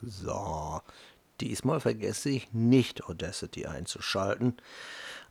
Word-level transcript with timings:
So, 0.00 0.80
diesmal 1.40 1.80
vergesse 1.80 2.30
ich 2.30 2.52
nicht 2.52 3.08
Audacity 3.08 3.66
einzuschalten. 3.66 4.56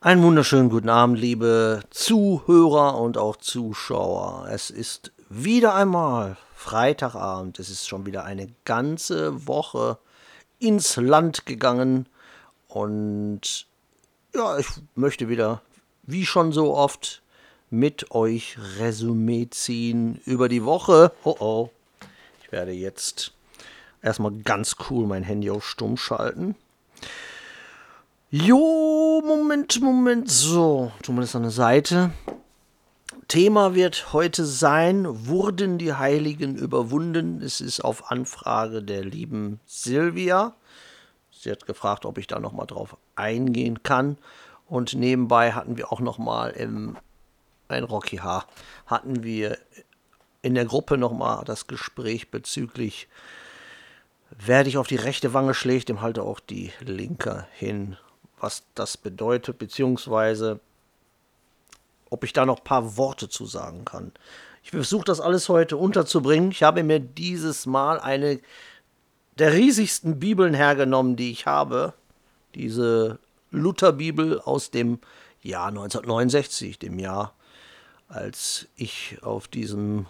Einen 0.02 0.22
wunderschönen 0.24 0.70
guten 0.70 0.90
Abend, 0.90 1.18
liebe 1.18 1.84
Zuhörer 1.90 3.00
und 3.00 3.18
auch 3.18 3.38
Zuschauer. 3.38 4.50
Es 4.52 4.70
ist 4.70 5.14
wieder 5.30 5.74
einmal 5.74 6.36
Freitagabend. 6.54 7.60
Es 7.60 7.70
ist 7.70 7.88
schon 7.88 8.06
wieder 8.06 8.26
eine 8.26 8.50
ganze 8.66 9.48
Woche 9.48 10.00
ins 10.60 10.98
Land 10.98 11.46
gegangen. 11.46 12.10
Und 12.68 13.68
ja, 14.36 14.58
ich 14.58 14.68
möchte 14.96 15.30
wieder, 15.30 15.62
wie 16.04 16.26
schon 16.26 16.52
so 16.52 16.76
oft, 16.76 17.22
mit 17.70 18.12
euch 18.12 18.58
Resümee 18.80 19.48
ziehen 19.50 20.20
über 20.26 20.50
die 20.50 20.66
Woche. 20.66 21.14
Oh 21.24 21.38
oh. 21.40 21.70
Ich 22.44 22.52
werde 22.52 22.74
jetzt 22.74 23.34
erstmal 24.08 24.32
ganz 24.32 24.78
cool 24.90 25.06
mein 25.06 25.24
Handy 25.24 25.50
auf 25.52 25.68
Stumm 25.68 25.98
schalten. 25.98 26.56
Jo, 28.30 29.22
Moment, 29.26 29.80
Moment. 29.82 30.32
So, 30.32 30.92
das 31.06 31.36
an 31.36 31.44
der 31.44 31.52
Seite. 31.52 32.12
Thema 33.28 33.76
wird 33.76 34.14
heute 34.14 34.46
sein, 34.46 35.28
wurden 35.28 35.78
die 35.78 35.94
Heiligen 35.94 36.56
überwunden? 36.56 37.42
Es 37.42 37.60
ist 37.60 37.82
auf 37.82 38.10
Anfrage 38.10 38.82
der 38.82 39.04
lieben 39.04 39.60
Silvia. 39.66 40.56
Sie 41.32 41.52
hat 41.52 41.66
gefragt, 41.66 42.06
ob 42.06 42.18
ich 42.18 42.28
da 42.28 42.40
nochmal 42.40 42.68
drauf 42.68 42.96
eingehen 43.16 43.84
kann. 43.84 44.18
Und 44.66 44.94
nebenbei 44.94 45.52
hatten 45.52 45.78
wir 45.78 45.92
auch 45.92 46.00
nochmal 46.00 46.52
im 46.52 46.98
ein 47.68 47.84
Rocky 47.84 48.18
H. 48.18 48.46
hatten 48.86 49.24
wir 49.24 49.58
in 50.42 50.56
der 50.56 50.64
Gruppe 50.64 50.98
nochmal 50.98 51.44
das 51.44 51.68
Gespräch 51.68 52.32
bezüglich 52.32 53.10
Wer 54.30 54.64
dich 54.64 54.78
auf 54.78 54.88
die 54.88 54.96
rechte 54.96 55.34
Wange 55.34 55.54
schlägt, 55.54 55.90
dem 55.90 56.02
halte 56.02 56.24
auch 56.24 56.40
die 56.40 56.72
linke 56.80 57.48
hin. 57.54 57.98
Was 58.40 58.64
das 58.76 58.98
bedeutet, 58.98 59.58
beziehungsweise 59.58 60.60
ob 62.10 62.24
ich 62.24 62.34
da 62.34 62.46
noch 62.46 62.60
ein 62.60 62.64
paar 62.64 62.98
Worte 62.98 63.30
zu 63.30 63.46
sagen 63.46 63.84
kann. 63.86 64.12
Ich 64.64 64.72
versuche 64.72 65.06
das 65.06 65.20
alles 65.20 65.50
heute 65.50 65.78
unterzubringen. 65.78 66.52
Ich 66.52 66.64
habe 66.64 66.84
mir 66.84 67.00
dieses 67.00 67.66
Mal 67.66 68.00
eine 68.00 68.40
der 69.40 69.54
riesigsten 69.54 70.20
Bibeln 70.20 70.54
hergenommen, 70.54 71.16
die 71.16 71.32
ich 71.32 71.46
habe. 71.46 71.94
Diese 72.56 73.20
Lutherbibel 73.52 74.40
aus 74.42 74.72
dem 74.72 75.00
Jahr 75.42 75.68
1969, 75.68 76.80
dem 76.80 77.00
Jahr, 77.00 77.34
als 78.08 78.68
ich 78.76 79.20
auf 79.22 79.48
diesem 79.48 80.06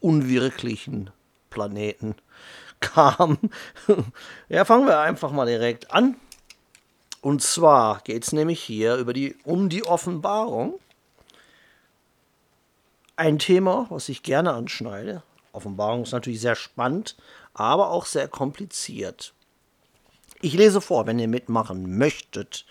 unwirklichen 0.00 1.10
Planeten 1.50 2.14
kam. 2.80 3.38
ja, 4.48 4.64
fangen 4.64 4.86
wir 4.86 4.98
einfach 5.00 5.32
mal 5.32 5.46
direkt 5.46 5.92
an. 5.92 6.16
Und 7.22 7.42
zwar 7.42 8.00
geht 8.02 8.24
es 8.24 8.32
nämlich 8.32 8.60
hier 8.62 8.96
über 8.96 9.12
die, 9.12 9.36
um 9.44 9.68
die 9.68 9.84
Offenbarung. 9.84 10.78
Ein 13.16 13.38
Thema, 13.38 13.86
was 13.90 14.08
ich 14.08 14.22
gerne 14.22 14.54
anschneide. 14.54 15.22
Offenbarung 15.52 16.02
ist 16.02 16.12
natürlich 16.12 16.40
sehr 16.40 16.56
spannend, 16.56 17.16
aber 17.52 17.90
auch 17.90 18.06
sehr 18.06 18.28
kompliziert. 18.28 19.34
Ich 20.40 20.54
lese 20.54 20.80
vor, 20.80 21.06
wenn 21.06 21.18
ihr 21.18 21.28
mitmachen 21.28 21.98
möchtet. 21.98 22.64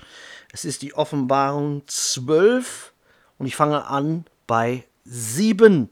Es 0.52 0.66
ist 0.66 0.82
die 0.82 0.96
Offenbarung 0.96 1.84
12 1.86 2.94
und 3.38 3.46
ich 3.46 3.56
fange 3.56 3.86
an 3.86 4.26
bei 4.48 4.86
7. 5.04 5.90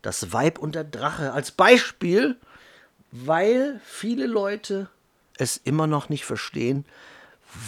Das 0.00 0.32
Weib 0.32 0.60
und 0.60 0.76
der 0.76 0.84
Drache 0.84 1.32
als 1.32 1.50
Beispiel 1.50 2.38
weil 3.10 3.80
viele 3.84 4.26
Leute 4.26 4.88
es 5.36 5.56
immer 5.56 5.86
noch 5.86 6.08
nicht 6.08 6.24
verstehen, 6.24 6.84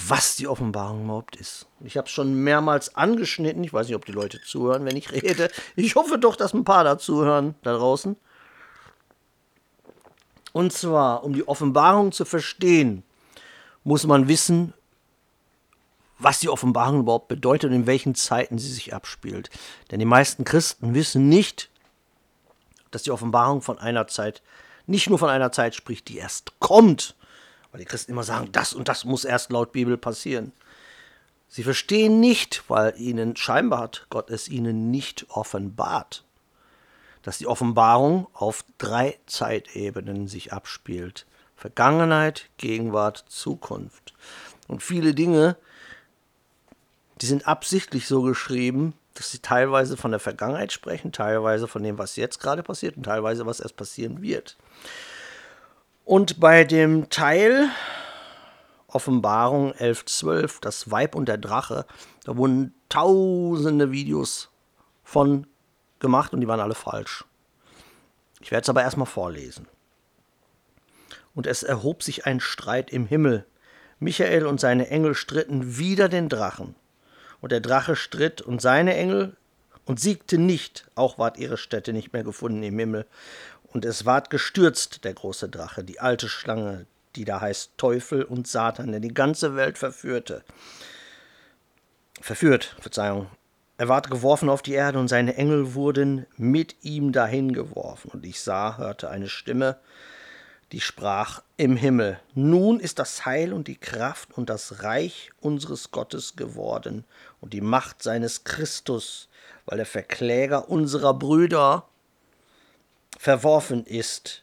was 0.06 0.36
die 0.36 0.46
Offenbarung 0.46 1.04
überhaupt 1.04 1.36
ist. 1.36 1.66
Ich 1.80 1.96
habe 1.96 2.06
es 2.06 2.12
schon 2.12 2.34
mehrmals 2.34 2.96
angeschnitten. 2.96 3.64
Ich 3.64 3.72
weiß 3.72 3.86
nicht, 3.86 3.96
ob 3.96 4.04
die 4.04 4.12
Leute 4.12 4.40
zuhören, 4.42 4.84
wenn 4.84 4.96
ich 4.96 5.10
rede. 5.12 5.50
Ich 5.76 5.94
hoffe 5.94 6.18
doch, 6.18 6.36
dass 6.36 6.52
ein 6.52 6.64
paar 6.64 6.84
da 6.84 6.98
zuhören 6.98 7.54
da 7.62 7.74
draußen. 7.74 8.16
Und 10.52 10.72
zwar, 10.72 11.24
um 11.24 11.32
die 11.32 11.46
Offenbarung 11.46 12.12
zu 12.12 12.24
verstehen, 12.24 13.04
muss 13.84 14.06
man 14.06 14.28
wissen, 14.28 14.74
was 16.18 16.40
die 16.40 16.50
Offenbarung 16.50 17.00
überhaupt 17.00 17.28
bedeutet 17.28 17.70
und 17.70 17.76
in 17.76 17.86
welchen 17.86 18.14
Zeiten 18.14 18.58
sie 18.58 18.72
sich 18.72 18.92
abspielt. 18.92 19.48
Denn 19.90 20.00
die 20.00 20.04
meisten 20.04 20.44
Christen 20.44 20.92
wissen 20.92 21.28
nicht, 21.28 21.70
dass 22.90 23.04
die 23.04 23.10
Offenbarung 23.10 23.62
von 23.62 23.78
einer 23.78 24.06
Zeit 24.06 24.42
nicht 24.90 25.08
nur 25.08 25.18
von 25.18 25.30
einer 25.30 25.52
Zeit 25.52 25.74
spricht, 25.74 26.08
die 26.08 26.18
erst 26.18 26.58
kommt, 26.58 27.14
weil 27.70 27.80
die 27.80 27.86
Christen 27.86 28.12
immer 28.12 28.24
sagen, 28.24 28.50
das 28.52 28.74
und 28.74 28.88
das 28.88 29.04
muss 29.04 29.24
erst 29.24 29.50
laut 29.50 29.72
Bibel 29.72 29.96
passieren. 29.96 30.52
Sie 31.48 31.62
verstehen 31.62 32.20
nicht, 32.20 32.64
weil 32.68 32.94
ihnen 32.96 33.36
scheinbar 33.36 33.80
hat 33.80 34.06
Gott 34.10 34.30
es 34.30 34.48
ihnen 34.48 34.90
nicht 34.90 35.26
offenbart, 35.30 36.24
dass 37.22 37.38
die 37.38 37.46
Offenbarung 37.46 38.28
auf 38.32 38.64
drei 38.78 39.18
Zeitebenen 39.26 40.28
sich 40.28 40.52
abspielt. 40.52 41.26
Vergangenheit, 41.56 42.48
Gegenwart, 42.56 43.24
Zukunft. 43.28 44.14
Und 44.68 44.82
viele 44.82 45.14
Dinge, 45.14 45.56
die 47.20 47.26
sind 47.26 47.46
absichtlich 47.46 48.06
so 48.06 48.22
geschrieben, 48.22 48.94
dass 49.14 49.30
sie 49.30 49.40
teilweise 49.40 49.96
von 49.96 50.12
der 50.12 50.20
Vergangenheit 50.20 50.72
sprechen, 50.72 51.12
teilweise 51.12 51.68
von 51.68 51.82
dem, 51.82 51.98
was 51.98 52.16
jetzt 52.16 52.40
gerade 52.40 52.62
passiert 52.62 52.96
und 52.96 53.02
teilweise, 53.02 53.44
was 53.44 53.60
erst 53.60 53.76
passieren 53.76 54.22
wird. 54.22 54.56
Und 56.04 56.40
bei 56.40 56.64
dem 56.64 57.08
Teil 57.10 57.70
Offenbarung 58.88 59.72
11.12, 59.72 60.60
das 60.60 60.90
Weib 60.90 61.14
und 61.14 61.28
der 61.28 61.38
Drache, 61.38 61.86
da 62.24 62.36
wurden 62.36 62.74
tausende 62.88 63.92
Videos 63.92 64.50
von 65.04 65.46
gemacht 66.00 66.32
und 66.32 66.40
die 66.40 66.48
waren 66.48 66.60
alle 66.60 66.74
falsch. 66.74 67.24
Ich 68.40 68.50
werde 68.50 68.62
es 68.62 68.68
aber 68.68 68.82
erstmal 68.82 69.06
vorlesen. 69.06 69.68
Und 71.34 71.46
es 71.46 71.62
erhob 71.62 72.02
sich 72.02 72.26
ein 72.26 72.40
Streit 72.40 72.90
im 72.90 73.06
Himmel. 73.06 73.46
Michael 73.98 74.46
und 74.46 74.60
seine 74.60 74.88
Engel 74.88 75.14
stritten 75.14 75.78
wider 75.78 76.08
den 76.08 76.28
Drachen. 76.28 76.74
Und 77.40 77.52
der 77.52 77.60
Drache 77.60 77.96
stritt 77.96 78.40
und 78.40 78.60
seine 78.60 78.94
Engel 78.96 79.36
und 79.84 80.00
siegte 80.00 80.38
nicht, 80.38 80.86
auch 80.94 81.18
ward 81.18 81.38
ihre 81.38 81.56
Stätte 81.56 81.92
nicht 81.92 82.12
mehr 82.12 82.24
gefunden 82.24 82.62
im 82.62 82.78
Himmel. 82.78 83.06
Und 83.72 83.84
es 83.84 84.04
ward 84.04 84.30
gestürzt, 84.30 85.04
der 85.04 85.14
große 85.14 85.48
Drache, 85.48 85.84
die 85.84 86.00
alte 86.00 86.28
Schlange, 86.28 86.86
die 87.16 87.24
da 87.24 87.40
heißt 87.40 87.72
Teufel 87.76 88.24
und 88.24 88.46
Satan, 88.46 88.90
der 88.90 89.00
die 89.00 89.14
ganze 89.14 89.56
Welt 89.56 89.78
verführte. 89.78 90.44
Verführt, 92.20 92.76
Verzeihung. 92.80 93.28
Er 93.78 93.88
ward 93.88 94.10
geworfen 94.10 94.50
auf 94.50 94.60
die 94.60 94.74
Erde 94.74 94.98
und 94.98 95.08
seine 95.08 95.36
Engel 95.36 95.74
wurden 95.74 96.26
mit 96.36 96.76
ihm 96.82 97.12
dahin 97.12 97.52
geworfen. 97.52 98.10
Und 98.10 98.26
ich 98.26 98.40
sah, 98.42 98.76
hörte 98.76 99.08
eine 99.08 99.28
Stimme, 99.28 99.78
die 100.72 100.80
sprach 100.80 101.42
im 101.56 101.76
Himmel, 101.76 102.20
nun 102.34 102.78
ist 102.78 102.98
das 102.98 103.24
Heil 103.26 103.52
und 103.52 103.66
die 103.66 103.76
Kraft 103.76 104.36
und 104.36 104.50
das 104.50 104.82
Reich 104.82 105.30
unseres 105.40 105.90
Gottes 105.90 106.36
geworden 106.36 107.04
und 107.40 107.52
die 107.52 107.60
Macht 107.60 108.02
seines 108.02 108.44
Christus, 108.44 109.28
weil 109.66 109.78
der 109.78 109.86
Verkläger 109.86 110.68
unserer 110.68 111.14
Brüder 111.14 111.88
verworfen 113.18 113.84
ist, 113.84 114.42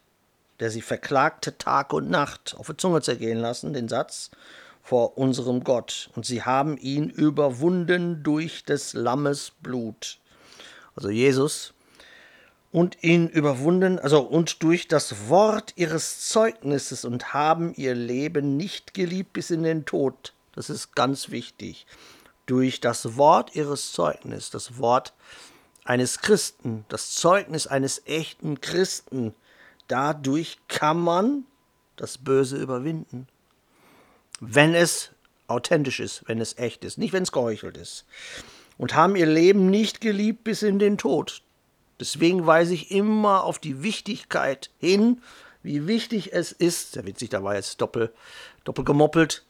der 0.59 0.72
sie 0.72 0.81
verklagte 0.81 1.57
Tag 1.57 1.94
und 1.94 2.09
Nacht 2.09 2.55
auf 2.57 2.67
die 2.67 2.78
Zunge 2.78 3.01
zergehen 3.01 3.39
lassen, 3.39 3.73
den 3.73 3.88
Satz, 3.88 4.31
vor 4.81 5.17
unserem 5.17 5.63
Gott. 5.63 6.09
Und 6.16 6.25
sie 6.25 6.44
haben 6.44 6.77
ihn 6.77 7.09
überwunden 7.09 8.23
durch 8.23 8.63
des 8.63 8.94
Lammes 8.94 9.51
Blut. 9.61 10.19
Also 10.95 11.09
Jesus 11.09 11.73
und 12.72 13.03
ihn 13.03 13.27
überwunden, 13.27 14.00
also 14.00 14.22
und 14.22 14.61
durch 14.63 14.88
das 14.88 15.29
Wort 15.29 15.73
ihres 15.77 16.27
Zeugnisses 16.29 17.06
und 17.06 17.33
haben 17.33 17.73
ihr 17.75 17.95
Leben 17.95 18.57
nicht 18.57 18.94
geliebt 18.94 19.33
bis 19.33 19.50
in 19.50 19.63
den 19.63 19.86
Tod. 19.86 20.33
Das 20.53 20.69
ist 20.69 20.95
ganz 20.95 21.30
wichtig. 21.30 21.86
Durch 22.45 22.80
das 22.80 23.18
Wort 23.18 23.56
ihres 23.56 23.92
Zeugnisses, 23.92 24.51
das 24.51 24.77
Wort 24.77 25.13
eines 25.88 26.19
Christen, 26.19 26.86
das 26.89 27.16
Zeugnis 27.16 27.66
eines 27.66 28.06
echten 28.06 28.62
Christen, 28.62 29.34
dadurch 29.88 30.60
kann 30.68 31.00
man 31.00 31.45
das 31.95 32.18
Böse 32.18 32.57
überwinden. 32.57 33.28
Wenn 34.39 34.75
es 34.75 35.12
authentisch 35.48 36.00
ist, 36.00 36.28
wenn 36.28 36.42
es 36.42 36.57
echt 36.57 36.84
ist, 36.84 36.98
nicht 36.98 37.13
wenn 37.13 37.24
es 37.24 37.31
geheuchelt 37.31 37.78
ist. 37.78 38.06
Und 38.78 38.94
haben 38.94 39.16
ihr 39.16 39.25
Leben 39.25 39.69
nicht 39.69 40.01
geliebt 40.01 40.44
bis 40.44 40.62
in 40.62 40.78
den 40.78 40.98
Tod. 40.98 41.42
Deswegen 42.00 42.45
weise 42.45 42.74
ich 42.74 42.92
immer 42.92 43.44
auf 43.44 43.57
die 43.57 43.81
Wichtigkeit 43.81 44.69
hin, 44.78 45.22
wie 45.63 45.88
wichtig 45.88 46.33
es 46.33 46.51
ist, 46.51 46.92
sehr 46.92 47.06
witzig, 47.06 47.30
da 47.30 47.44
war 47.44 47.56
jetzt 47.56 47.81
doppel, 47.81 48.13
doppel 48.63 48.86
gemoppelt, 48.86 49.44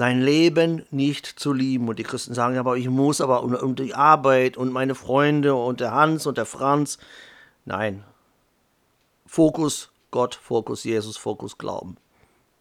sein 0.00 0.22
Leben 0.22 0.86
nicht 0.90 1.26
zu 1.26 1.52
lieben. 1.52 1.86
Und 1.86 1.98
die 1.98 2.04
Christen 2.04 2.32
sagen, 2.32 2.56
aber 2.56 2.78
ich 2.78 2.88
muss 2.88 3.20
aber 3.20 3.42
und, 3.42 3.54
und 3.54 3.78
die 3.80 3.94
Arbeit 3.94 4.56
und 4.56 4.72
meine 4.72 4.94
Freunde 4.94 5.54
und 5.54 5.80
der 5.80 5.92
Hans 5.92 6.24
und 6.24 6.38
der 6.38 6.46
Franz. 6.46 6.96
Nein. 7.66 8.02
Fokus 9.26 9.90
Gott, 10.10 10.34
Fokus 10.34 10.84
Jesus, 10.84 11.18
Fokus 11.18 11.58
Glauben. 11.58 11.98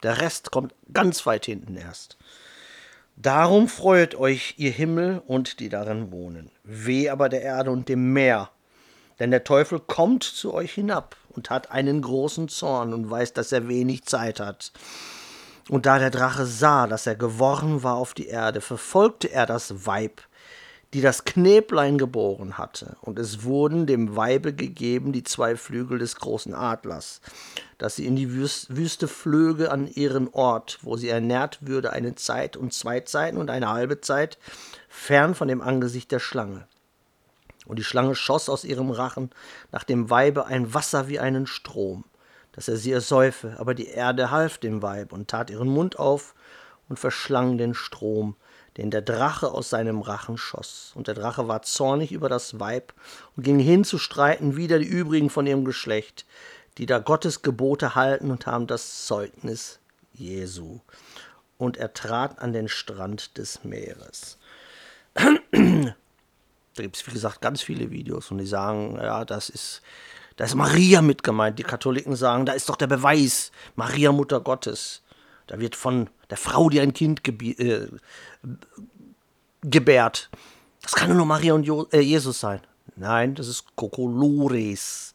Der 0.03 0.19
Rest 0.19 0.51
kommt 0.51 0.75
ganz 0.91 1.25
weit 1.25 1.45
hinten 1.45 1.77
erst. 1.77 2.17
Darum 3.15 3.69
freuet 3.69 4.15
euch, 4.15 4.55
ihr 4.57 4.71
Himmel 4.71 5.21
und 5.25 5.61
die 5.61 5.69
darin 5.69 6.11
wohnen. 6.11 6.51
Weh 6.65 7.09
aber 7.09 7.29
der 7.29 7.41
Erde 7.41 7.71
und 7.71 7.87
dem 7.87 8.11
Meer. 8.11 8.49
Denn 9.17 9.31
der 9.31 9.45
Teufel 9.45 9.79
kommt 9.79 10.25
zu 10.25 10.53
euch 10.53 10.73
hinab 10.73 11.15
und 11.29 11.49
hat 11.49 11.71
einen 11.71 12.01
großen 12.01 12.49
Zorn 12.49 12.93
und 12.93 13.09
weiß, 13.09 13.31
dass 13.31 13.53
er 13.53 13.69
wenig 13.69 14.03
Zeit 14.03 14.41
hat. 14.41 14.73
Und 15.69 15.85
da 15.85 15.99
der 15.99 16.09
Drache 16.09 16.45
sah, 16.45 16.87
dass 16.87 17.05
er 17.05 17.15
geworren 17.15 17.83
war 17.83 17.95
auf 17.95 18.13
die 18.13 18.27
Erde, 18.27 18.59
verfolgte 18.59 19.31
er 19.31 19.45
das 19.45 19.85
Weib, 19.85 20.21
die 20.93 21.01
das 21.01 21.23
Knäblein 21.23 21.99
geboren 21.99 22.57
hatte, 22.57 22.97
und 23.01 23.19
es 23.19 23.43
wurden 23.43 23.85
dem 23.85 24.15
Weibe 24.15 24.53
gegeben 24.53 25.11
die 25.11 25.23
zwei 25.23 25.55
Flügel 25.55 25.99
des 25.99 26.15
großen 26.15 26.55
Adlers, 26.55 27.21
dass 27.77 27.95
sie 27.95 28.07
in 28.07 28.15
die 28.15 28.33
Wüste 28.33 29.07
flöge 29.07 29.71
an 29.71 29.87
ihren 29.87 30.29
Ort, 30.29 30.79
wo 30.81 30.97
sie 30.97 31.09
ernährt 31.09 31.59
würde 31.61 31.93
eine 31.93 32.15
Zeit 32.15 32.57
und 32.57 32.73
zwei 32.73 33.01
Zeiten 33.01 33.37
und 33.37 33.51
eine 33.51 33.69
halbe 33.69 34.01
Zeit, 34.01 34.39
fern 34.87 35.35
von 35.35 35.47
dem 35.47 35.61
Angesicht 35.61 36.11
der 36.11 36.19
Schlange. 36.19 36.67
Und 37.67 37.77
die 37.77 37.83
Schlange 37.83 38.15
schoss 38.15 38.49
aus 38.49 38.63
ihrem 38.63 38.89
Rachen 38.89 39.29
nach 39.71 39.83
dem 39.83 40.09
Weibe 40.09 40.47
ein 40.47 40.73
Wasser 40.73 41.07
wie 41.07 41.19
einen 41.19 41.45
Strom, 41.45 42.03
dass 42.59 42.67
er 42.67 42.75
sie 42.75 42.91
ersäufe, 42.91 43.55
aber 43.57 43.73
die 43.73 43.87
Erde 43.87 44.31
half 44.31 44.57
dem 44.57 44.81
Weib 44.81 45.13
und 45.13 45.29
tat 45.29 45.49
ihren 45.49 45.69
Mund 45.69 45.97
auf 45.97 46.35
und 46.89 46.99
verschlang 46.99 47.57
den 47.57 47.73
Strom, 47.73 48.35
den 48.75 48.91
der 48.91 49.01
Drache 49.01 49.49
aus 49.53 49.69
seinem 49.69 50.01
Rachen 50.01 50.37
schoss. 50.37 50.91
Und 50.93 51.07
der 51.07 51.15
Drache 51.15 51.47
war 51.47 51.61
zornig 51.61 52.11
über 52.11 52.27
das 52.27 52.59
Weib 52.59 52.93
und 53.37 53.43
ging 53.43 53.59
hin 53.59 53.85
zu 53.85 53.97
streiten 53.97 54.57
wider 54.57 54.77
die 54.77 54.87
übrigen 54.87 55.29
von 55.29 55.47
ihrem 55.47 55.63
Geschlecht, 55.63 56.25
die 56.77 56.85
da 56.85 56.99
Gottes 56.99 57.43
Gebote 57.43 57.95
halten 57.95 58.29
und 58.29 58.45
haben 58.45 58.67
das 58.67 59.05
Zeugnis 59.05 59.79
Jesu. 60.11 60.81
Und 61.57 61.77
er 61.77 61.93
trat 61.93 62.39
an 62.39 62.51
den 62.51 62.67
Strand 62.67 63.37
des 63.37 63.63
Meeres. 63.63 64.37
Da 66.75 66.83
gibt 66.83 66.95
es, 66.95 67.07
wie 67.07 67.11
gesagt, 67.11 67.41
ganz 67.41 67.61
viele 67.61 67.91
Videos 67.91 68.31
und 68.31 68.37
die 68.37 68.45
sagen, 68.45 68.97
ja, 69.01 69.25
das 69.25 69.49
ist, 69.49 69.81
da 70.39 70.45
ist 70.45 70.55
Maria 70.55 71.01
mit 71.01 71.21
gemeint. 71.21 71.59
Die 71.59 71.63
Katholiken 71.63 72.15
sagen, 72.15 72.45
da 72.45 72.53
ist 72.53 72.69
doch 72.69 72.77
der 72.77 72.87
Beweis, 72.87 73.51
Maria 73.75 74.13
Mutter 74.13 74.39
Gottes. 74.39 75.01
Da 75.47 75.59
wird 75.59 75.75
von 75.75 76.09
der 76.29 76.37
Frau, 76.37 76.69
die 76.69 76.79
ein 76.79 76.93
Kind 76.93 77.27
äh, 77.27 77.87
gebärt. 79.59 80.29
Das 80.81 80.93
kann 80.93 81.17
nur 81.17 81.25
Maria 81.25 81.53
und 81.55 81.63
jo 81.63 81.87
äh, 81.91 81.99
Jesus 81.99 82.39
sein. 82.39 82.61
Nein, 82.95 83.35
das 83.35 83.49
ist 83.49 83.65
Kokolores. 83.75 85.13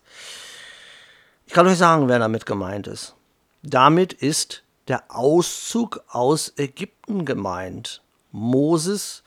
Ich 1.47 1.55
kann 1.55 1.67
euch 1.69 1.79
sagen, 1.79 2.07
wer 2.07 2.19
damit 2.19 2.45
gemeint 2.45 2.87
ist. 2.87 3.15
Damit 3.63 4.13
ist 4.13 4.63
der 4.89 5.05
Auszug 5.09 6.05
aus 6.09 6.53
Ägypten 6.59 7.25
gemeint. 7.25 8.03
Moses 8.31 9.23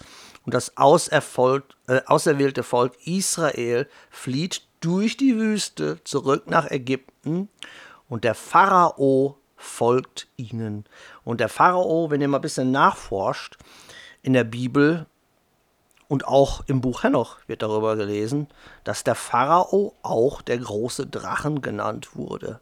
und 0.45 0.53
das 0.53 0.73
äh, 0.77 2.01
auserwählte 2.05 2.61
Volk 2.61 2.93
Israel 3.03 3.89
flieht 4.11 4.66
durch 4.79 5.17
die 5.17 5.37
Wüste 5.37 6.03
zurück 6.03 6.49
nach 6.49 6.69
Ägypten 6.69 7.49
und 8.09 8.23
der 8.23 8.35
Pharao 8.35 9.37
folgt 9.55 10.27
ihnen. 10.37 10.85
Und 11.23 11.39
der 11.39 11.49
Pharao, 11.49 12.09
wenn 12.09 12.21
ihr 12.21 12.27
mal 12.27 12.37
ein 12.37 12.41
bisschen 12.41 12.71
nachforscht, 12.71 13.57
in 14.21 14.33
der 14.33 14.43
Bibel 14.43 15.05
und 16.07 16.27
auch 16.27 16.63
im 16.67 16.81
Buch 16.81 17.03
Henoch 17.03 17.37
wird 17.47 17.61
darüber 17.61 17.95
gelesen, 17.95 18.47
dass 18.83 19.03
der 19.03 19.15
Pharao 19.15 19.93
auch 20.03 20.41
der 20.41 20.57
große 20.57 21.07
Drachen 21.07 21.61
genannt 21.61 22.15
wurde. 22.15 22.59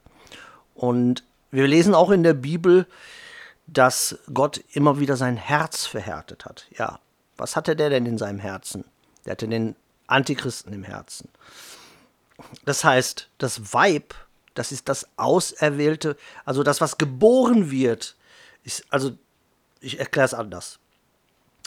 Und 0.73 1.23
wir 1.51 1.67
lesen 1.67 1.93
auch 1.93 2.11
in 2.11 2.23
der 2.23 2.33
Bibel, 2.33 2.87
dass 3.67 4.19
Gott 4.33 4.63
immer 4.73 4.99
wieder 4.99 5.17
sein 5.17 5.37
Herz 5.37 5.85
verhärtet 5.85 6.45
hat. 6.45 6.67
Ja, 6.77 6.99
was 7.37 7.55
hatte 7.55 7.75
der 7.75 7.89
denn 7.89 8.05
in 8.05 8.17
seinem 8.17 8.39
Herzen? 8.39 8.85
Der 9.25 9.31
hatte 9.31 9.47
den 9.47 9.75
Antichristen 10.07 10.73
im 10.73 10.83
Herzen. 10.83 11.29
Das 12.65 12.83
heißt, 12.83 13.29
das 13.37 13.73
Weib 13.73 14.13
das 14.55 14.71
ist 14.71 14.89
das 14.89 15.07
Auserwählte, 15.17 16.17
also 16.45 16.63
das, 16.63 16.81
was 16.81 16.97
geboren 16.97 17.69
wird, 17.69 18.15
ist, 18.63 18.85
also 18.89 19.11
ich 19.81 19.99
erkläre 19.99 20.25
es 20.25 20.33
anders. 20.33 20.79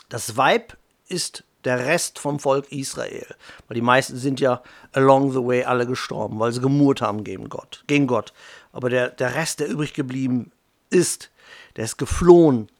Das 0.08 0.36
Weib 0.36 0.76
ist 1.06 1.44
der 1.64 1.86
Rest 1.86 2.18
vom 2.18 2.40
Volk 2.40 2.72
Israel. 2.72 3.26
Weil 3.68 3.74
die 3.74 3.82
meisten 3.82 4.16
sind 4.16 4.40
ja 4.40 4.62
along 4.92 5.32
the 5.32 5.44
way 5.44 5.64
alle 5.64 5.86
gestorben, 5.86 6.40
weil 6.40 6.50
sie 6.52 6.62
gemurrt 6.62 7.02
haben 7.02 7.24
gegen 7.24 7.50
Gott. 7.50 7.84
Gegen 7.86 8.06
Gott. 8.06 8.32
Aber 8.72 8.88
der, 8.88 9.10
der 9.10 9.34
Rest, 9.34 9.60
der 9.60 9.68
übrig 9.68 9.92
geblieben 9.92 10.50
ist, 10.88 11.30
der 11.76 11.84
ist 11.84 11.98
geflohen. 11.98 12.70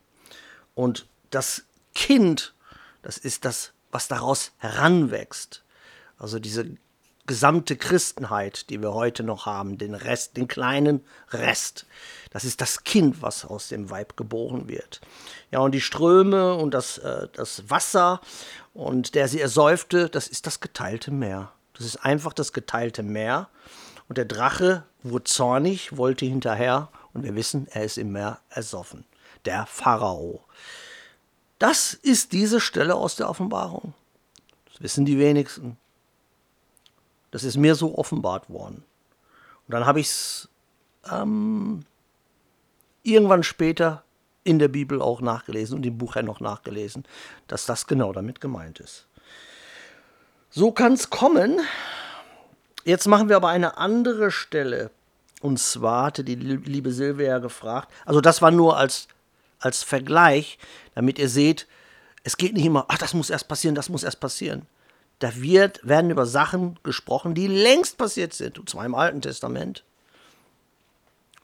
Und 0.75 1.07
das 1.31 1.65
Kind, 1.95 2.55
das 3.03 3.19
ist 3.19 3.45
das, 3.45 3.73
was 3.91 4.09
daraus 4.09 4.53
heranwächst. 4.57 5.65
Also 6.17 6.39
diese 6.39 6.77
gesamte 7.29 7.77
Christenheit, 7.77 8.69
die 8.71 8.83
wir 8.83 8.95
heute 8.95 9.23
noch 9.23 9.47
haben, 9.47 9.79
den 9.79 9.95
Rest, 9.95 10.37
den 10.37 10.49
kleinen 10.49 11.05
Rest. 11.31 11.87
Das 12.31 12.45
ist 12.45 12.61
das 12.61 12.83
Kind, 12.83 13.23
was 13.23 13.45
aus 13.45 13.69
dem 13.69 13.91
Weib 13.91 14.17
geboren 14.17 14.67
wird. 14.67 15.01
Ja, 15.53 15.61
und 15.61 15.73
die 15.73 15.81
Ströme 15.81 16.55
und 16.55 16.75
das, 16.75 16.99
äh, 16.99 17.29
das 17.35 17.71
Wasser 17.71 18.21
und 18.75 19.15
der 19.15 19.29
sie 19.29 19.41
ersäufte, 19.41 20.09
das 20.09 20.27
ist 20.27 20.47
das 20.47 20.59
geteilte 20.59 21.13
Meer. 21.13 21.53
Das 21.75 21.87
ist 21.87 21.97
einfach 21.97 22.33
das 22.33 22.53
geteilte 22.53 23.05
Meer. 23.05 23.49
Und 24.09 24.19
der 24.19 24.25
Drache 24.25 24.85
wurde 25.03 25.25
zornig, 25.25 25.97
wollte 25.97 26.25
hinterher, 26.25 26.89
und 27.13 27.23
wir 27.23 27.35
wissen, 27.35 27.69
er 27.71 27.85
ist 27.85 27.99
im 27.99 28.11
Meer 28.11 28.41
ersoffen. 28.49 29.05
Der 29.45 29.67
Pharao. 29.67 30.45
Das 31.59 31.95
ist 31.95 32.33
diese 32.33 32.61
Stelle 32.61 32.95
aus 32.95 33.17
der 33.17 33.29
Offenbarung. 33.29 33.95
Das 34.73 34.81
wissen 34.81 35.05
die 35.05 35.19
wenigsten. 35.19 35.77
Das 37.31 37.45
ist 37.45 37.57
mir 37.57 37.75
so 37.75 37.97
offenbart 37.97 38.49
worden. 38.51 38.85
Und 39.67 39.73
dann 39.73 39.87
habe 39.87 40.01
ich 40.01 40.09
es 40.09 40.49
ähm, 41.11 41.85
irgendwann 43.03 43.43
später 43.43 44.03
in 44.45 44.59
der 44.59 44.69
Bibel 44.69 45.03
auch 45.03 45.21
nachgelesen 45.21 45.77
und 45.77 45.85
im 45.85 45.99
Buch 45.99 46.17
ja 46.17 46.23
noch 46.23 46.41
nachgelesen, 46.41 47.05
dass 47.49 47.67
das 47.67 47.87
genau 47.87 48.13
damit 48.13 48.41
gemeint 48.41 48.81
ist. 48.81 49.07
So 50.51 50.73
kann 50.73 50.95
es 50.95 51.11
kommen. 51.11 51.61
Jetzt 52.85 53.07
machen 53.07 53.29
wir 53.29 53.37
aber 53.37 53.49
eine 53.49 53.77
andere 53.77 54.31
Stelle. 54.31 54.91
Und 55.41 55.59
zwar 55.59 56.07
hatte 56.07 56.25
die 56.25 56.35
liebe 56.35 56.93
Silvia 56.93 57.39
gefragt, 57.39 57.93
also 58.07 58.21
das 58.21 58.43
war 58.43 58.51
nur 58.51 58.77
als, 58.77 59.07
als 59.61 59.83
Vergleich, 59.83 60.59
damit 60.95 61.19
ihr 61.19 61.29
seht, 61.29 61.67
es 62.25 62.37
geht 62.37 62.55
nicht 62.55 62.65
immer, 62.65 62.87
ach, 62.89 62.99
das 62.99 63.15
muss 63.15 63.31
erst 63.31 63.47
passieren, 63.49 63.75
das 63.75 63.89
muss 63.89 64.03
erst 64.03 64.21
passieren. 64.21 64.67
Da 65.19 65.35
wird, 65.37 65.81
werden 65.87 66.11
über 66.11 66.27
Sachen 66.27 66.79
gesprochen, 66.83 67.35
die 67.35 67.49
längst 67.49 67.99
passiert 67.99 68.33
sind, 68.33 68.59
und 68.59 68.71
zwar 68.71 68.85
im 68.85 68.95
Alten 68.95 69.21
Testament. 69.21 69.85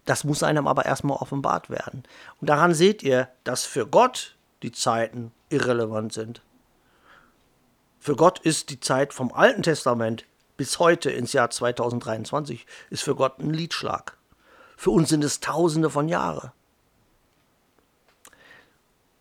Das 0.04 0.24
muss 0.24 0.42
einem 0.42 0.68
aber 0.68 0.84
erstmal 0.84 1.16
offenbart 1.16 1.70
werden. 1.70 2.04
Und 2.40 2.48
daran 2.48 2.74
seht 2.74 3.02
ihr, 3.02 3.28
dass 3.42 3.64
für 3.64 3.86
Gott 3.86 4.36
die 4.62 4.72
Zeiten 4.72 5.32
irrelevant 5.48 6.12
sind. 6.12 6.42
Für 7.98 8.16
Gott 8.16 8.38
ist 8.38 8.70
die 8.70 8.80
Zeit 8.80 9.14
vom 9.14 9.32
Alten 9.32 9.62
Testament 9.62 10.26
bis 10.56 10.78
heute 10.78 11.10
ins 11.10 11.32
Jahr 11.32 11.50
2023 11.50 12.66
ist 12.90 13.02
für 13.02 13.16
Gott 13.16 13.38
ein 13.38 13.52
Liedschlag. 13.52 14.16
Für 14.76 14.90
uns 14.90 15.08
sind 15.08 15.24
es 15.24 15.40
Tausende 15.40 15.90
von 15.90 16.08
Jahren. 16.08 16.52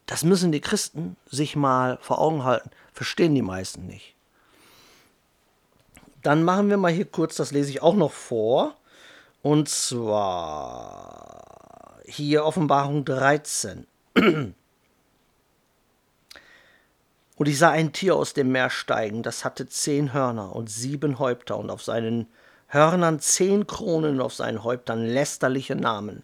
Das 0.06 0.24
müssen 0.24 0.52
die 0.52 0.62
Christen 0.62 1.16
sich 1.26 1.56
mal 1.56 1.98
vor 2.02 2.20
Augen 2.20 2.44
halten. 2.44 2.70
Verstehen 2.92 3.34
die 3.34 3.42
meisten 3.42 3.88
nicht. 3.88 4.13
Dann 6.24 6.44
machen 6.44 6.70
wir 6.70 6.78
mal 6.78 6.92
hier 6.92 7.06
kurz, 7.06 7.36
das 7.36 7.52
lese 7.52 7.70
ich 7.70 7.82
auch 7.82 7.96
noch 7.96 8.12
vor. 8.12 8.76
Und 9.42 9.68
zwar 9.70 11.44
hier 12.06 12.46
Offenbarung 12.46 13.06
13. 13.06 13.86
Und 17.36 17.48
ich 17.48 17.58
sah 17.58 17.72
ein 17.72 17.94
Tier 17.94 18.16
aus 18.16 18.34
dem 18.34 18.52
Meer 18.52 18.70
steigen, 18.70 19.24
das 19.24 19.44
hatte 19.44 19.68
zehn 19.68 20.14
Hörner 20.14 20.56
und 20.56 20.70
sieben 20.70 21.18
Häupter 21.18 21.58
und 21.58 21.72
auf 21.72 21.82
seinen 21.82 22.28
Hörnern 22.68 23.20
zehn 23.20 23.66
Kronen 23.66 24.16
und 24.16 24.22
auf 24.22 24.36
seinen 24.36 24.64
Häuptern 24.64 25.04
lästerliche 25.06 25.76
Namen. 25.76 26.24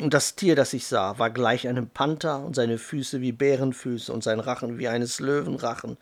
Und 0.00 0.14
das 0.14 0.36
Tier, 0.36 0.54
das 0.56 0.72
ich 0.72 0.86
sah, 0.86 1.18
war 1.18 1.30
gleich 1.30 1.66
einem 1.66 1.88
Panther 1.88 2.44
und 2.44 2.54
seine 2.54 2.78
Füße 2.78 3.20
wie 3.20 3.32
Bärenfüße 3.32 4.12
und 4.12 4.22
sein 4.22 4.40
Rachen 4.40 4.78
wie 4.78 4.88
eines 4.88 5.20
Löwenrachen 5.20 5.96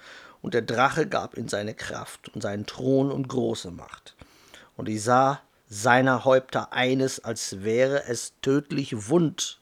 und 0.44 0.52
der 0.52 0.60
Drache 0.60 1.06
gab 1.06 1.38
ihm 1.38 1.48
seine 1.48 1.72
Kraft 1.72 2.28
und 2.34 2.42
seinen 2.42 2.66
Thron 2.66 3.10
und 3.10 3.28
große 3.28 3.70
Macht. 3.70 4.14
Und 4.76 4.90
ich 4.90 5.02
sah 5.02 5.40
seiner 5.70 6.26
Häupter 6.26 6.70
eines, 6.74 7.18
als 7.24 7.62
wäre 7.62 8.04
es 8.08 8.34
tödlich 8.42 9.08
wund, 9.08 9.58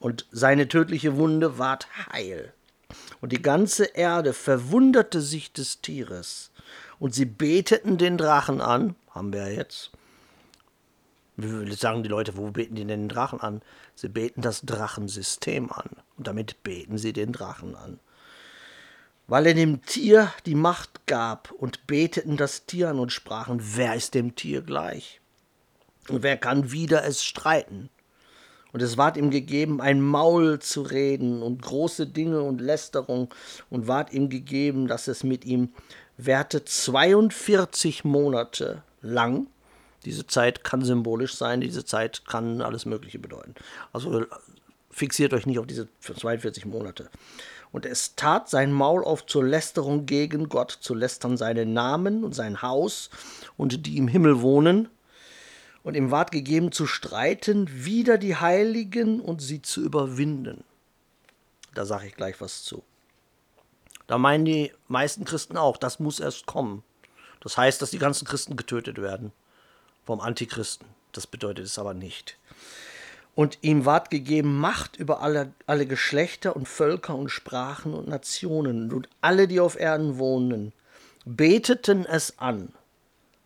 und 0.00 0.26
seine 0.30 0.68
tödliche 0.68 1.16
Wunde 1.16 1.56
ward 1.56 1.88
heil. 2.12 2.52
Und 3.22 3.32
die 3.32 3.40
ganze 3.40 3.84
Erde 3.84 4.34
verwunderte 4.34 5.22
sich 5.22 5.50
des 5.50 5.80
Tieres, 5.80 6.50
und 6.98 7.14
sie 7.14 7.24
beteten 7.24 7.96
den 7.96 8.18
Drachen 8.18 8.60
an, 8.60 8.96
haben 9.12 9.32
wir 9.32 9.50
jetzt, 9.50 9.92
Wie 11.38 11.72
sagen 11.72 12.02
die 12.02 12.10
Leute, 12.10 12.36
wo 12.36 12.50
beten 12.50 12.74
die 12.74 12.84
denn 12.84 13.00
den 13.00 13.08
Drachen 13.08 13.40
an? 13.40 13.62
Sie 13.94 14.10
beten 14.10 14.42
das 14.42 14.60
Drachensystem 14.60 15.72
an. 15.72 15.88
Und 16.18 16.26
damit 16.26 16.62
beten 16.62 16.98
sie 16.98 17.14
den 17.14 17.32
Drachen 17.32 17.74
an. 17.74 17.98
Weil 19.32 19.46
er 19.46 19.54
dem 19.54 19.80
Tier 19.86 20.30
die 20.44 20.54
Macht 20.54 21.06
gab 21.06 21.52
und 21.52 21.86
beteten 21.86 22.36
das 22.36 22.66
Tier 22.66 22.90
an 22.90 22.98
und 22.98 23.12
sprachen, 23.12 23.62
wer 23.62 23.94
ist 23.94 24.12
dem 24.12 24.36
Tier 24.36 24.60
gleich? 24.60 25.22
Und 26.10 26.22
wer 26.22 26.36
kann 26.36 26.70
wieder 26.70 27.02
es 27.06 27.24
streiten? 27.24 27.88
Und 28.74 28.82
es 28.82 28.98
ward 28.98 29.16
ihm 29.16 29.30
gegeben, 29.30 29.80
ein 29.80 30.02
Maul 30.02 30.58
zu 30.58 30.82
reden 30.82 31.42
und 31.42 31.62
große 31.62 32.08
Dinge 32.08 32.42
und 32.42 32.60
Lästerung, 32.60 33.32
und 33.70 33.88
ward 33.88 34.12
ihm 34.12 34.28
gegeben, 34.28 34.86
dass 34.86 35.08
es 35.08 35.24
mit 35.24 35.46
ihm 35.46 35.70
währte 36.18 36.66
42 36.66 38.04
Monate 38.04 38.82
lang 39.00 39.46
diese 40.04 40.26
Zeit 40.26 40.62
kann 40.62 40.84
symbolisch 40.84 41.36
sein, 41.36 41.62
diese 41.62 41.86
Zeit 41.86 42.26
kann 42.26 42.60
alles 42.60 42.84
Mögliche 42.84 43.18
bedeuten. 43.18 43.54
Also 43.94 44.26
fixiert 44.90 45.32
euch 45.32 45.46
nicht 45.46 45.58
auf 45.58 45.66
diese 45.66 45.88
42 46.00 46.66
Monate. 46.66 47.08
Und 47.72 47.86
es 47.86 48.14
tat 48.14 48.50
sein 48.50 48.70
Maul 48.70 49.02
auf 49.02 49.24
zur 49.26 49.44
Lästerung 49.44 50.04
gegen 50.04 50.48
Gott, 50.50 50.70
zu 50.70 50.94
lästern 50.94 51.38
seinen 51.38 51.72
Namen 51.72 52.22
und 52.22 52.34
sein 52.34 52.60
Haus 52.60 53.08
und 53.56 53.86
die 53.86 53.96
im 53.96 54.08
Himmel 54.08 54.42
wohnen. 54.42 54.88
Und 55.82 55.96
ihm 55.96 56.10
ward 56.10 56.30
gegeben 56.30 56.70
zu 56.70 56.86
streiten 56.86 57.66
wider 57.84 58.18
die 58.18 58.36
Heiligen 58.36 59.20
und 59.20 59.40
sie 59.40 59.62
zu 59.62 59.82
überwinden. 59.82 60.62
Da 61.74 61.86
sage 61.86 62.06
ich 62.06 62.14
gleich 62.14 62.40
was 62.40 62.62
zu. 62.62 62.84
Da 64.06 64.18
meinen 64.18 64.44
die 64.44 64.72
meisten 64.88 65.24
Christen 65.24 65.56
auch, 65.56 65.76
das 65.78 65.98
muss 65.98 66.20
erst 66.20 66.46
kommen. 66.46 66.84
Das 67.40 67.56
heißt, 67.56 67.80
dass 67.80 67.90
die 67.90 67.98
ganzen 67.98 68.26
Christen 68.26 68.56
getötet 68.56 69.00
werden 69.00 69.32
vom 70.04 70.20
Antichristen. 70.20 70.86
Das 71.12 71.26
bedeutet 71.26 71.64
es 71.64 71.78
aber 71.78 71.94
nicht. 71.94 72.36
Und 73.34 73.58
ihm 73.62 73.86
ward 73.86 74.10
gegeben 74.10 74.58
Macht 74.58 74.96
über 74.96 75.22
alle, 75.22 75.52
alle 75.66 75.86
Geschlechter 75.86 76.54
und 76.54 76.68
Völker 76.68 77.14
und 77.14 77.30
Sprachen 77.30 77.94
und 77.94 78.08
Nationen 78.08 78.92
und 78.92 79.08
alle, 79.22 79.48
die 79.48 79.60
auf 79.60 79.78
Erden 79.78 80.18
wohnen, 80.18 80.72
beteten 81.24 82.04
es 82.04 82.38
an, 82.38 82.74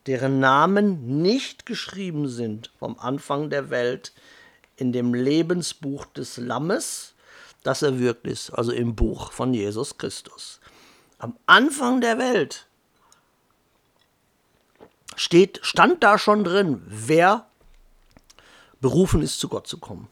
deren 0.07 0.40
Namen 0.40 1.23
nicht 1.23 1.66
geschrieben 1.66 2.28
sind 2.28 2.73
vom 2.78 2.99
Anfang 2.99 3.50
der 3.50 3.71
Welt 3.71 4.12
in 4.76 4.93
dem 4.93 5.14
Lebensbuch 5.14 6.07
des 6.07 6.37
Lammes, 6.37 7.14
das 7.62 7.83
erwirkt 7.83 8.26
ist, 8.26 8.50
also 8.50 8.73
im 8.73 8.95
Buch 8.95 9.33
von 9.33 9.55
Jesus 9.55 9.99
Christus. 9.99 10.61
Am 11.19 11.37
Anfang 11.47 12.00
der 12.00 12.19
Welt 12.19 12.66
steht, 15.16 15.61
stand 15.62 16.02
da 16.05 16.19
schon 16.19 16.45
drin, 16.45 16.83
wer 16.87 17.47
berufen 18.80 19.23
ist, 19.23 19.40
zu 19.40 19.49
Gott 19.49 19.66
zu 19.66 19.78
kommen. 19.78 20.09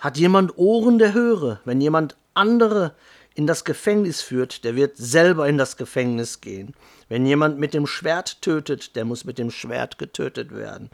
Hat 0.00 0.16
jemand 0.16 0.58
Ohren, 0.58 0.98
der 0.98 1.14
höre? 1.14 1.60
Wenn 1.64 1.80
jemand 1.80 2.16
andere 2.34 2.94
in 3.34 3.46
das 3.46 3.64
Gefängnis 3.64 4.20
führt, 4.20 4.64
der 4.64 4.74
wird 4.74 4.96
selber 4.96 5.48
in 5.48 5.58
das 5.58 5.76
Gefängnis 5.76 6.40
gehen. 6.40 6.74
Wenn 7.08 7.24
jemand 7.24 7.58
mit 7.58 7.72
dem 7.72 7.86
Schwert 7.86 8.42
tötet, 8.42 8.96
der 8.96 9.04
muss 9.04 9.24
mit 9.24 9.38
dem 9.38 9.50
Schwert 9.50 9.98
getötet 9.98 10.54
werden. 10.54 10.90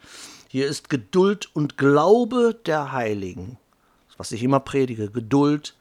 Hier 0.48 0.66
ist 0.66 0.88
Geduld 0.88 1.48
und 1.54 1.76
Glaube 1.76 2.58
der 2.66 2.92
Heiligen. 2.92 3.58
Was 4.16 4.32
ich 4.32 4.42
immer 4.42 4.60
predige. 4.60 5.10
Geduld, 5.10 5.74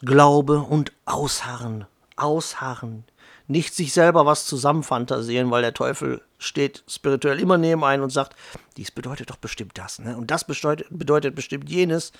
Glaube 0.00 0.60
und 0.60 0.92
Ausharren. 1.04 1.86
Ausharren 2.16 3.04
nicht 3.52 3.74
sich 3.74 3.92
selber 3.92 4.26
was 4.26 4.46
zusammenfantasieren, 4.46 5.50
weil 5.50 5.62
der 5.62 5.74
Teufel 5.74 6.22
steht 6.38 6.82
spirituell 6.88 7.38
immer 7.38 7.58
neben 7.58 7.84
einem 7.84 8.02
und 8.02 8.10
sagt, 8.10 8.34
dies 8.76 8.90
bedeutet 8.90 9.30
doch 9.30 9.36
bestimmt 9.36 9.78
das, 9.78 9.98
ne? 10.00 10.16
Und 10.16 10.30
das 10.30 10.44
bedeutet, 10.44 10.88
bedeutet 10.90 11.34
bestimmt 11.34 11.70
jenes. 11.70 12.12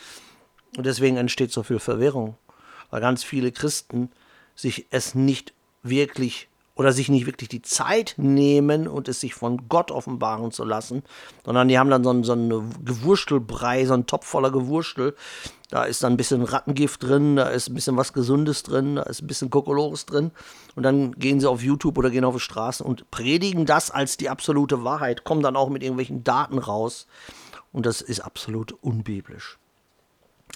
Und 0.77 0.87
deswegen 0.87 1.17
entsteht 1.17 1.53
so 1.53 1.63
viel 1.63 1.81
Verwirrung, 1.81 2.37
weil 2.91 3.01
ganz 3.01 3.25
viele 3.25 3.51
Christen 3.53 4.11
sich 4.55 4.87
es 4.91 5.15
nicht 5.15 5.53
wirklich 5.83 6.49
oder 6.83 6.93
sich 6.93 7.09
nicht 7.09 7.27
wirklich 7.27 7.49
die 7.49 7.63
Zeit 7.63 8.15
nehmen 8.17 8.89
und 8.89 9.07
es 9.07 9.21
sich 9.21 9.35
von 9.35 9.69
Gott 9.69 9.93
offenbaren 9.93 10.51
zu 10.51 10.65
lassen, 10.65 11.05
sondern 11.45 11.69
die 11.69 11.79
haben 11.79 11.91
dann 11.91 12.03
so 12.03 12.11
einen, 12.11 12.25
so 12.25 12.33
einen 12.33 12.85
Gewurstelbrei, 12.85 13.87
so 13.87 13.95
einen 13.95 14.07
Topf 14.07 14.27
voller 14.27 14.51
Gewurstel. 14.51 15.15
Da 15.71 15.85
ist 15.85 16.03
dann 16.03 16.15
ein 16.15 16.17
bisschen 16.17 16.43
Rattengift 16.43 17.05
drin, 17.05 17.37
da 17.37 17.45
ist 17.45 17.69
ein 17.69 17.75
bisschen 17.75 17.97
was 17.97 18.13
Gesundes 18.13 18.65
drin, 18.65 18.97
da 18.97 19.05
ist 19.05 19.23
ein 19.23 19.29
bisschen 19.29 19.49
Kokolores 19.49 20.07
drin. 20.07 20.33
Und 20.75 20.83
dann 20.83 21.13
gehen 21.13 21.39
sie 21.39 21.49
auf 21.49 21.63
YouTube 21.63 21.97
oder 21.99 22.11
gehen 22.11 22.25
auf 22.25 22.35
die 22.35 22.41
Straße 22.41 22.83
und 22.83 23.09
predigen 23.13 23.65
das 23.65 23.93
als 23.93 24.17
die 24.17 24.29
absolute 24.29 24.83
Wahrheit, 24.83 25.23
kommen 25.23 25.43
dann 25.43 25.55
auch 25.55 25.69
mit 25.69 25.85
irgendwelchen 25.85 26.25
Daten 26.25 26.59
raus. 26.59 27.07
Und 27.71 27.87
das 27.87 28.01
ist 28.01 28.21
absolut 28.21 28.73
unbiblisch. 28.83 29.61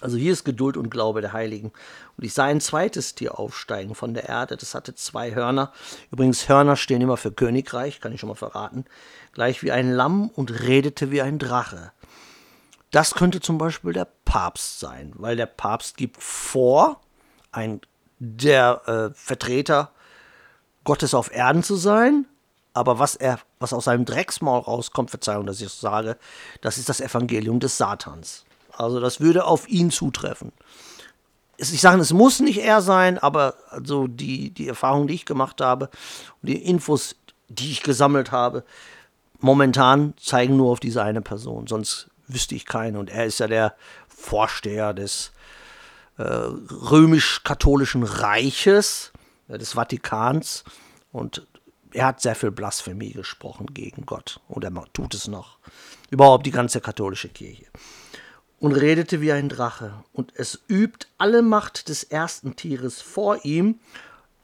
Also 0.03 0.19
hier 0.19 0.33
ist 0.33 0.45
Geduld 0.45 0.77
und 0.77 0.91
Glaube 0.91 1.23
der 1.23 1.33
Heiligen. 1.33 1.73
Und 2.17 2.25
ich 2.25 2.35
sah 2.35 2.45
ein 2.45 2.61
zweites 2.61 3.15
Tier 3.15 3.39
aufsteigen 3.39 3.95
von 3.95 4.13
der 4.13 4.29
Erde. 4.29 4.57
Das 4.57 4.75
hatte 4.75 4.95
zwei 4.95 5.35
Hörner. 5.35 5.73
Übrigens, 6.11 6.49
Hörner 6.49 6.77
stehen 6.77 7.01
immer 7.01 7.17
für 7.17 7.33
Königreich, 7.33 8.01
kann 8.01 8.13
ich 8.13 8.21
schon 8.21 8.29
mal 8.29 8.35
verraten. 8.35 8.85
Gleich 9.33 9.63
wie 9.63 9.73
ein 9.73 9.91
Lamm 9.91 10.29
und 10.29 10.61
redete 10.61 11.11
wie 11.11 11.23
ein 11.23 11.39
Drache. 11.39 11.93
Das 12.91 13.15
könnte 13.15 13.41
zum 13.41 13.59
Beispiel 13.59 13.93
der 13.93 14.09
Papst 14.25 14.81
sein, 14.81 15.13
weil 15.17 15.37
der 15.37 15.47
Papst 15.47 15.97
gibt 15.97 16.23
vor, 16.23 17.01
ein, 17.53 17.81
der 18.19 18.83
äh, 18.87 19.15
Vertreter 19.15 19.91
Gottes 20.85 21.13
auf 21.13 21.31
Erden 21.31 21.63
zu 21.63 21.77
sein. 21.77 22.27
Aber 22.73 22.99
was 22.99 23.15
er, 23.15 23.39
was 23.59 23.73
aus 23.73 23.85
seinem 23.85 24.05
Drecksmaul 24.05 24.61
rauskommt, 24.61 25.11
Verzeihung, 25.11 25.47
dass 25.47 25.61
ich 25.61 25.67
das 25.67 25.81
sage, 25.81 26.17
das 26.61 26.79
ist 26.79 26.89
das 26.89 27.01
Evangelium 27.01 27.61
des 27.61 27.77
Satans. 27.77 28.46
Also 28.77 29.01
das 29.01 29.21
würde 29.21 29.45
auf 29.45 29.69
ihn 29.69 29.91
zutreffen. 29.91 30.53
Ich 31.59 31.81
sage, 31.81 32.01
es 32.01 32.13
muss 32.13 32.41
nicht 32.41 32.59
er 32.59 32.83
sein, 32.83 33.19
aber 33.19 33.55
also 33.71 34.07
die, 34.07 34.51
die 34.51 34.69
Erfahrung, 34.69 35.07
die 35.07 35.15
ich 35.15 35.25
gemacht 35.25 35.61
habe 35.63 35.89
und 36.43 36.51
die 36.51 36.63
Infos, 36.63 37.17
die 37.49 37.71
ich 37.71 37.83
gesammelt 37.83 38.31
habe, 38.31 38.65
momentan 39.41 40.15
zeigen 40.19 40.57
nur 40.57 40.71
auf 40.71 40.81
diese 40.81 41.03
eine 41.03 41.23
Person. 41.23 41.67
Sonst 41.67 42.11
wüsste 42.27 42.55
ich 42.55 42.67
keinen. 42.67 42.97
Und 42.97 43.09
er 43.09 43.25
ist 43.25 43.41
ja 43.41 43.47
der 43.47 43.75
Vorsteher 44.09 44.93
des 44.93 45.33
äh, 46.19 46.25
römisch-katholischen 46.25 48.03
Reiches, 48.03 49.13
äh, 49.49 49.57
des 49.57 49.73
Vatikans. 49.73 50.65
Und 51.11 51.47
er 51.93 52.07
hat 52.07 52.21
sehr 52.21 52.35
viel 52.35 52.51
Blasphemie 52.51 53.13
gesprochen 53.13 53.67
gegen 53.73 54.05
Gott. 54.05 54.41
Und 54.49 54.65
er 54.65 54.73
tut 54.93 55.15
es 55.15 55.27
noch. 55.27 55.57
Überhaupt 56.11 56.45
die 56.45 56.51
ganze 56.51 56.83
katholische 56.83 57.29
Kirche 57.29 57.67
und 58.59 58.73
redete 58.73 59.21
wie 59.21 59.33
ein 59.33 59.49
Drache, 59.49 60.05
und 60.13 60.33
es 60.37 60.61
übt 60.69 61.07
alle 61.19 61.43
Macht 61.43 61.89
des 61.89 62.05
ersten 62.05 62.57
Tieres 62.57 63.03
vor 63.03 63.45
ihm. 63.45 63.81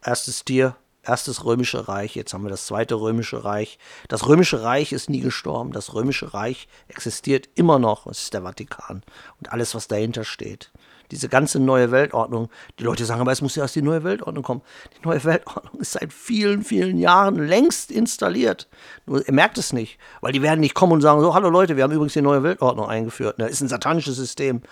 Erstes 0.02 0.45
Tier, 0.45 0.76
erstes 1.02 1.45
römische 1.45 1.88
Reich, 1.88 2.14
jetzt 2.14 2.35
haben 2.35 2.45
wir 2.45 2.50
das 2.50 2.66
zweite 2.66 2.97
römische 2.97 3.45
Reich. 3.45 3.78
Das 4.09 4.28
römische 4.28 4.62
Reich 4.62 4.92
ist 4.92 5.09
nie 5.09 5.21
gestorben, 5.21 5.73
das 5.73 5.95
römische 5.95 6.35
Reich 6.35 6.69
existiert 6.88 7.49
immer 7.54 7.78
noch, 7.78 8.07
es 8.07 8.25
ist 8.25 8.35
der 8.35 8.42
Vatikan. 8.42 9.02
Und 9.38 9.52
alles, 9.52 9.75
was 9.75 9.88
dahinter 9.88 10.25
steht 10.25 10.71
diese 11.11 11.29
ganze 11.29 11.59
neue 11.61 11.91
Weltordnung. 11.91 12.49
Die 12.79 12.85
Leute 12.85 13.05
sagen, 13.05 13.21
aber 13.21 13.33
es 13.33 13.43
muss 13.43 13.57
ja 13.57 13.63
erst 13.63 13.77
die 13.77 13.83
neue 13.83 14.05
Weltordnung 14.05 14.45
kommen. 14.45 14.63
Die 14.97 15.07
neue 15.07 15.23
Weltordnung 15.25 15.81
ist 15.81 15.93
seit 15.93 16.13
vielen, 16.13 16.63
vielen 16.63 16.99
Jahren 16.99 17.37
längst 17.37 17.91
installiert. 17.91 18.69
Nur 19.07 19.27
ihr 19.27 19.35
merkt 19.35 19.59
es 19.59 19.73
nicht, 19.73 19.99
weil 20.21 20.33
die 20.33 20.43
werden 20.43 20.61
nicht 20.61 20.75
kommen 20.75 20.93
und 20.93 21.01
sagen, 21.01 21.21
so, 21.21 21.35
hallo 21.35 21.51
Leute, 21.51 21.77
wir 21.77 21.85
haben 21.85 21.93
übrigens 21.93 22.15
die 22.15 22.23
neue 22.23 22.43
Weltordnung 22.43 22.87
eingeführt. 22.87 23.37
Das 23.39 23.51
ist 23.51 23.61
ein 23.61 23.69
satanisches 23.69 24.17
System. 24.17 24.63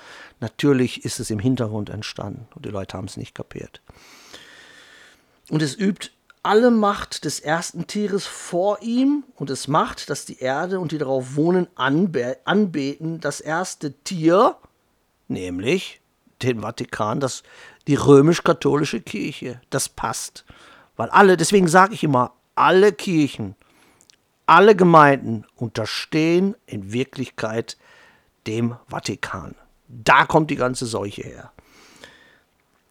Natürlich 0.40 1.04
ist 1.04 1.20
es 1.20 1.30
im 1.30 1.38
Hintergrund 1.38 1.90
entstanden 1.90 2.48
und 2.54 2.64
die 2.64 2.70
Leute 2.70 2.96
haben 2.96 3.06
es 3.06 3.16
nicht 3.16 3.34
kapiert. 3.34 3.82
Und 5.50 5.62
es 5.62 5.76
übt 5.76 6.10
alle 6.42 6.70
Macht 6.70 7.24
des 7.24 7.40
ersten 7.40 7.86
Tieres 7.86 8.26
vor 8.26 8.78
ihm 8.80 9.24
und 9.36 9.50
es 9.50 9.68
macht, 9.68 10.08
dass 10.08 10.24
die 10.24 10.38
Erde 10.38 10.80
und 10.80 10.92
die 10.92 10.98
darauf 10.98 11.36
wohnen 11.36 11.68
anbe 11.74 12.38
anbeten 12.44 13.20
das 13.20 13.40
erste 13.40 13.92
Tier, 13.92 14.56
nämlich 15.28 15.99
den 16.42 16.60
Vatikan, 16.60 17.20
das, 17.20 17.42
die 17.86 17.94
römisch-katholische 17.94 19.00
Kirche. 19.00 19.60
Das 19.70 19.88
passt. 19.88 20.44
Weil 20.96 21.10
alle, 21.10 21.36
deswegen 21.36 21.68
sage 21.68 21.94
ich 21.94 22.04
immer, 22.04 22.32
alle 22.54 22.92
Kirchen, 22.92 23.54
alle 24.46 24.74
Gemeinden 24.74 25.46
unterstehen 25.56 26.56
in 26.66 26.92
Wirklichkeit 26.92 27.78
dem 28.46 28.76
Vatikan. 28.88 29.54
Da 29.88 30.24
kommt 30.24 30.50
die 30.50 30.56
ganze 30.56 30.86
Seuche 30.86 31.22
her. 31.22 31.52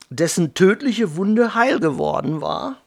Dessen 0.09 0.53
tödliche 0.53 1.15
Wunde 1.15 1.53
heil 1.53 1.79
geworden 1.79 2.41
war, 2.41 2.77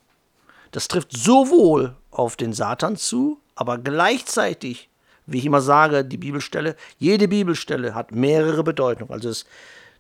das 0.73 0.89
trifft 0.89 1.13
sowohl 1.13 1.97
auf 2.11 2.37
den 2.37 2.53
Satan 2.53 2.97
zu, 2.97 3.41
aber 3.55 3.79
gleichzeitig, 3.79 4.89
wie 5.27 5.39
ich 5.39 5.47
immer 5.47 5.61
sage, 5.61 6.05
die 6.05 6.17
Bibelstelle, 6.17 6.77
jede 6.99 7.29
Bibelstelle 7.29 7.95
hat 7.95 8.11
mehrere 8.11 8.65
Bedeutungen. 8.65 9.13
Also 9.13 9.29
es 9.29 9.47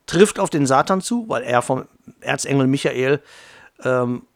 trifft 0.06 0.38
auf 0.38 0.50
den 0.50 0.66
Satan 0.66 1.00
zu, 1.00 1.28
weil 1.28 1.42
er 1.42 1.62
vom 1.62 1.86
Erzengel 2.20 2.66
Michael, 2.66 3.20
ähm, 3.84 4.26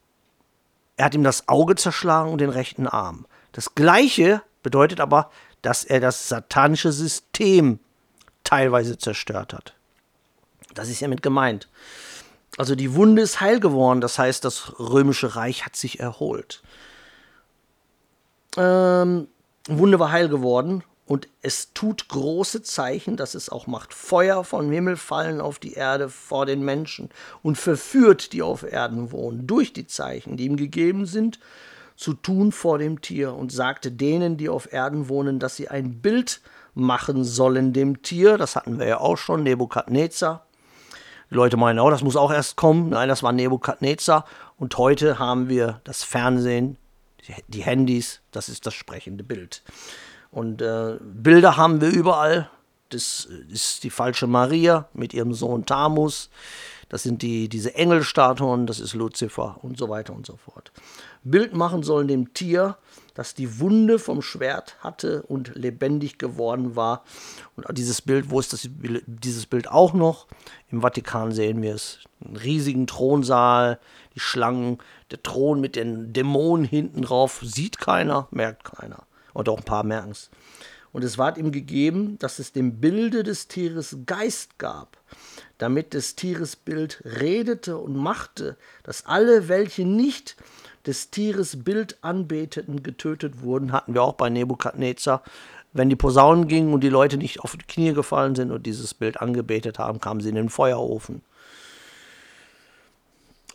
er 0.96 1.06
hat 1.06 1.14
ihm 1.14 1.24
das 1.24 1.48
Auge 1.48 1.74
zerschlagen 1.74 2.30
und 2.30 2.40
den 2.40 2.50
rechten 2.50 2.86
Arm. 2.86 3.26
Das 3.52 3.74
gleiche 3.74 4.42
bedeutet 4.62 5.00
aber, 5.00 5.30
dass 5.62 5.84
er 5.84 6.00
das 6.00 6.28
satanische 6.28 6.92
System 6.92 7.78
teilweise 8.44 8.98
zerstört 8.98 9.52
hat. 9.52 9.74
Das 10.74 10.88
ist 10.88 10.98
hiermit 10.98 11.22
gemeint. 11.22 11.68
Also 12.58 12.74
die 12.74 12.94
Wunde 12.94 13.22
ist 13.22 13.40
heil 13.40 13.60
geworden, 13.60 14.00
das 14.00 14.18
heißt, 14.18 14.44
das 14.44 14.78
römische 14.78 15.36
Reich 15.36 15.66
hat 15.66 15.76
sich 15.76 16.00
erholt. 16.00 16.62
Ähm, 18.56 19.28
Wunde 19.68 19.98
war 19.98 20.10
heil 20.10 20.28
geworden 20.28 20.82
und 21.06 21.28
es 21.40 21.72
tut 21.72 22.08
große 22.08 22.62
Zeichen, 22.62 23.16
dass 23.16 23.34
es 23.34 23.48
auch 23.48 23.68
macht. 23.68 23.94
Feuer 23.94 24.42
vom 24.42 24.70
Himmel 24.72 24.96
fallen 24.96 25.40
auf 25.40 25.60
die 25.60 25.74
Erde 25.74 26.08
vor 26.08 26.46
den 26.46 26.64
Menschen 26.64 27.10
und 27.42 27.56
verführt, 27.56 28.32
die 28.32 28.42
auf 28.42 28.64
Erden 28.64 29.12
wohnen, 29.12 29.46
durch 29.46 29.72
die 29.72 29.86
Zeichen, 29.86 30.36
die 30.36 30.46
ihm 30.46 30.56
gegeben 30.56 31.06
sind, 31.06 31.38
zu 31.94 32.12
tun 32.12 32.50
vor 32.50 32.78
dem 32.78 33.00
Tier 33.00 33.34
und 33.34 33.52
sagte 33.52 33.92
denen, 33.92 34.36
die 34.36 34.48
auf 34.48 34.72
Erden 34.72 35.08
wohnen, 35.08 35.38
dass 35.38 35.56
sie 35.56 35.68
ein 35.68 36.02
Bild 36.02 36.40
machen 36.74 37.24
sollen 37.24 37.72
dem 37.72 38.02
Tier. 38.02 38.36
Das 38.36 38.56
hatten 38.56 38.78
wir 38.78 38.86
ja 38.86 39.00
auch 39.00 39.16
schon, 39.16 39.44
Nebukadnezar. 39.44 40.44
Die 41.30 41.34
Leute 41.34 41.56
meinen, 41.56 41.78
oh, 41.78 41.90
das 41.90 42.02
muss 42.02 42.16
auch 42.16 42.32
erst 42.32 42.56
kommen. 42.56 42.90
Nein, 42.90 43.08
das 43.08 43.22
war 43.22 43.32
Nebukadnezar. 43.32 44.24
Und 44.58 44.76
heute 44.76 45.18
haben 45.20 45.48
wir 45.48 45.80
das 45.84 46.02
Fernsehen, 46.02 46.76
die 47.48 47.62
Handys, 47.62 48.20
das 48.30 48.48
ist 48.48 48.66
das 48.66 48.74
sprechende 48.74 49.24
Bild. 49.24 49.62
Und 50.36 50.60
äh, 50.60 50.98
Bilder 51.00 51.56
haben 51.56 51.80
wir 51.80 51.88
überall. 51.88 52.50
Das 52.90 53.24
ist 53.24 53.84
die 53.84 53.90
falsche 53.90 54.26
Maria 54.26 54.86
mit 54.92 55.14
ihrem 55.14 55.32
Sohn 55.32 55.64
Tamus. 55.64 56.28
Das 56.90 57.02
sind 57.02 57.22
die, 57.22 57.48
diese 57.48 57.74
Engelstatuen, 57.74 58.66
das 58.66 58.78
ist 58.78 58.92
Luzifer 58.92 59.56
und 59.62 59.78
so 59.78 59.88
weiter 59.88 60.12
und 60.12 60.26
so 60.26 60.36
fort. 60.36 60.72
Bild 61.24 61.54
machen 61.54 61.82
sollen 61.82 62.06
dem 62.06 62.34
Tier, 62.34 62.76
das 63.14 63.34
die 63.34 63.60
Wunde 63.60 63.98
vom 63.98 64.20
Schwert 64.20 64.76
hatte 64.80 65.22
und 65.22 65.54
lebendig 65.54 66.18
geworden 66.18 66.76
war. 66.76 67.02
Und 67.56 67.66
dieses 67.78 68.02
Bild, 68.02 68.28
wo 68.28 68.38
ist 68.38 68.52
das, 68.52 68.68
dieses 69.06 69.46
Bild 69.46 69.68
auch 69.70 69.94
noch? 69.94 70.26
Im 70.70 70.82
Vatikan 70.82 71.32
sehen 71.32 71.62
wir 71.62 71.74
es. 71.74 72.00
Einen 72.22 72.36
riesigen 72.36 72.86
Thronsaal, 72.86 73.80
die 74.14 74.20
Schlangen, 74.20 74.80
der 75.10 75.22
Thron 75.22 75.62
mit 75.62 75.76
den 75.76 76.12
Dämonen 76.12 76.66
hinten 76.66 77.00
drauf. 77.00 77.40
Sieht 77.42 77.78
keiner, 77.78 78.28
merkt 78.30 78.64
keiner. 78.64 79.06
Oder 79.36 79.52
auch 79.52 79.58
ein 79.58 79.64
paar 79.64 79.84
merken 79.84 80.10
es. 80.10 80.30
Und 80.92 81.04
es 81.04 81.18
ward 81.18 81.36
ihm 81.36 81.52
gegeben, 81.52 82.18
dass 82.18 82.38
es 82.38 82.52
dem 82.52 82.80
Bilde 82.80 83.22
des 83.22 83.48
Tieres 83.48 83.98
Geist 84.06 84.58
gab, 84.58 84.96
damit 85.58 85.92
des 85.92 86.16
Tieres 86.16 86.56
Bild 86.56 87.02
redete 87.04 87.76
und 87.76 87.96
machte, 87.96 88.56
dass 88.82 89.04
alle, 89.04 89.48
welche 89.48 89.84
nicht 89.84 90.36
des 90.86 91.10
Tieres 91.10 91.64
Bild 91.64 91.98
anbeteten, 92.00 92.82
getötet 92.82 93.42
wurden, 93.42 93.72
hatten 93.72 93.92
wir 93.92 94.02
auch 94.02 94.14
bei 94.14 94.30
Nebukadnezar. 94.30 95.22
Wenn 95.74 95.90
die 95.90 95.96
Posaunen 95.96 96.48
gingen 96.48 96.72
und 96.72 96.80
die 96.80 96.88
Leute 96.88 97.18
nicht 97.18 97.40
auf 97.40 97.56
die 97.56 97.66
Knie 97.66 97.92
gefallen 97.92 98.34
sind 98.34 98.50
und 98.50 98.64
dieses 98.64 98.94
Bild 98.94 99.20
angebetet 99.20 99.78
haben, 99.78 100.00
kamen 100.00 100.20
sie 100.20 100.30
in 100.30 100.36
den 100.36 100.48
Feuerofen. 100.48 101.20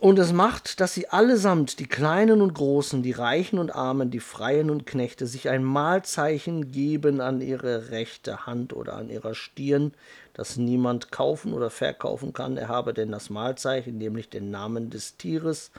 Und 0.02 0.18
es 0.18 0.32
macht, 0.32 0.80
dass 0.80 0.94
sie 0.94 1.10
allesamt, 1.10 1.78
die 1.78 1.86
Kleinen 1.86 2.42
und 2.42 2.54
Großen, 2.54 3.04
die 3.04 3.12
Reichen 3.12 3.60
und 3.60 3.72
Armen, 3.72 4.10
die 4.10 4.18
Freien 4.18 4.68
und 4.68 4.84
Knechte, 4.84 5.28
sich 5.28 5.48
ein 5.48 5.62
Mahlzeichen 5.62 6.72
geben 6.72 7.20
an 7.20 7.40
ihre 7.40 7.90
rechte 7.92 8.44
Hand 8.44 8.72
oder 8.72 8.94
an 8.94 9.10
ihrer 9.10 9.36
Stirn, 9.36 9.94
das 10.34 10.56
niemand 10.56 11.12
kaufen 11.12 11.52
oder 11.52 11.70
verkaufen 11.70 12.32
kann. 12.32 12.56
Er 12.56 12.66
habe 12.66 12.94
denn 12.94 13.12
das 13.12 13.30
Mahlzeichen, 13.30 13.96
nämlich 13.96 14.28
den 14.28 14.50
Namen 14.50 14.90
des 14.90 15.18
Tieres 15.18 15.70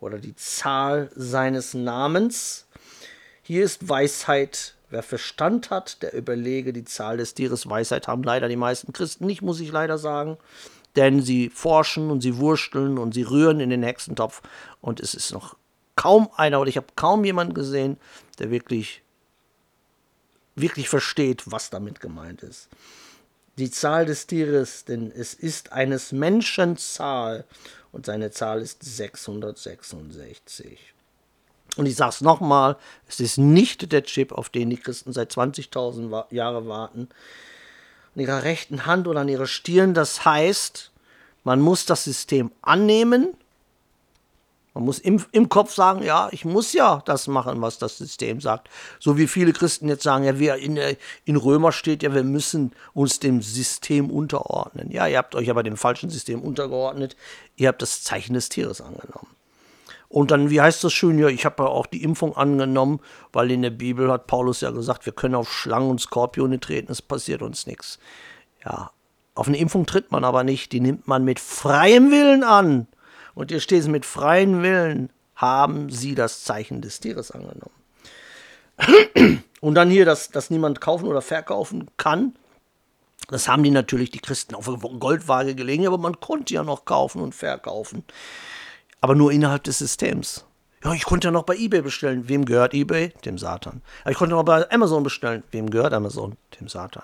oder 0.00 0.18
die 0.18 0.34
Zahl 0.34 1.08
seines 1.14 1.72
Namens. 1.72 2.66
Hier 3.40 3.62
ist 3.64 3.88
Weisheit. 3.88 4.74
Wer 4.92 5.04
Verstand 5.04 5.70
hat, 5.70 6.02
der 6.02 6.12
überlege 6.14 6.72
die 6.72 6.84
Zahl 6.84 7.18
des 7.18 7.34
Tieres. 7.34 7.70
Weisheit 7.70 8.08
haben 8.08 8.24
leider 8.24 8.48
die 8.48 8.56
meisten 8.56 8.92
Christen 8.92 9.26
nicht, 9.26 9.42
muss 9.42 9.60
ich 9.60 9.70
leider 9.70 9.96
sagen. 9.96 10.38
Denn 10.96 11.22
sie 11.22 11.50
forschen 11.50 12.10
und 12.10 12.20
sie 12.20 12.38
wursteln 12.38 12.98
und 12.98 13.14
sie 13.14 13.22
rühren 13.22 13.60
in 13.60 13.70
den 13.70 13.82
Hexentopf. 13.82 14.42
Und 14.80 15.00
es 15.00 15.14
ist 15.14 15.32
noch 15.32 15.56
kaum 15.96 16.30
einer, 16.36 16.60
oder 16.60 16.68
ich 16.68 16.76
habe 16.76 16.88
kaum 16.96 17.24
jemanden 17.24 17.54
gesehen, 17.54 17.96
der 18.38 18.50
wirklich, 18.50 19.02
wirklich 20.56 20.88
versteht, 20.88 21.50
was 21.50 21.70
damit 21.70 22.00
gemeint 22.00 22.42
ist. 22.42 22.68
Die 23.58 23.70
Zahl 23.70 24.06
des 24.06 24.26
Tieres, 24.26 24.84
denn 24.86 25.12
es 25.12 25.34
ist 25.34 25.72
eines 25.72 26.12
Menschen 26.12 26.76
Zahl 26.78 27.44
und 27.92 28.06
seine 28.06 28.30
Zahl 28.30 28.62
ist 28.62 28.82
666. 28.82 30.78
Und 31.76 31.86
ich 31.86 31.96
sage 31.96 32.10
es 32.10 32.20
nochmal, 32.20 32.76
es 33.06 33.20
ist 33.20 33.38
nicht 33.38 33.92
der 33.92 34.02
Chip, 34.04 34.32
auf 34.32 34.48
den 34.48 34.70
die 34.70 34.76
Christen 34.76 35.12
seit 35.12 35.32
20.000 35.32 36.32
Jahren 36.32 36.68
warten. 36.68 37.08
An 38.14 38.22
ihrer 38.22 38.42
rechten 38.42 38.86
Hand 38.86 39.06
oder 39.08 39.20
an 39.20 39.28
ihrer 39.28 39.46
Stirn. 39.46 39.94
Das 39.94 40.24
heißt, 40.24 40.90
man 41.44 41.60
muss 41.60 41.86
das 41.86 42.04
System 42.04 42.50
annehmen 42.62 43.34
man 44.74 44.84
muss 44.84 45.00
im, 45.00 45.24
im 45.32 45.48
Kopf 45.48 45.74
sagen, 45.74 46.02
ja, 46.02 46.28
ich 46.30 46.44
muss 46.44 46.72
ja 46.72 47.02
das 47.04 47.26
machen, 47.26 47.60
was 47.60 47.78
das 47.78 47.98
System 47.98 48.40
sagt. 48.40 48.68
So 49.00 49.18
wie 49.18 49.26
viele 49.26 49.52
Christen 49.52 49.88
jetzt 49.88 50.04
sagen, 50.04 50.24
ja, 50.24 50.38
wir 50.38 50.56
in, 50.56 50.78
in 51.24 51.36
Römer 51.36 51.72
steht 51.72 52.02
ja, 52.04 52.14
wir 52.14 52.22
müssen 52.22 52.72
uns 52.94 53.18
dem 53.18 53.42
System 53.42 54.10
unterordnen. 54.10 54.90
Ja, 54.90 55.08
ihr 55.08 55.18
habt 55.18 55.34
euch 55.34 55.50
aber 55.50 55.64
dem 55.64 55.76
falschen 55.76 56.08
System 56.08 56.40
untergeordnet. 56.40 57.16
Ihr 57.56 57.68
habt 57.68 57.82
das 57.82 58.04
Zeichen 58.04 58.34
des 58.34 58.48
Tieres 58.48 58.80
angenommen. 58.80 59.28
Und 60.10 60.32
dann, 60.32 60.50
wie 60.50 60.60
heißt 60.60 60.82
das 60.82 60.92
schön, 60.92 61.20
ja, 61.20 61.28
ich 61.28 61.44
habe 61.44 61.62
ja 61.62 61.68
auch 61.68 61.86
die 61.86 62.02
Impfung 62.02 62.36
angenommen, 62.36 62.98
weil 63.32 63.52
in 63.52 63.62
der 63.62 63.70
Bibel 63.70 64.10
hat 64.10 64.26
Paulus 64.26 64.60
ja 64.60 64.72
gesagt, 64.72 65.06
wir 65.06 65.12
können 65.12 65.36
auf 65.36 65.52
Schlangen 65.52 65.88
und 65.88 66.00
Skorpione 66.00 66.58
treten, 66.58 66.90
es 66.90 67.00
passiert 67.00 67.42
uns 67.42 67.64
nichts. 67.68 68.00
Ja, 68.64 68.90
auf 69.36 69.46
eine 69.46 69.58
Impfung 69.58 69.86
tritt 69.86 70.10
man 70.10 70.24
aber 70.24 70.42
nicht, 70.42 70.72
die 70.72 70.80
nimmt 70.80 71.06
man 71.06 71.24
mit 71.24 71.38
freiem 71.38 72.10
Willen 72.10 72.42
an. 72.42 72.88
Und 73.34 73.52
hier 73.52 73.60
steht 73.60 73.82
es 73.82 73.88
mit 73.88 74.04
freien 74.04 74.64
Willen 74.64 75.10
haben 75.36 75.90
sie 75.90 76.16
das 76.16 76.42
Zeichen 76.42 76.82
des 76.82 76.98
Tieres 76.98 77.30
angenommen. 77.30 77.70
Und 79.60 79.74
dann 79.76 79.90
hier, 79.90 80.04
dass, 80.04 80.30
dass 80.30 80.50
niemand 80.50 80.80
kaufen 80.80 81.06
oder 81.06 81.22
verkaufen 81.22 81.88
kann. 81.96 82.34
Das 83.28 83.46
haben 83.46 83.62
die 83.62 83.70
natürlich 83.70 84.10
die 84.10 84.18
Christen 84.18 84.56
auf 84.56 84.66
Goldwaage 84.66 85.54
gelegen, 85.54 85.86
aber 85.86 85.98
man 85.98 86.18
konnte 86.18 86.52
ja 86.52 86.64
noch 86.64 86.84
kaufen 86.84 87.22
und 87.22 87.32
verkaufen. 87.34 88.04
Aber 89.00 89.14
nur 89.14 89.32
innerhalb 89.32 89.64
des 89.64 89.78
Systems. 89.78 90.44
Ja, 90.84 90.94
ich 90.94 91.04
konnte 91.04 91.28
ja 91.28 91.32
noch 91.32 91.44
bei 91.44 91.56
eBay 91.56 91.82
bestellen. 91.82 92.28
Wem 92.28 92.44
gehört 92.44 92.74
eBay? 92.74 93.12
Dem 93.24 93.38
Satan. 93.38 93.82
Ich 94.08 94.16
konnte 94.16 94.34
noch 94.34 94.44
bei 94.44 94.70
Amazon 94.70 95.02
bestellen. 95.02 95.42
Wem 95.50 95.68
gehört 95.68 95.92
Amazon? 95.92 96.36
Dem 96.58 96.68
Satan. 96.68 97.02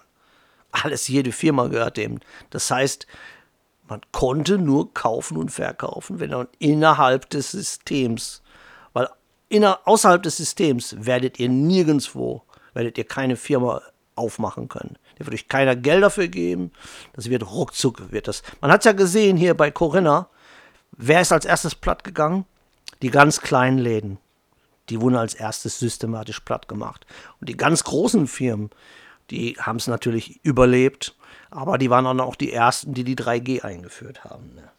Alles, 0.73 1.09
jede 1.09 1.33
Firma 1.33 1.69
gehört 1.69 1.97
dem. 1.97 2.21
Das 2.51 2.71
heißt, 2.71 3.07
man 3.89 4.01
konnte 4.13 4.59
nur 4.59 4.93
kaufen 4.95 5.37
und 5.37 5.51
verkaufen, 5.51 6.21
wenn 6.21 6.31
man 6.31 6.49
innerhalb 6.59 7.31
des 7.31 7.53
Systems, 7.53 8.43
weil 8.93 9.09
inner, 9.49 9.81
außerhalb 9.85 10.23
des 10.23 10.39
Systems 10.39 10.97
werdet 10.99 11.39
ihr 11.39 11.49
nirgendwo, 11.49 12.43
werdet 12.75 12.99
ihr 12.99 13.05
keine 13.05 13.37
Firma 13.37 13.81
aufmachen 14.17 14.69
können. 14.69 14.97
Da 15.19 15.27
wird 15.27 15.35
euch 15.35 15.49
keiner 15.49 15.77
Geld 15.77 16.03
dafür 16.03 16.29
geben. 16.29 16.73
Das 17.13 17.31
wird 17.31 17.51
ruckzuck, 17.51 18.11
wird 18.11 18.29
das. 18.29 18.43
Man 18.61 18.71
hat 18.71 18.81
es 18.81 18.87
ja 18.87 18.93
gesehen 18.93 19.37
hier 19.37 19.55
bei 19.55 19.71
Corinna. 19.71 20.29
Wer 20.93 21.21
ist 21.21 21.33
als 21.33 21.45
erstes 21.45 21.75
platt 21.75 22.05
gegangen? 22.05 22.45
Die 23.03 23.11
ganz 23.11 23.41
kleinen 23.41 23.79
Läden. 23.79 24.19
Die 24.89 25.01
wurden 25.01 25.17
als 25.17 25.35
erstes 25.35 25.79
systematisch 25.79 26.41
platt 26.41 26.69
gemacht. 26.69 27.07
Und 27.41 27.49
die 27.49 27.57
ganz 27.57 27.85
großen 27.85 28.27
Firmen, 28.27 28.71
die 29.31 29.57
haben 29.59 29.77
es 29.77 29.89
natürlich 29.89 30.41
überlebt 30.45 31.17
aber 31.51 31.79
die 31.79 31.91
waren 31.91 32.05
dann 32.05 32.21
auch 32.21 32.37
die 32.37 32.53
ersten, 32.53 32.95
die 32.95 33.05
die 33.05 33.17
3G 33.17 33.63
eingeführt 33.63 34.25
haben. 34.25 34.55
Ne? 34.55 34.71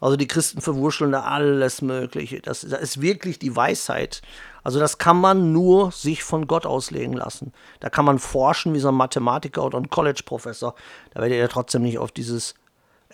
Also 0.00 0.16
die 0.16 0.28
Christen 0.28 0.60
verwurscheln 0.60 1.12
da 1.12 1.22
alles 1.22 1.82
Mögliche. 1.82 2.40
Das, 2.40 2.60
das, 2.60 2.80
ist 2.80 3.00
wirklich 3.00 3.38
die 3.38 3.56
Weisheit. 3.56 4.22
Also 4.62 4.78
das 4.78 4.98
kann 4.98 5.18
man 5.18 5.52
nur 5.52 5.90
sich 5.90 6.22
von 6.22 6.46
Gott 6.46 6.66
auslegen 6.66 7.14
lassen. 7.14 7.52
Da 7.80 7.90
kann 7.90 8.04
man 8.04 8.18
forschen 8.18 8.74
wie 8.74 8.78
so 8.78 8.88
ein 8.88 8.94
Mathematiker 8.94 9.64
oder 9.64 9.78
ein 9.78 9.90
College-Professor. 9.90 10.74
Da 11.14 11.20
werdet 11.20 11.38
ihr 11.38 11.48
trotzdem 11.48 11.82
nicht 11.82 11.98
auf 11.98 12.12
dieses 12.12 12.54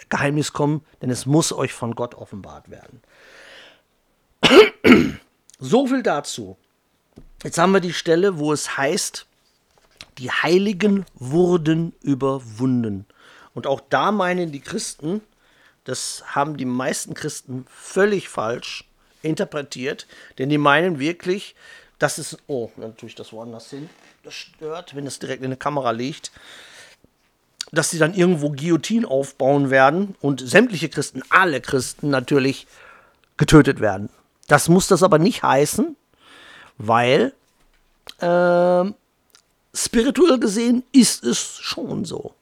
Geheimnis 0.09 0.53
kommen, 0.53 0.85
denn 1.03 1.11
es 1.11 1.27
muss 1.27 1.53
euch 1.53 1.73
von 1.73 1.95
Gott 1.95 2.15
offenbart 2.15 2.71
werden. 2.71 3.03
so 5.59 5.87
viel 5.87 6.03
dazu. 6.03 6.57
Jetzt 7.43 7.59
haben 7.59 7.73
wir 7.73 7.81
die 7.81 7.93
Stelle, 7.93 8.39
wo 8.39 8.53
es 8.53 8.77
heißt, 8.77 9.27
die 10.19 10.31
Heiligen 10.31 11.05
wurden 11.15 11.93
überwunden. 12.01 13.07
Und 13.55 13.67
auch 13.67 13.81
da 13.89 14.13
meinen 14.13 14.53
die 14.53 14.61
Christen, 14.61 15.21
das 15.85 16.25
haben 16.27 16.57
die 16.57 16.65
meisten 16.65 17.15
Christen 17.15 17.67
völlig 17.69 18.29
falsch 18.29 18.85
interpretiert, 19.23 20.07
denn 20.39 20.49
die 20.49 20.59
meinen 20.59 20.99
wirklich, 20.99 21.55
dass 21.99 22.19
es, 22.19 22.39
oh, 22.47 22.71
natürlich 22.77 23.15
das 23.15 23.33
woanders 23.33 23.71
hin, 23.71 23.89
das 24.23 24.35
stört, 24.35 24.95
wenn 24.95 25.07
es 25.07 25.19
direkt 25.19 25.43
in 25.43 25.51
der 25.51 25.59
Kamera 25.59 25.91
liegt, 25.91 26.33
dass 27.73 27.91
sie 27.91 27.99
dann 27.99 28.15
irgendwo 28.15 28.51
Guillotine 28.51 29.07
aufbauen 29.07 29.71
werden 29.71 30.15
und 30.21 30.41
sämtliche 30.41 30.89
Christen, 30.89 31.23
alle 31.31 31.61
Christen 31.61 32.11
natürlich 32.11 32.67
getötet 33.37 33.81
werden. 33.81 34.09
Das 34.47 34.69
muss 34.69 34.89
das 34.89 35.03
aber 35.03 35.19
nicht 35.19 35.43
heißen, 35.43 35.97
weil 36.79 37.33
äh, 38.19 38.85
spirituell 39.75 40.39
gesehen 40.39 40.85
ist 40.93 41.25
es 41.25 41.59
schon 41.61 42.05
so. 42.05 42.35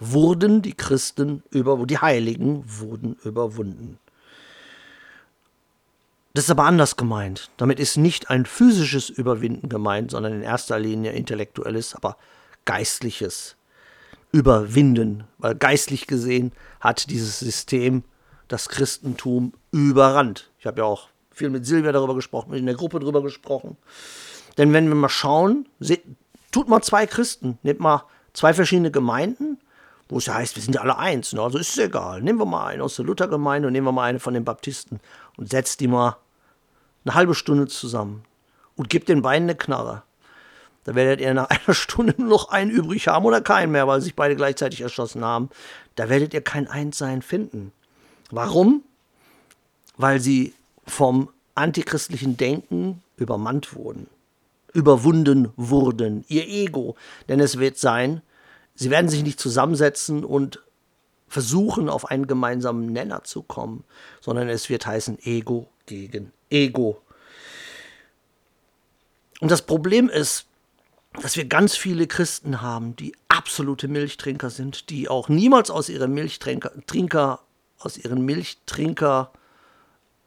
Wurden 0.00 0.62
die 0.62 0.74
Christen 0.74 1.42
über, 1.50 1.84
die 1.84 1.98
Heiligen 1.98 2.62
wurden 2.66 3.16
überwunden. 3.24 3.98
Das 6.34 6.44
ist 6.44 6.50
aber 6.50 6.64
anders 6.64 6.96
gemeint. 6.96 7.50
Damit 7.56 7.80
ist 7.80 7.96
nicht 7.96 8.30
ein 8.30 8.46
physisches 8.46 9.10
Überwinden 9.10 9.68
gemeint, 9.68 10.12
sondern 10.12 10.34
in 10.34 10.42
erster 10.42 10.78
Linie 10.78 11.12
intellektuelles, 11.12 11.96
aber 11.96 12.16
geistliches 12.64 13.56
Überwinden. 14.32 15.24
Weil 15.38 15.54
geistlich 15.54 16.06
gesehen 16.06 16.52
hat 16.80 17.10
dieses 17.10 17.38
System 17.38 18.04
das 18.48 18.68
Christentum 18.68 19.52
überrannt. 19.70 20.50
Ich 20.58 20.66
habe 20.66 20.80
ja 20.80 20.84
auch 20.84 21.08
viel 21.30 21.50
mit 21.50 21.66
Silvia 21.66 21.92
darüber 21.92 22.14
gesprochen, 22.14 22.54
in 22.54 22.66
der 22.66 22.74
Gruppe 22.74 22.98
darüber 22.98 23.22
gesprochen. 23.22 23.76
Denn 24.56 24.72
wenn 24.72 24.88
wir 24.88 24.94
mal 24.94 25.08
schauen, 25.08 25.68
tut 26.50 26.68
mal 26.68 26.82
zwei 26.82 27.06
Christen, 27.06 27.58
nehmt 27.62 27.80
mal 27.80 28.04
zwei 28.32 28.54
verschiedene 28.54 28.90
Gemeinden, 28.90 29.58
wo 30.08 30.18
es 30.18 30.26
ja 30.26 30.34
heißt, 30.34 30.56
wir 30.56 30.62
sind 30.62 30.74
ja 30.74 30.80
alle 30.80 30.98
eins. 30.98 31.32
Ne? 31.32 31.42
Also 31.42 31.58
ist 31.58 31.70
es 31.70 31.78
egal. 31.78 32.22
Nehmen 32.22 32.38
wir 32.38 32.46
mal 32.46 32.66
eine 32.66 32.82
aus 32.82 32.96
der 32.96 33.04
Luthergemeinde 33.04 33.68
und 33.68 33.72
nehmen 33.72 33.86
wir 33.86 33.92
mal 33.92 34.04
eine 34.04 34.20
von 34.20 34.34
den 34.34 34.44
Baptisten 34.44 35.00
und 35.36 35.50
setzt 35.50 35.80
die 35.80 35.88
mal 35.88 36.16
eine 37.04 37.14
halbe 37.14 37.34
Stunde 37.34 37.66
zusammen 37.66 38.24
und 38.74 38.88
gebt 38.88 39.08
den 39.08 39.22
beiden 39.22 39.44
eine 39.44 39.56
Knarre. 39.56 40.02
Da 40.84 40.94
werdet 40.94 41.20
ihr 41.20 41.34
nach 41.34 41.48
einer 41.50 41.74
Stunde 41.74 42.14
nur 42.18 42.28
noch 42.28 42.48
einen 42.50 42.70
übrig 42.70 43.08
haben 43.08 43.24
oder 43.24 43.40
keinen 43.40 43.72
mehr, 43.72 43.86
weil 43.86 44.00
sich 44.00 44.14
beide 44.14 44.36
gleichzeitig 44.36 44.80
erschossen 44.80 45.24
haben. 45.24 45.50
Da 45.94 46.08
werdet 46.08 46.34
ihr 46.34 46.42
kein 46.42 46.68
Einssein 46.68 47.22
finden. 47.22 47.72
Warum? 48.30 48.82
Weil 49.96 50.20
sie 50.20 50.54
vom 50.86 51.30
antichristlichen 51.54 52.36
Denken 52.36 53.02
übermannt 53.16 53.74
wurden, 53.74 54.06
überwunden 54.72 55.52
wurden, 55.56 56.24
ihr 56.28 56.46
Ego. 56.46 56.96
Denn 57.28 57.40
es 57.40 57.58
wird 57.58 57.78
sein, 57.78 58.22
sie 58.74 58.90
werden 58.90 59.08
sich 59.08 59.24
nicht 59.24 59.40
zusammensetzen 59.40 60.24
und 60.24 60.62
versuchen, 61.26 61.88
auf 61.88 62.10
einen 62.10 62.26
gemeinsamen 62.26 62.86
Nenner 62.86 63.24
zu 63.24 63.42
kommen, 63.42 63.84
sondern 64.20 64.48
es 64.48 64.70
wird 64.70 64.86
heißen 64.86 65.18
Ego 65.24 65.68
gegen 65.86 66.32
Ego. 66.48 67.02
Und 69.40 69.50
das 69.50 69.62
Problem 69.62 70.08
ist, 70.08 70.47
dass 71.22 71.36
wir 71.36 71.46
ganz 71.46 71.76
viele 71.76 72.06
Christen 72.06 72.60
haben, 72.60 72.96
die 72.96 73.14
absolute 73.28 73.88
Milchtrinker 73.88 74.50
sind, 74.50 74.90
die 74.90 75.08
auch 75.08 75.28
niemals 75.28 75.70
aus 75.70 75.88
ihrem 75.88 76.14
Milchtrinker, 76.14 76.72
Trinker, 76.86 77.40
aus 77.78 77.96
ihrem 77.96 78.24
Milchtrinker 78.24 79.32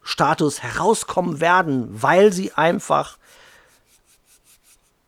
Status 0.03 0.63
herauskommen 0.63 1.39
werden, 1.39 1.87
weil 2.01 2.33
sie 2.33 2.53
einfach 2.53 3.17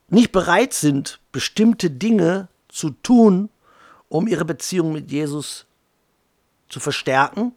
nicht 0.10 0.32
bereit 0.32 0.74
sind, 0.74 1.20
bestimmte 1.32 1.90
Dinge 1.90 2.48
zu 2.70 2.92
tun, 2.92 3.50
um 4.10 4.28
ihre 4.28 4.46
Beziehung 4.46 4.94
mit 4.94 5.12
Jesus 5.12 5.66
zu 6.70 6.80
verstärken. 6.80 7.54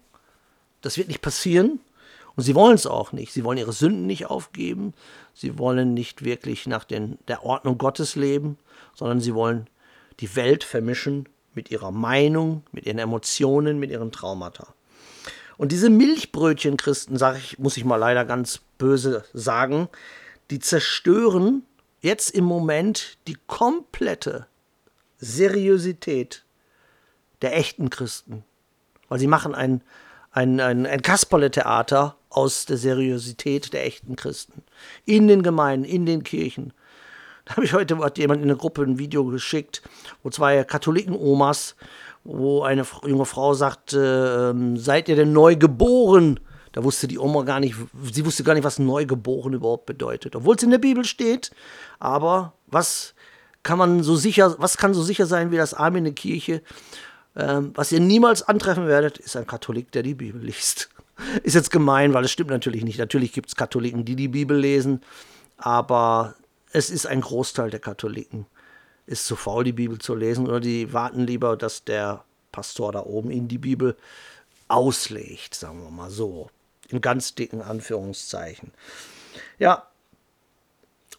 Das 0.81 0.97
wird 0.97 1.09
nicht 1.09 1.21
passieren. 1.21 1.81
Und 2.37 2.45
sie 2.45 2.55
wollen 2.55 2.75
es 2.75 2.87
auch 2.87 3.13
nicht. 3.13 3.33
Sie 3.33 3.45
wollen 3.45 3.59
ihre 3.59 3.73
Sünden 3.73 4.07
nicht 4.07 4.27
aufgeben. 4.27 4.95
Sie 5.39 5.59
wollen 5.59 5.93
nicht 5.93 6.25
wirklich 6.25 6.67
nach 6.67 6.85
den, 6.85 7.19
der 7.29 7.45
Ordnung 7.45 7.77
Gottes 7.77 8.17
leben, 8.17 8.57
sondern 8.95 9.21
sie 9.21 9.35
wollen 9.35 9.69
die 10.19 10.35
Welt 10.35 10.65
vermischen 10.65 11.29
mit 11.53 11.71
ihrer 11.71 11.91
Meinung, 11.91 12.63
mit 12.73 12.87
ihren 12.87 12.99
Emotionen, 12.99 13.79
mit 13.79 13.91
ihren 13.91 14.11
Traumata. 14.13 14.73
Und 15.59 15.73
diese 15.73 15.91
Milchbrötchen-Christen, 15.91 17.19
sage 17.19 17.37
ich, 17.37 17.59
muss 17.59 17.77
ich 17.77 17.85
mal 17.85 17.97
leider 17.97 18.25
ganz 18.25 18.61
böse 18.79 19.25
sagen, 19.35 19.89
die 20.51 20.59
zerstören 20.59 21.65
jetzt 22.01 22.31
im 22.31 22.45
Moment 22.45 23.19
die 23.27 23.37
komplette 23.47 24.47
Seriosität 25.19 26.47
der 27.43 27.55
echten 27.59 27.91
Christen. 27.91 28.43
Weil 29.11 29.19
sie 29.19 29.27
machen 29.27 29.55
ein, 29.55 29.83
ein, 30.31 30.61
ein, 30.61 30.87
ein 30.87 31.03
Kasperle-Theater 31.03 32.17
aus 32.37 32.67
der 32.67 32.77
Seriosität 32.77 33.73
der 33.73 33.87
echten 33.87 34.15
Christen. 34.15 34.63
In 35.05 35.27
den 35.27 35.43
Gemeinden, 35.43 35.85
in 35.85 36.07
den 36.07 36.23
Kirchen. 36.23 36.73
Da 37.47 37.57
habe 37.57 37.65
ich 37.65 37.73
heute 37.73 37.99
hat 37.99 38.19
jemand 38.19 38.43
in 38.43 38.49
der 38.49 38.57
Gruppe 38.57 38.83
ein 38.83 38.99
Video 38.99 39.25
geschickt, 39.25 39.83
wo 40.23 40.31
zwei 40.31 40.65
Katholiken-Omas 40.65 41.77
wo 42.29 42.63
eine 42.63 42.85
junge 43.07 43.25
Frau 43.25 43.55
sagte, 43.55 44.53
ähm, 44.53 44.77
seid 44.77 45.09
ihr 45.09 45.17
denn 45.17 45.33
neu 45.33 45.55
geboren? 45.55 46.41
Da 46.73 46.83
wusste 46.83 47.07
die 47.07 47.19
Oma 47.19 47.43
gar 47.43 47.61
nicht, 47.61 47.77
sie 48.13 48.27
wusste 48.27 48.43
gar 48.43 48.55
nicht, 48.55 48.65
was 48.65 48.79
neugeboren 48.79 49.55
überhaupt 49.55 49.87
bedeutet. 49.87 50.35
Obwohl 50.35 50.57
es 50.57 50.63
in 50.63 50.71
der 50.71 50.79
Bibel 50.79 51.05
steht, 51.05 51.53
aber 52.01 52.53
was 52.67 53.15
kann 53.63 53.79
man 53.79 54.03
so 54.03 54.17
sicher, 54.17 54.57
was 54.59 54.77
kann 54.77 54.93
so 54.93 55.03
sicher 55.03 55.27
sein 55.27 55.53
wie 55.53 55.57
das 55.57 55.73
Arm 55.73 55.97
in 55.97 56.05
der 56.05 56.13
Kirche? 56.13 56.63
Ähm, 57.37 57.71
was 57.75 57.93
ihr 57.93 58.01
niemals 58.01 58.43
antreffen 58.43 58.89
werdet, 58.89 59.19
ist 59.19 59.37
ein 59.37 59.47
Katholik, 59.47 59.93
der 59.93 60.03
die 60.03 60.15
Bibel 60.15 60.43
liest. 60.43 60.91
Ist 61.43 61.55
jetzt 61.55 61.71
gemein, 61.71 62.15
weil 62.15 62.25
es 62.25 62.31
stimmt 62.31 62.51
natürlich 62.51 62.85
nicht. 62.85 62.99
Natürlich 62.99 63.33
gibt 63.33 63.49
es 63.49 63.57
Katholiken, 63.57 64.05
die 64.05 64.17
die 64.17 64.29
Bibel 64.29 64.59
lesen, 64.59 65.01
aber 65.57 66.35
es 66.73 66.91
ist 66.91 67.07
ein 67.07 67.23
Großteil 67.23 67.71
der 67.71 67.81
Katholiken, 67.81 68.47
ist 69.07 69.27
zu 69.27 69.37
faul, 69.37 69.65
die 69.65 69.73
Bibel 69.73 69.99
zu 69.99 70.15
lesen, 70.15 70.47
oder 70.47 70.61
die 70.61 70.93
warten 70.93 71.27
lieber, 71.27 71.57
dass 71.57 71.85
der 71.85 72.25
Pastor 72.53 72.93
da 72.93 73.01
oben 73.01 73.31
in 73.31 73.49
die 73.49 73.59
Bibel 73.59 73.97
auslegt, 74.69 75.55
sagen 75.55 75.83
wir 75.83 75.91
mal 75.91 76.11
so. 76.11 76.51
In 76.89 77.01
ganz 77.01 77.35
dicken 77.35 77.63
Anführungszeichen. 77.63 78.73
Ja, 79.59 79.89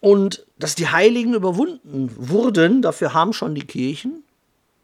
und 0.00 0.46
dass 0.58 0.74
die 0.74 0.88
Heiligen 0.88 1.34
überwunden 1.34 2.10
wurden, 2.16 2.82
dafür 2.82 3.14
haben 3.14 3.32
schon 3.32 3.54
die 3.54 3.66
Kirchen 3.66 4.22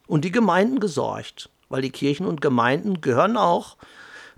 und 0.06 0.24
die 0.24 0.32
Gemeinden 0.32 0.80
gesorgt. 0.80 1.50
Weil 1.68 1.82
die 1.82 1.90
Kirchen 1.90 2.26
und 2.26 2.40
Gemeinden 2.40 3.00
gehören 3.00 3.36
auch 3.36 3.76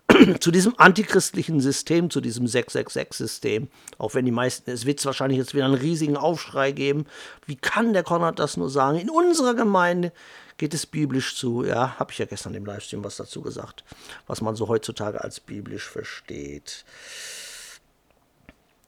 zu 0.41 0.51
diesem 0.51 0.75
antichristlichen 0.79 1.61
System, 1.61 2.11
zu 2.11 2.21
diesem 2.21 2.47
666-System, 2.47 3.69
auch 3.99 4.15
wenn 4.15 4.25
die 4.25 4.31
meisten, 4.31 4.71
es 4.71 4.87
wird 4.87 5.05
wahrscheinlich 5.05 5.39
jetzt 5.39 5.55
wieder 5.55 5.65
einen 5.65 5.75
riesigen 5.75 6.17
Aufschrei 6.17 6.73
geben, 6.73 7.07
wie 7.47 7.57
kann 7.57 7.93
der 7.93 8.03
Konrad 8.03 8.39
das 8.39 8.57
nur 8.57 8.71
sagen? 8.71 8.99
In 8.99 9.11
unserer 9.11 9.55
Gemeinde 9.55 10.13
geht 10.59 10.75
es 10.75 10.87
biblisch 10.87 11.37
zu, 11.37 11.65
ja, 11.65 11.99
habe 11.99 12.13
ich 12.13 12.19
ja 12.19 12.27
gestern 12.27 12.55
im 12.55 12.65
Livestream 12.65 13.05
was 13.05 13.17
dazu 13.17 13.43
gesagt, 13.43 13.85
was 14.27 14.41
man 14.41 14.57
so 14.57 14.69
heutzutage 14.69 15.23
als 15.23 15.41
biblisch 15.41 15.89
versteht. 15.89 16.85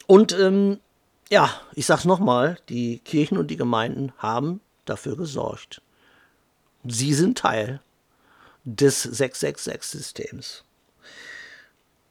Und 0.06 0.32
ähm, 0.32 0.80
ja, 1.30 1.60
ich 1.74 1.86
sag's 1.86 2.04
nochmal, 2.04 2.58
die 2.68 3.00
Kirchen 3.00 3.36
und 3.36 3.48
die 3.48 3.56
Gemeinden 3.56 4.12
haben 4.18 4.60
dafür 4.86 5.16
gesorgt. 5.16 5.82
Sie 6.84 7.12
sind 7.12 7.38
Teil 7.38 7.80
des 8.64 9.20
666-Systems. 9.20 10.64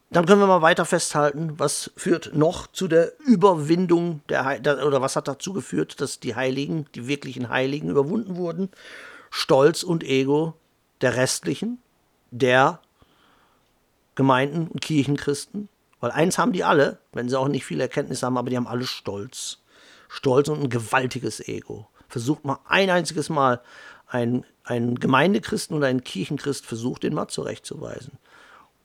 Dann 0.09 0.25
können 0.25 0.39
wir 0.39 0.47
mal 0.47 0.61
weiter 0.61 0.85
festhalten, 0.85 1.59
was 1.59 1.91
führt 1.97 2.33
noch 2.33 2.67
zu 2.67 2.87
der 2.87 3.19
Überwindung 3.19 4.21
der 4.29 4.47
He 4.49 4.59
oder 4.69 5.01
was 5.01 5.17
hat 5.17 5.27
dazu 5.27 5.51
geführt, 5.51 5.99
dass 5.99 6.21
die 6.21 6.35
Heiligen, 6.35 6.85
die 6.95 7.07
wirklichen 7.07 7.49
Heiligen 7.49 7.89
überwunden 7.89 8.37
wurden? 8.37 8.69
Stolz 9.29 9.83
und 9.83 10.03
Ego 10.03 10.53
der 11.01 11.17
restlichen, 11.17 11.79
der 12.31 12.79
Gemeinden 14.15 14.67
und 14.69 14.81
Kirchenchristen. 14.81 15.67
Weil 15.99 16.11
eins 16.11 16.37
haben 16.37 16.53
die 16.53 16.63
alle, 16.63 16.99
wenn 17.11 17.27
sie 17.27 17.37
auch 17.37 17.49
nicht 17.49 17.65
viel 17.65 17.81
Erkenntnis 17.81 18.23
haben, 18.23 18.37
aber 18.37 18.49
die 18.49 18.57
haben 18.57 18.67
alle 18.67 18.85
Stolz. 18.85 19.59
Stolz 20.07 20.47
und 20.47 20.63
ein 20.63 20.69
gewaltiges 20.69 21.45
Ego. 21.47 21.87
Versucht 22.07 22.45
mal 22.45 22.59
ein 22.67 22.89
einziges 22.89 23.29
Mal 23.29 23.61
ein, 24.07 24.45
ein 24.63 24.95
Gemeindechristen 24.95 25.75
oder 25.75 25.87
ein 25.87 26.03
Kirchenchrist, 26.03 26.65
versucht 26.65 27.03
den 27.03 27.13
mal 27.13 27.27
zurechtzuweisen. 27.27 28.17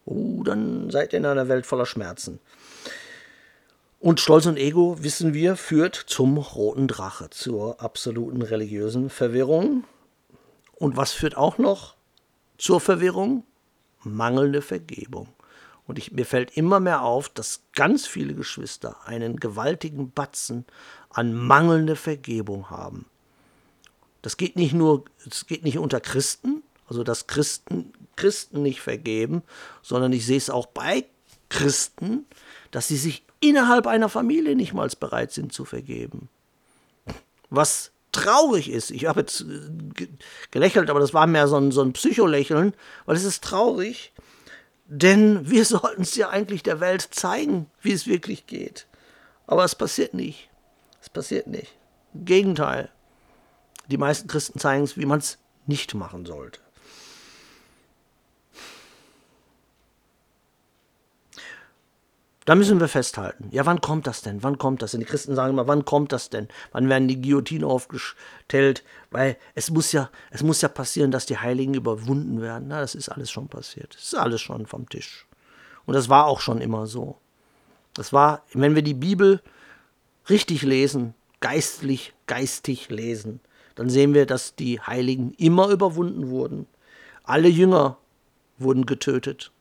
Oh, 0.05 0.43
dann 0.43 0.91
seid 0.91 1.13
ihr 1.13 1.19
in 1.19 1.27
einer 1.27 1.49
Welt 1.49 1.67
voller 1.67 1.87
Schmerzen. 1.87 2.41
Und 4.01 4.19
Stolz 4.19 4.47
und 4.47 4.57
Ego, 4.57 4.97
wissen 5.01 5.33
wir, 5.33 5.55
führt 5.55 5.95
zum 5.95 6.37
roten 6.37 6.89
Drache, 6.89 7.31
zur 7.31 7.81
absoluten 7.81 8.43
religiösen 8.43 9.11
Verwirrung. 9.11 9.85
Und 10.75 10.97
was 10.97 11.13
führt 11.13 11.37
auch 11.37 11.59
noch 11.59 11.95
zur 12.59 12.81
Verwirrung? 12.81 13.45
Mangelnde 14.03 14.61
Vergebung. 14.61 15.29
Und 15.87 15.99
ich, 15.99 16.11
mir 16.11 16.27
fällt 16.27 16.57
immer 16.57 16.81
mehr 16.81 17.03
auf, 17.03 17.29
dass 17.29 17.63
ganz 17.75 18.07
viele 18.07 18.35
Geschwister 18.35 18.97
einen 19.07 19.39
gewaltigen 19.39 20.11
Batzen 20.11 20.65
an 21.11 21.35
mangelnde 21.35 21.95
Vergebung 21.95 22.71
haben. 22.71 23.07
Das 24.23 24.37
geht 24.37 24.57
nicht 24.57 24.73
nur, 24.73 25.05
es 25.29 25.47
geht 25.47 25.65
nicht 25.65 25.79
unter 25.79 26.01
Christen, 26.01 26.63
also 26.93 27.05
dass 27.05 27.27
Christen 27.27 27.95
Christen 28.17 28.63
nicht 28.63 28.83
vergeben, 28.83 29.43
sondern 29.81 30.13
ich 30.13 30.27
sehe 30.27 30.37
es 30.37 30.51
auch 30.51 30.67
bei 30.67 31.07
Christen, 31.49 32.27
dass 32.71 32.87
sie 32.87 32.99
sich 32.99 33.25
innerhalb 33.41 33.87
einer 33.87 34.11
Familie 34.11 34.55
nicht 34.55 34.75
mal 34.75 34.91
bereit 35.01 35.33
sind 35.33 35.55
zu 35.55 35.65
vergeben. 35.65 36.29
Was 37.49 37.93
traurig 38.13 38.71
ist. 38.71 38.91
Ich 38.91 39.07
habe 39.07 39.21
jetzt 39.21 39.41
äh, 39.41 40.09
gelächelt, 40.51 40.91
aber 40.91 41.01
das 41.01 41.15
war 41.15 41.27
mehr 41.27 41.49
so 41.49 41.57
ein, 41.57 41.73
so 41.73 41.81
ein 41.81 41.95
Psycholächeln, 41.95 42.75
weil 43.07 43.17
es 43.17 43.25
ist 43.25 43.43
traurig, 43.43 44.13
denn 44.85 45.49
wir 45.49 45.65
sollten 45.65 46.03
es 46.03 46.15
ja 46.15 46.29
eigentlich 46.29 46.63
der 46.63 46.81
Welt 46.81 47.09
zeigen, 47.11 47.71
wie 47.81 47.93
es 47.93 48.07
wirklich 48.07 48.47
geht. 48.47 48.87
Aber 49.47 49.65
es 49.65 49.75
passiert 49.75 50.13
nicht. 50.13 50.51
Es 51.01 51.09
passiert 51.09 51.47
nicht. 51.47 51.75
Im 52.13 52.27
Gegenteil. 52.27 52.91
Die 53.87 53.97
meisten 53.97 54.29
Christen 54.29 54.59
zeigen 54.59 54.85
es, 54.85 54.99
wie 54.99 55.07
man 55.07 55.21
es 55.21 55.39
nicht 55.67 55.95
machen 55.95 56.27
sollte. 56.27 56.61
Da 62.45 62.57
müssen 62.57 62.81
wir 62.81 62.89
festhalten. 62.89 63.49
Ja, 63.53 63.67
wann 63.67 63.81
kommt 63.81 64.09
das 64.09 64.23
denn? 64.23 64.43
Wann 64.43 64.59
kommt 64.59 64.83
das 64.83 64.91
denn? 64.91 65.01
Die 65.01 65.07
Christen 65.07 65.37
sagen 65.37 65.53
immer, 65.53 65.69
wann 65.69 65.85
kommt 65.85 66.11
das 66.11 66.29
denn? 66.29 66.49
Wann 66.73 66.89
werden 66.89 67.07
die 67.07 67.21
Guillotinen 67.21 67.65
aufgestellt? 67.65 68.83
Weil 69.11 69.37
es 69.55 69.71
muss 69.71 69.93
ja, 69.93 70.11
es 70.31 70.43
muss 70.43 70.61
ja 70.61 70.69
passieren, 70.69 71.13
dass 71.13 71.27
die 71.27 71.39
Heiligen 71.39 71.75
überwunden 71.75 72.41
werden. 72.43 72.67
Na, 72.69 72.81
das 72.81 72.97
ist 72.97 73.09
alles 73.09 73.31
schon 73.31 73.49
passiert. 73.49 73.95
Das 73.95 74.03
ist 74.03 74.15
alles 74.15 74.41
schon 74.41 74.67
vom 74.67 74.89
Tisch. 74.89 75.27
Und 75.87 75.95
das 75.95 76.09
war 76.09 76.27
auch 76.27 76.41
schon 76.41 76.61
immer 76.61 76.87
so. 76.87 77.17
Das 77.95 78.13
war, 78.13 78.43
wenn 78.53 78.75
wir 78.75 78.83
die 78.83 78.95
Bibel 78.95 79.41
richtig 80.29 80.63
lesen, 80.63 81.15
geistlich, 81.41 82.13
geistig 82.27 82.89
lesen, 82.89 83.41
dann 83.77 83.89
sehen 83.89 84.15
wir, 84.15 84.27
dass 84.27 84.57
die 84.57 84.81
Heiligen 84.81 85.33
immer 85.35 85.69
überwunden 85.69 86.29
wurden. 86.29 86.67
Alle 87.23 87.49
Jünger 87.49 87.99
wurden 88.59 88.87
getötet, 88.87 89.53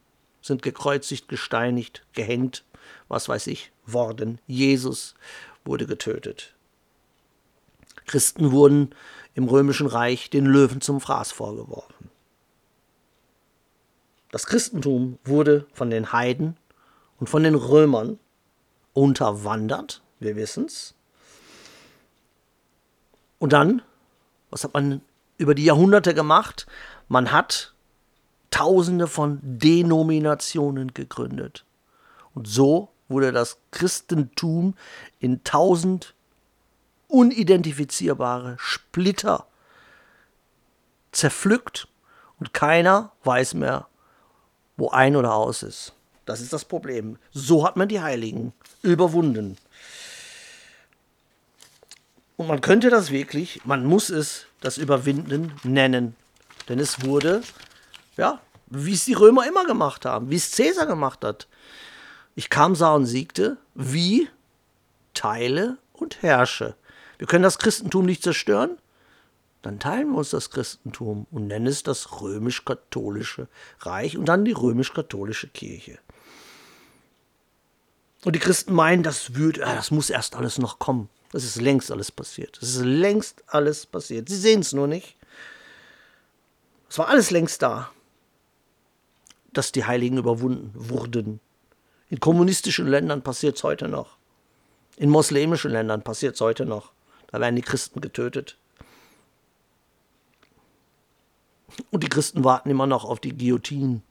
sind 0.42 0.64
gekreuzigt, 0.64 1.28
gesteinigt, 1.28 2.04
gehängt, 2.14 2.64
was 3.08 3.30
weiß 3.30 3.48
ich, 3.48 3.72
worden. 3.86 4.40
Jesus 4.48 5.16
wurde 5.66 5.86
getötet. 5.86 6.54
Christen 8.06 8.52
wurden 8.52 8.96
im 9.36 9.48
römischen 9.48 9.88
Reich 9.88 10.30
den 10.30 10.46
Löwen 10.46 10.82
zum 10.82 11.00
Fraß 11.00 11.32
vorgeworfen. 11.32 12.10
Das 14.32 14.46
Christentum 14.46 15.20
wurde 15.24 15.68
von 15.74 15.90
den 15.90 16.12
Heiden 16.14 16.58
und 17.20 17.28
von 17.28 17.44
den 17.44 17.56
Römern 17.56 18.18
unterwandert, 18.94 20.02
wir 20.20 20.36
wissen 20.36 20.66
es. 20.66 20.94
Und 23.40 23.54
dann, 23.54 23.82
was 24.50 24.64
hat 24.64 24.74
man 24.74 25.02
über 25.38 25.56
die 25.56 25.66
Jahrhunderte 25.66 26.14
gemacht? 26.14 26.68
Man 27.08 27.32
hat 27.32 27.74
tausende 28.52 29.08
von 29.08 29.40
Denominationen 29.42 30.94
gegründet. 30.94 31.66
Und 32.34 32.48
so 32.48 32.90
wurde 33.08 33.32
das 33.32 33.58
Christentum 33.72 34.76
in 35.20 35.44
tausend 35.44 36.16
unidentifizierbare 37.08 38.56
Splitter 38.60 39.46
zerpflückt 41.12 41.88
und 42.40 42.54
keiner 42.54 43.12
weiß 43.24 43.54
mehr, 43.56 43.88
wo 44.78 44.90
ein 44.90 45.16
oder 45.16 45.34
aus 45.36 45.62
ist. 45.62 45.94
Das 46.26 46.40
ist 46.40 46.54
das 46.54 46.66
Problem. 46.66 47.18
So 47.32 47.66
hat 47.66 47.76
man 47.76 47.90
die 47.90 48.02
Heiligen 48.02 48.54
überwunden. 48.82 49.58
Und 52.38 52.48
man 52.48 52.62
könnte 52.62 52.90
das 52.90 53.12
wirklich, 53.12 53.66
man 53.66 53.86
muss 53.86 54.10
es 54.10 54.46
das 54.62 54.78
Überwinden 54.78 55.54
nennen. 55.64 56.16
Denn 56.70 56.80
es 56.80 57.04
wurde, 57.04 57.42
ja, 58.18 58.40
wie 58.68 58.94
es 58.94 59.06
die 59.06 59.14
Römer 59.14 59.46
immer 59.46 59.66
gemacht 59.66 60.06
haben, 60.06 60.30
wie 60.30 60.38
es 60.38 60.52
Cäsar 60.52 60.86
gemacht 60.86 61.24
hat. 61.24 61.48
Ich 62.36 62.50
kam, 62.50 62.76
sah 62.76 62.96
und 62.96 63.06
siegte, 63.06 63.58
wie 63.76 64.28
teile 65.14 65.78
und 65.94 66.22
herrsche. 66.22 66.76
Wir 67.18 67.28
können 67.28 67.44
das 67.44 67.60
Christentum 67.60 68.06
nicht 68.06 68.24
zerstören, 68.24 68.78
dann 69.62 69.80
teilen 69.80 70.12
wir 70.12 70.18
uns 70.18 70.32
das 70.32 70.50
Christentum 70.50 71.28
und 71.30 71.48
nennen 71.48 71.68
es 71.68 71.84
das 71.84 72.22
römisch-katholische 72.22 73.48
Reich 73.80 74.18
und 74.18 74.26
dann 74.26 74.44
die 74.44 74.54
römisch-katholische 74.54 75.50
Kirche. 75.50 76.00
Und 78.24 78.36
die 78.36 78.40
Christen 78.40 78.74
meinen, 78.74 79.04
das, 79.04 79.36
wird, 79.36 79.58
äh, 79.58 79.66
das 79.66 79.92
muss 79.92 80.10
erst 80.10 80.36
alles 80.36 80.58
noch 80.58 80.80
kommen. 80.80 81.10
Das 81.32 81.44
ist 81.44 81.62
längst 81.62 81.92
alles 81.92 82.12
passiert. 82.12 82.58
Das 82.62 82.70
ist 82.70 82.84
längst 82.84 83.44
alles 83.48 83.86
passiert. 83.86 84.30
Sie 84.30 84.36
sehen 84.36 84.62
es 84.62 84.74
nur 84.74 84.88
nicht. 84.88 85.16
Es 86.90 86.98
war 86.98 87.08
alles 87.08 87.32
längst 87.32 87.62
da, 87.62 87.90
dass 89.54 89.72
die 89.72 89.86
Heiligen 89.86 90.18
überwunden 90.18 90.72
wurden. 90.74 91.40
In 92.12 92.20
kommunistischen 92.20 92.88
Ländern 92.88 93.22
passiert 93.22 93.56
es 93.56 93.64
heute 93.64 93.88
noch. 93.88 94.18
In 94.98 95.10
moslemischen 95.10 95.72
Ländern 95.72 96.02
passiert 96.02 96.36
es 96.36 96.42
heute 96.42 96.66
noch. 96.66 96.92
Da 97.32 97.40
werden 97.40 97.56
die 97.56 97.62
Christen 97.62 98.02
getötet. 98.02 98.58
Und 101.90 102.04
die 102.04 102.10
Christen 102.10 102.44
warten 102.44 102.70
immer 102.70 102.86
noch 102.86 103.06
auf 103.06 103.22
die 103.22 103.38
Guillotine. 103.38 104.02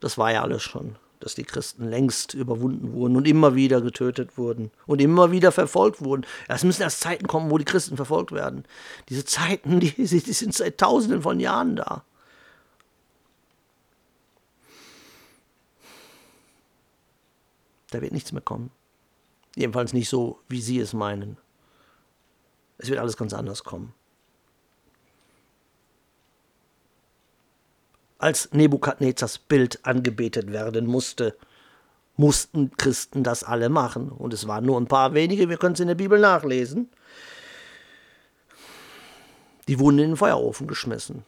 Das 0.00 0.16
war 0.16 0.32
ja 0.32 0.40
alles 0.40 0.62
schon, 0.62 0.96
dass 1.20 1.34
die 1.34 1.44
Christen 1.44 1.90
längst 1.90 2.32
überwunden 2.32 2.94
wurden 2.94 3.16
und 3.16 3.28
immer 3.28 3.54
wieder 3.54 3.82
getötet 3.82 4.38
wurden 4.38 4.70
und 4.86 5.02
immer 5.02 5.30
wieder 5.30 5.52
verfolgt 5.52 6.02
wurden. 6.02 6.24
Es 6.48 6.64
müssen 6.64 6.80
erst 6.80 7.00
Zeiten 7.00 7.26
kommen, 7.26 7.50
wo 7.50 7.58
die 7.58 7.66
Christen 7.66 7.96
verfolgt 7.96 8.32
werden. 8.32 8.64
Diese 9.10 9.26
Zeiten, 9.26 9.78
die, 9.78 9.90
die 9.90 10.06
sind 10.06 10.54
seit 10.54 10.78
Tausenden 10.78 11.20
von 11.20 11.38
Jahren 11.38 11.76
da. 11.76 12.02
Da 17.90 18.00
wird 18.00 18.12
nichts 18.12 18.32
mehr 18.32 18.42
kommen. 18.42 18.70
Jedenfalls 19.56 19.92
nicht 19.92 20.08
so, 20.08 20.38
wie 20.48 20.60
Sie 20.60 20.78
es 20.78 20.92
meinen. 20.92 21.36
Es 22.78 22.88
wird 22.88 22.98
alles 22.98 23.16
ganz 23.16 23.32
anders 23.34 23.64
kommen. 23.64 23.92
Als 28.18 28.52
Nebukadnezars 28.52 29.38
Bild 29.38 29.84
angebetet 29.84 30.52
werden 30.52 30.86
musste, 30.86 31.36
mussten 32.16 32.70
Christen 32.76 33.24
das 33.24 33.42
alle 33.42 33.70
machen. 33.70 34.10
Und 34.10 34.34
es 34.34 34.46
waren 34.46 34.66
nur 34.66 34.78
ein 34.78 34.86
paar 34.86 35.14
wenige, 35.14 35.48
wir 35.48 35.56
können 35.56 35.74
es 35.74 35.80
in 35.80 35.88
der 35.88 35.94
Bibel 35.94 36.18
nachlesen. 36.18 36.90
Die 39.68 39.78
wurden 39.78 39.98
in 39.98 40.10
den 40.10 40.16
Feuerofen 40.16 40.66
geschmissen. 40.66 41.24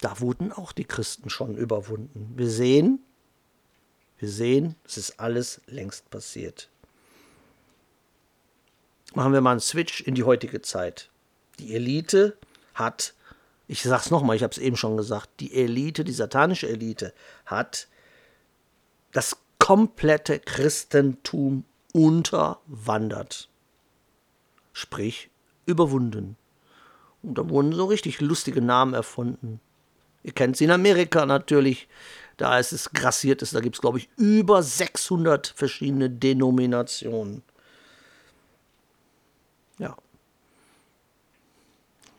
Da 0.00 0.20
wurden 0.20 0.52
auch 0.52 0.72
die 0.72 0.84
Christen 0.84 1.30
schon 1.30 1.56
überwunden. 1.56 2.32
Wir 2.34 2.48
sehen, 2.48 3.00
wir 4.20 4.28
sehen, 4.28 4.76
es 4.84 4.98
ist 4.98 5.18
alles 5.18 5.62
längst 5.66 6.10
passiert. 6.10 6.68
Machen 9.14 9.32
wir 9.32 9.40
mal 9.40 9.52
einen 9.52 9.60
Switch 9.60 10.02
in 10.02 10.14
die 10.14 10.24
heutige 10.24 10.60
Zeit. 10.60 11.10
Die 11.58 11.74
Elite 11.74 12.36
hat, 12.74 13.14
ich 13.66 13.82
sage 13.82 14.02
es 14.04 14.10
nochmal, 14.10 14.36
ich 14.36 14.42
habe 14.42 14.52
es 14.52 14.58
eben 14.58 14.76
schon 14.76 14.96
gesagt, 14.96 15.28
die 15.40 15.54
Elite, 15.54 16.04
die 16.04 16.12
satanische 16.12 16.68
Elite 16.68 17.14
hat 17.46 17.88
das 19.12 19.38
komplette 19.58 20.38
Christentum 20.38 21.64
unterwandert. 21.92 23.48
Sprich, 24.72 25.30
überwunden. 25.66 26.36
Und 27.22 27.38
da 27.38 27.48
wurden 27.48 27.72
so 27.72 27.86
richtig 27.86 28.20
lustige 28.20 28.60
Namen 28.60 28.94
erfunden. 28.94 29.60
Ihr 30.22 30.32
kennt 30.32 30.56
sie 30.56 30.64
in 30.64 30.70
Amerika 30.70 31.24
natürlich 31.24 31.88
da 32.40 32.58
ist 32.58 32.72
es 32.72 32.90
grassiert. 32.90 33.42
Da 33.52 33.60
gibt 33.60 33.76
es, 33.76 33.82
glaube 33.82 33.98
ich, 33.98 34.08
über 34.16 34.62
600 34.62 35.48
verschiedene 35.54 36.08
Denominationen. 36.08 37.42
Ja. 39.78 39.94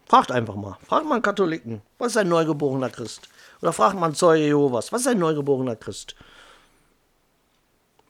Fragt 0.05 0.31
einfach 0.31 0.55
mal. 0.55 0.77
Fragt 0.85 1.05
mal 1.05 1.15
einen 1.15 1.23
Katholiken. 1.23 1.81
Was 1.97 2.11
ist 2.11 2.17
ein 2.17 2.29
neugeborener 2.29 2.91
Christ? 2.91 3.29
Oder 3.63 3.73
fragt 3.73 3.95
mal 3.95 4.05
einen 4.05 4.15
Zeuge 4.15 4.45
Jehovas. 4.45 4.91
Was 4.91 5.01
ist 5.01 5.07
ein 5.07 5.17
neugeborener 5.17 5.75
Christ? 5.75 6.15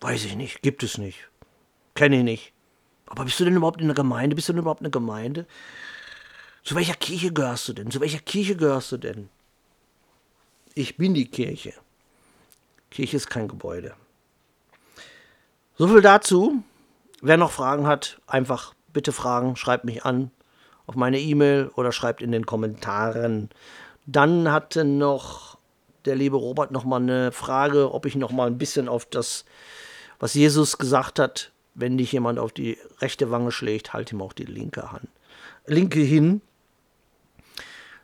Weiß 0.01 0.25
ich 0.25 0.35
nicht. 0.35 0.61
Gibt 0.61 0.83
es 0.83 0.97
nicht. 0.97 1.29
Kenne 1.95 2.17
ich 2.17 2.23
nicht. 2.23 2.53
Aber 3.05 3.23
bist 3.23 3.39
du 3.39 3.45
denn 3.45 3.55
überhaupt 3.55 3.79
in 3.79 3.87
der 3.87 3.95
Gemeinde? 3.95 4.35
Bist 4.35 4.49
du 4.49 4.53
denn 4.53 4.61
überhaupt 4.61 4.81
in 4.81 4.85
der 4.85 4.91
Gemeinde? 4.91 5.45
Zu 6.65 6.75
welcher 6.75 6.95
Kirche 6.95 7.31
gehörst 7.31 7.69
du 7.69 7.73
denn? 7.73 7.89
Zu 7.89 8.01
welcher 8.01 8.19
Kirche 8.19 8.57
gehörst 8.57 8.91
du 8.91 8.97
denn? 8.97 9.29
Ich 10.73 10.97
bin 10.97 11.13
die 11.13 11.29
Kirche. 11.29 11.73
Kirche 12.91 13.17
ist 13.17 13.29
kein 13.29 13.47
Gebäude. 13.47 13.93
So 15.77 15.87
viel 15.87 16.01
dazu. 16.01 16.63
Wer 17.21 17.37
noch 17.37 17.51
Fragen 17.51 17.87
hat, 17.87 18.19
einfach 18.27 18.73
bitte 18.93 19.11
fragen, 19.11 19.55
schreibt 19.55 19.85
mich 19.85 20.05
an 20.05 20.31
auf 20.85 20.95
meine 20.95 21.19
E-Mail 21.19 21.71
oder 21.75 21.91
schreibt 21.91 22.21
in 22.21 22.31
den 22.31 22.45
Kommentaren. 22.45 23.49
Dann 24.05 24.51
hatte 24.51 24.83
noch 24.83 25.57
der 26.05 26.15
liebe 26.15 26.35
Robert 26.35 26.71
noch 26.71 26.83
mal 26.83 27.01
eine 27.01 27.31
Frage, 27.31 27.93
ob 27.93 28.05
ich 28.05 28.15
noch 28.15 28.31
mal 28.31 28.47
ein 28.47 28.57
bisschen 28.57 28.89
auf 28.89 29.05
das, 29.05 29.45
was 30.19 30.33
Jesus 30.33 30.77
gesagt 30.77 31.19
hat, 31.19 31.51
wenn 31.75 31.97
dich 31.97 32.11
jemand 32.11 32.39
auf 32.39 32.51
die 32.51 32.77
rechte 32.99 33.31
Wange 33.31 33.51
schlägt, 33.51 33.93
halt 33.93 34.11
ihm 34.11 34.21
auch 34.21 34.33
die 34.33 34.45
linke 34.45 34.91
Hand, 34.91 35.07
linke 35.65 35.99
hin. 35.99 36.41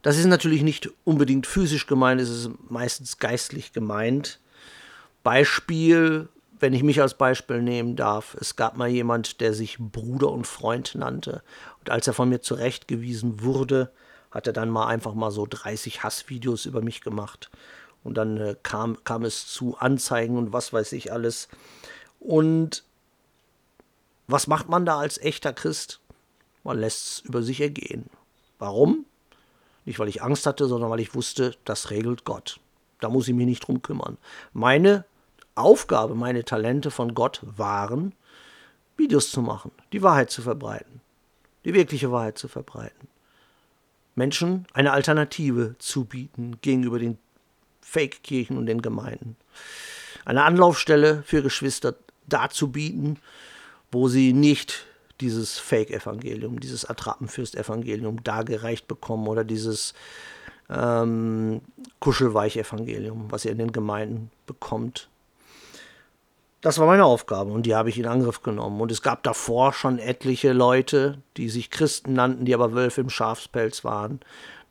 Das 0.02 0.18
ist 0.18 0.26
natürlich 0.26 0.62
nicht 0.62 0.90
unbedingt 1.04 1.48
physisch 1.48 1.88
gemeint, 1.88 2.22
es 2.22 2.30
ist 2.30 2.52
meistens 2.70 3.18
geistlich 3.18 3.74
gemeint. 3.74 4.40
Beispiel, 5.28 6.30
wenn 6.58 6.72
ich 6.72 6.84
mich 6.84 7.02
als 7.02 7.16
Beispiel 7.16 7.62
nehmen 7.62 7.98
darf, 7.98 8.34
es 8.40 8.56
gab 8.56 8.78
mal 8.78 8.88
jemand, 8.88 9.42
der 9.42 9.54
sich 9.54 9.76
Bruder 9.78 10.32
und 10.32 10.48
Freund 10.48 10.96
nannte. 10.96 11.44
Und 11.82 11.90
als 11.90 12.08
er 12.08 12.14
von 12.14 12.30
mir 12.30 12.40
zurechtgewiesen 12.40 13.44
wurde, 13.44 13.92
hat 14.32 14.48
er 14.48 14.54
dann 14.54 14.70
mal 14.70 14.88
einfach 14.88 15.14
mal 15.16 15.32
so 15.32 15.46
30 15.46 16.02
Hassvideos 16.02 16.66
über 16.66 16.82
mich 16.82 17.02
gemacht. 17.02 17.52
Und 18.06 18.14
dann 18.14 18.38
äh, 18.38 18.56
kam, 18.64 19.04
kam 19.04 19.26
es 19.26 19.48
zu 19.48 19.76
Anzeigen 19.78 20.38
und 20.38 20.54
was 20.54 20.72
weiß 20.72 20.94
ich 20.94 21.12
alles. 21.12 21.50
Und 22.22 22.86
was 24.28 24.48
macht 24.48 24.70
man 24.70 24.86
da 24.86 24.98
als 24.98 25.18
echter 25.18 25.52
Christ? 25.52 26.00
Man 26.64 26.80
lässt 26.80 27.06
es 27.06 27.20
über 27.26 27.44
sich 27.44 27.60
ergehen. 27.60 28.10
Warum? 28.60 29.06
Nicht, 29.84 30.00
weil 30.00 30.08
ich 30.08 30.24
Angst 30.24 30.46
hatte, 30.46 30.68
sondern 30.68 30.90
weil 30.90 31.02
ich 31.02 31.16
wusste, 31.16 31.58
das 31.66 31.90
regelt 31.90 32.24
Gott. 32.24 32.62
Da 33.02 33.10
muss 33.10 33.28
ich 33.28 33.36
mich 33.36 33.46
nicht 33.46 33.68
drum 33.68 33.82
kümmern. 33.82 34.18
Meine 34.54 35.04
Aufgabe, 35.58 36.16
meine 36.16 36.44
Talente 36.44 36.92
von 36.92 37.14
Gott 37.14 37.42
waren, 37.44 38.14
Videos 38.98 39.32
zu 39.32 39.42
machen, 39.42 39.72
die 39.94 40.02
Wahrheit 40.02 40.32
zu 40.32 40.42
verbreiten, 40.42 41.02
die 41.66 41.74
wirkliche 41.74 42.12
Wahrheit 42.12 42.38
zu 42.38 42.48
verbreiten. 42.48 43.08
Menschen 44.16 44.66
eine 44.74 44.94
Alternative 44.94 45.76
zu 45.78 46.06
bieten 46.06 46.58
gegenüber 46.62 46.98
den 46.98 47.20
Fake-Kirchen 47.82 48.58
und 48.58 48.66
den 48.66 48.82
Gemeinden. 48.82 49.38
Eine 50.26 50.44
Anlaufstelle 50.44 51.24
für 51.24 51.44
Geschwister 51.44 51.96
darzubieten, 52.28 53.20
wo 53.92 54.10
sie 54.10 54.34
nicht 54.34 54.86
dieses 55.22 55.58
Fake-Evangelium, 55.58 56.60
dieses 56.60 56.86
Attrappenfürst-Evangelium 56.86 58.24
dargereicht 58.24 58.88
bekommen 58.88 59.28
oder 59.28 59.44
dieses 59.44 59.94
ähm, 60.70 61.62
Kuschelweich-Evangelium, 62.00 63.32
was 63.32 63.46
ihr 63.46 63.52
in 63.52 63.58
den 63.58 63.72
Gemeinden 63.72 64.32
bekommt. 64.46 65.10
Das 66.68 66.80
war 66.80 66.88
meine 66.88 67.06
Aufgabe 67.06 67.54
und 67.54 67.66
die 67.66 67.76
habe 67.76 67.88
ich 67.88 67.98
in 67.98 68.08
Angriff 68.08 68.42
genommen. 68.44 68.82
Und 68.82 68.92
es 68.92 69.02
gab 69.02 69.24
davor 69.24 69.72
schon 69.72 70.00
etliche 70.00 70.52
Leute, 70.52 71.18
die 71.38 71.48
sich 71.48 71.70
Christen 71.70 72.12
nannten, 72.12 72.44
die 72.44 72.54
aber 72.54 72.74
Wölfe 72.74 73.00
im 73.00 73.10
Schafspelz 73.10 73.86
waren. 73.86 74.20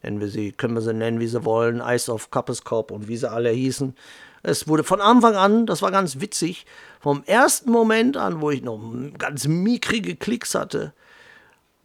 Nennen 0.03 0.21
wir 0.21 0.29
sie, 0.29 0.53
können 0.53 0.75
wir 0.75 0.83
sie 0.83 0.93
nennen, 0.93 1.21
wie 1.21 1.27
sie 1.27 1.47
wollen, 1.47 1.81
Ice 1.81 2.13
of 2.13 2.31
Kappeskop 2.31 2.91
und 2.91 3.09
wie 3.09 3.17
sie 3.17 3.31
alle 3.31 3.49
hießen. 3.49 3.97
Es 4.43 4.69
wurde 4.69 4.85
von 4.85 5.01
Anfang 5.01 5.37
an, 5.37 5.65
das 5.65 5.81
war 5.81 5.91
ganz 5.91 6.21
witzig, 6.21 6.67
vom 7.01 7.23
ersten 7.25 7.71
Moment 7.71 8.19
an, 8.19 8.43
wo 8.43 8.51
ich 8.51 8.61
noch 8.61 8.79
ganz 9.17 9.47
mickrige 9.47 10.17
Klicks 10.17 10.55
hatte, 10.55 10.93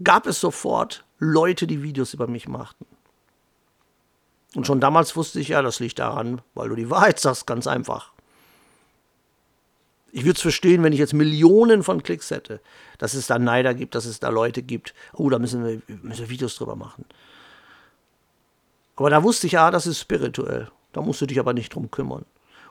gab 0.03 0.27
es 0.27 0.41
sofort 0.41 1.05
Leute, 1.19 1.67
die 1.67 1.83
Videos 1.83 2.13
über 2.13 2.27
mich 2.27 2.49
machten. 2.49 2.85
Und 4.55 4.67
schon 4.67 4.81
damals 4.81 5.15
wusste 5.15 5.39
ich, 5.39 5.47
ja, 5.47 5.61
das 5.61 5.79
liegt 5.79 5.99
daran, 5.99 6.41
weil 6.53 6.67
du 6.67 6.75
die 6.75 6.89
Wahrheit 6.89 7.17
sagst, 7.17 7.47
ganz 7.47 7.65
einfach. 7.65 8.11
Ich 10.11 10.23
würde 10.23 10.35
es 10.35 10.41
verstehen, 10.41 10.83
wenn 10.83 10.93
ich 10.93 10.99
jetzt 10.99 11.13
Millionen 11.13 11.83
von 11.83 12.03
Klicks 12.03 12.31
hätte, 12.31 12.59
dass 12.97 13.13
es 13.13 13.27
da 13.27 13.39
Neider 13.39 13.73
gibt, 13.73 13.95
dass 13.95 14.05
es 14.05 14.19
da 14.19 14.29
Leute 14.29 14.61
gibt, 14.61 14.93
oh, 15.13 15.29
da 15.29 15.39
müssen 15.39 15.63
wir, 15.63 15.81
müssen 16.01 16.21
wir 16.21 16.29
Videos 16.29 16.55
drüber 16.55 16.75
machen. 16.75 17.05
Aber 18.95 19.09
da 19.09 19.23
wusste 19.23 19.47
ich, 19.47 19.53
ja, 19.53 19.71
das 19.71 19.87
ist 19.87 19.99
spirituell. 19.99 20.69
Da 20.93 21.01
musst 21.01 21.21
du 21.21 21.25
dich 21.25 21.39
aber 21.39 21.53
nicht 21.53 21.73
drum 21.73 21.89
kümmern. 21.89 22.25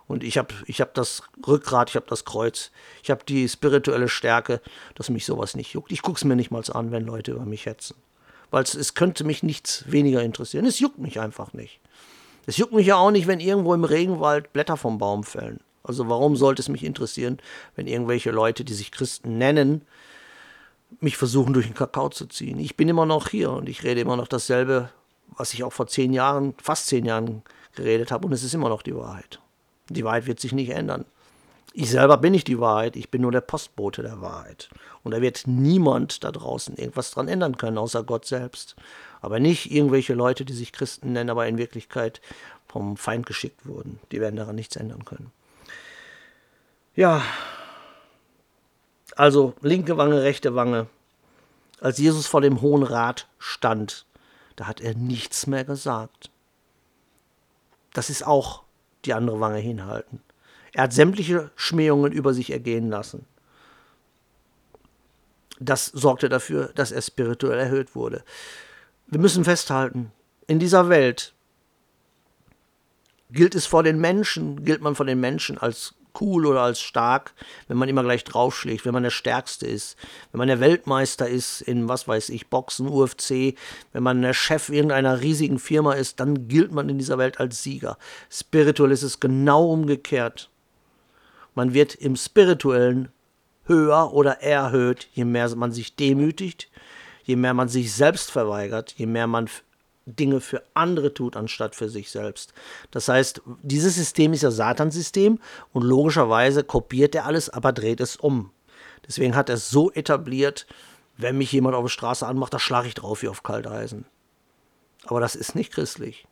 Und 0.06 0.24
ich 0.24 0.38
habe 0.38 0.52
ich 0.66 0.80
hab 0.80 0.94
das 0.94 1.22
Rückgrat, 1.46 1.90
ich 1.90 1.96
habe 1.96 2.06
das 2.08 2.24
Kreuz, 2.24 2.72
ich 3.02 3.10
habe 3.10 3.24
die 3.24 3.48
spirituelle 3.48 4.08
Stärke, 4.08 4.60
dass 4.96 5.08
mich 5.08 5.24
sowas 5.24 5.54
nicht 5.54 5.72
juckt. 5.72 5.92
Ich 5.92 6.02
gucke 6.02 6.18
es 6.18 6.24
mir 6.24 6.36
nicht 6.36 6.50
mal 6.50 6.62
an, 6.72 6.90
wenn 6.90 7.04
Leute 7.04 7.30
über 7.30 7.44
mich 7.44 7.66
hetzen. 7.66 7.96
Weil 8.50 8.64
es 8.64 8.94
könnte 8.94 9.24
mich 9.24 9.42
nichts 9.42 9.84
weniger 9.90 10.22
interessieren. 10.22 10.66
Es 10.66 10.80
juckt 10.80 10.98
mich 10.98 11.20
einfach 11.20 11.52
nicht. 11.52 11.80
Es 12.46 12.56
juckt 12.56 12.72
mich 12.72 12.88
ja 12.88 12.96
auch 12.96 13.12
nicht, 13.12 13.28
wenn 13.28 13.38
irgendwo 13.38 13.72
im 13.72 13.84
Regenwald 13.84 14.52
Blätter 14.52 14.76
vom 14.76 14.98
Baum 14.98 15.22
fällen. 15.22 15.60
Also 15.82 16.08
warum 16.08 16.36
sollte 16.36 16.62
es 16.62 16.68
mich 16.68 16.84
interessieren, 16.84 17.38
wenn 17.74 17.86
irgendwelche 17.86 18.30
Leute, 18.30 18.64
die 18.64 18.74
sich 18.74 18.92
Christen 18.92 19.38
nennen, 19.38 19.82
mich 21.00 21.16
versuchen 21.16 21.52
durch 21.52 21.66
den 21.66 21.74
Kakao 21.74 22.08
zu 22.10 22.26
ziehen? 22.26 22.58
Ich 22.58 22.76
bin 22.76 22.88
immer 22.88 23.06
noch 23.06 23.28
hier 23.28 23.50
und 23.50 23.68
ich 23.68 23.82
rede 23.82 24.00
immer 24.00 24.16
noch 24.16 24.28
dasselbe, 24.28 24.90
was 25.36 25.54
ich 25.54 25.64
auch 25.64 25.72
vor 25.72 25.86
zehn 25.86 26.12
Jahren, 26.12 26.54
fast 26.62 26.86
zehn 26.86 27.04
Jahren 27.04 27.42
geredet 27.74 28.10
habe 28.10 28.26
und 28.26 28.32
es 28.32 28.42
ist 28.42 28.54
immer 28.54 28.68
noch 28.68 28.82
die 28.82 28.94
Wahrheit. 28.94 29.40
Die 29.88 30.04
Wahrheit 30.04 30.26
wird 30.26 30.40
sich 30.40 30.52
nicht 30.52 30.70
ändern. 30.70 31.04
Ich 31.72 31.90
selber 31.90 32.16
bin 32.16 32.32
nicht 32.32 32.48
die 32.48 32.58
Wahrheit, 32.58 32.96
ich 32.96 33.10
bin 33.10 33.22
nur 33.22 33.30
der 33.30 33.42
Postbote 33.42 34.02
der 34.02 34.20
Wahrheit. 34.20 34.68
Und 35.04 35.12
da 35.12 35.20
wird 35.20 35.46
niemand 35.46 36.24
da 36.24 36.32
draußen 36.32 36.76
irgendwas 36.76 37.12
dran 37.12 37.28
ändern 37.28 37.56
können, 37.56 37.78
außer 37.78 38.02
Gott 38.02 38.26
selbst. 38.26 38.74
Aber 39.20 39.38
nicht 39.38 39.70
irgendwelche 39.70 40.14
Leute, 40.14 40.44
die 40.44 40.52
sich 40.52 40.72
Christen 40.72 41.12
nennen, 41.12 41.30
aber 41.30 41.46
in 41.46 41.58
Wirklichkeit 41.58 42.20
vom 42.66 42.96
Feind 42.96 43.24
geschickt 43.24 43.66
wurden. 43.66 44.00
Die 44.10 44.20
werden 44.20 44.36
daran 44.36 44.56
nichts 44.56 44.76
ändern 44.76 45.04
können. 45.04 45.30
Ja, 47.00 47.24
also 49.16 49.54
linke 49.62 49.96
Wange, 49.96 50.22
rechte 50.22 50.54
Wange. 50.54 50.86
Als 51.80 51.96
Jesus 51.96 52.26
vor 52.26 52.42
dem 52.42 52.60
Hohen 52.60 52.82
Rat 52.82 53.26
stand, 53.38 54.04
da 54.54 54.66
hat 54.66 54.82
er 54.82 54.94
nichts 54.94 55.46
mehr 55.46 55.64
gesagt. 55.64 56.30
Das 57.94 58.10
ist 58.10 58.26
auch 58.26 58.64
die 59.06 59.14
andere 59.14 59.40
Wange 59.40 59.56
hinhalten. 59.56 60.20
Er 60.74 60.82
hat 60.82 60.92
sämtliche 60.92 61.50
Schmähungen 61.56 62.12
über 62.12 62.34
sich 62.34 62.50
ergehen 62.50 62.90
lassen. 62.90 63.24
Das 65.58 65.86
sorgte 65.86 66.28
dafür, 66.28 66.70
dass 66.74 66.92
er 66.92 67.00
spirituell 67.00 67.60
erhöht 67.60 67.94
wurde. 67.94 68.22
Wir 69.06 69.20
müssen 69.20 69.44
festhalten, 69.44 70.12
in 70.46 70.58
dieser 70.58 70.90
Welt 70.90 71.32
gilt 73.30 73.54
es 73.54 73.64
vor 73.64 73.84
den 73.84 73.98
Menschen, 73.98 74.66
gilt 74.66 74.82
man 74.82 74.94
vor 74.94 75.06
den 75.06 75.18
Menschen 75.18 75.56
als 75.56 75.94
cool 76.20 76.46
oder 76.46 76.62
als 76.62 76.80
stark, 76.80 77.34
wenn 77.68 77.76
man 77.76 77.88
immer 77.88 78.02
gleich 78.02 78.24
draufschlägt, 78.24 78.84
wenn 78.84 78.94
man 78.94 79.02
der 79.02 79.10
Stärkste 79.10 79.66
ist, 79.66 79.96
wenn 80.32 80.38
man 80.38 80.48
der 80.48 80.60
Weltmeister 80.60 81.28
ist 81.28 81.60
in, 81.60 81.88
was 81.88 82.08
weiß 82.08 82.30
ich, 82.30 82.48
Boxen, 82.48 82.88
UFC, 82.88 83.54
wenn 83.92 84.02
man 84.02 84.22
der 84.22 84.34
Chef 84.34 84.68
irgendeiner 84.68 85.20
riesigen 85.20 85.58
Firma 85.58 85.92
ist, 85.94 86.20
dann 86.20 86.48
gilt 86.48 86.72
man 86.72 86.88
in 86.88 86.98
dieser 86.98 87.18
Welt 87.18 87.40
als 87.40 87.62
Sieger. 87.62 87.98
Spirituell 88.30 88.92
ist 88.92 89.02
es 89.02 89.20
genau 89.20 89.70
umgekehrt. 89.70 90.50
Man 91.54 91.74
wird 91.74 91.94
im 91.94 92.16
Spirituellen 92.16 93.08
höher 93.64 94.12
oder 94.12 94.42
erhöht, 94.42 95.08
je 95.12 95.24
mehr 95.24 95.54
man 95.56 95.72
sich 95.72 95.96
demütigt, 95.96 96.70
je 97.24 97.36
mehr 97.36 97.54
man 97.54 97.68
sich 97.68 97.92
selbst 97.92 98.30
verweigert, 98.30 98.94
je 98.96 99.06
mehr 99.06 99.26
man 99.26 99.48
Dinge 100.06 100.40
für 100.40 100.62
andere 100.74 101.14
tut, 101.14 101.36
anstatt 101.36 101.74
für 101.74 101.88
sich 101.88 102.10
selbst. 102.10 102.52
Das 102.90 103.08
heißt, 103.08 103.42
dieses 103.62 103.94
System 103.94 104.32
ist 104.32 104.42
ja 104.42 104.50
Satansystem 104.50 105.38
und 105.72 105.82
logischerweise 105.82 106.64
kopiert 106.64 107.14
er 107.14 107.26
alles, 107.26 107.50
aber 107.50 107.72
dreht 107.72 108.00
es 108.00 108.16
um. 108.16 108.50
Deswegen 109.06 109.36
hat 109.36 109.48
er 109.48 109.56
es 109.56 109.70
so 109.70 109.90
etabliert, 109.92 110.66
wenn 111.16 111.38
mich 111.38 111.52
jemand 111.52 111.74
auf 111.74 111.84
der 111.84 111.90
Straße 111.90 112.26
anmacht, 112.26 112.54
da 112.54 112.58
schlage 112.58 112.88
ich 112.88 112.94
drauf 112.94 113.22
wie 113.22 113.28
auf 113.28 113.42
Kalteisen. 113.42 114.06
Aber 115.04 115.20
das 115.20 115.34
ist 115.34 115.54
nicht 115.54 115.72
christlich. 115.72 116.26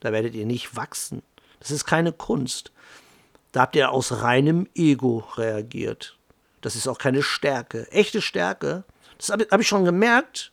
Da 0.00 0.12
werdet 0.12 0.34
ihr 0.34 0.46
nicht 0.46 0.76
wachsen. 0.76 1.22
Das 1.60 1.70
ist 1.70 1.84
keine 1.84 2.12
Kunst. 2.12 2.72
Da 3.52 3.62
habt 3.62 3.76
ihr 3.76 3.90
aus 3.90 4.22
reinem 4.22 4.68
Ego 4.74 5.24
reagiert. 5.36 6.16
Das 6.60 6.76
ist 6.76 6.88
auch 6.88 6.98
keine 6.98 7.22
Stärke. 7.22 7.90
Echte 7.92 8.22
Stärke, 8.22 8.84
das 9.18 9.30
habe 9.30 9.46
hab 9.50 9.60
ich 9.60 9.68
schon 9.68 9.84
gemerkt, 9.84 10.51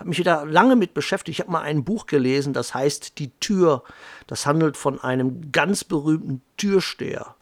habe 0.00 0.08
mich 0.08 0.18
wieder 0.18 0.46
lange 0.46 0.76
mit 0.76 0.94
beschäftigt. 0.94 1.38
Ich 1.38 1.40
habe 1.40 1.52
mal 1.52 1.60
ein 1.60 1.84
Buch 1.84 2.06
gelesen, 2.06 2.52
das 2.52 2.74
heißt 2.74 3.18
Die 3.18 3.30
Tür. 3.38 3.84
Das 4.26 4.46
handelt 4.46 4.76
von 4.76 4.98
einem 5.00 5.52
ganz 5.52 5.84
berühmten 5.84 6.42
Türsteher. 6.56 7.34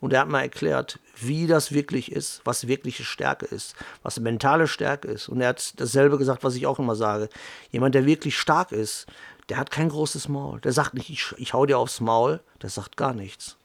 Und 0.00 0.12
er 0.12 0.22
hat 0.22 0.28
mal 0.28 0.42
erklärt, 0.42 0.98
wie 1.14 1.46
das 1.46 1.70
wirklich 1.70 2.10
ist, 2.10 2.40
was 2.44 2.66
wirkliche 2.66 3.04
Stärke 3.04 3.46
ist, 3.46 3.76
was 4.02 4.18
mentale 4.18 4.66
Stärke 4.66 5.06
ist. 5.06 5.28
Und 5.28 5.40
er 5.40 5.50
hat 5.50 5.80
dasselbe 5.80 6.18
gesagt, 6.18 6.42
was 6.42 6.56
ich 6.56 6.66
auch 6.66 6.80
immer 6.80 6.96
sage. 6.96 7.28
Jemand, 7.70 7.94
der 7.94 8.04
wirklich 8.04 8.36
stark 8.36 8.72
ist, 8.72 9.06
der 9.48 9.58
hat 9.58 9.70
kein 9.70 9.88
großes 9.88 10.28
Maul. 10.28 10.60
Der 10.60 10.72
sagt 10.72 10.94
nicht, 10.94 11.08
ich, 11.08 11.32
ich 11.36 11.54
hau 11.54 11.66
dir 11.66 11.78
aufs 11.78 12.00
Maul. 12.00 12.40
Der 12.62 12.70
sagt 12.70 12.96
gar 12.96 13.14
nichts. 13.14 13.56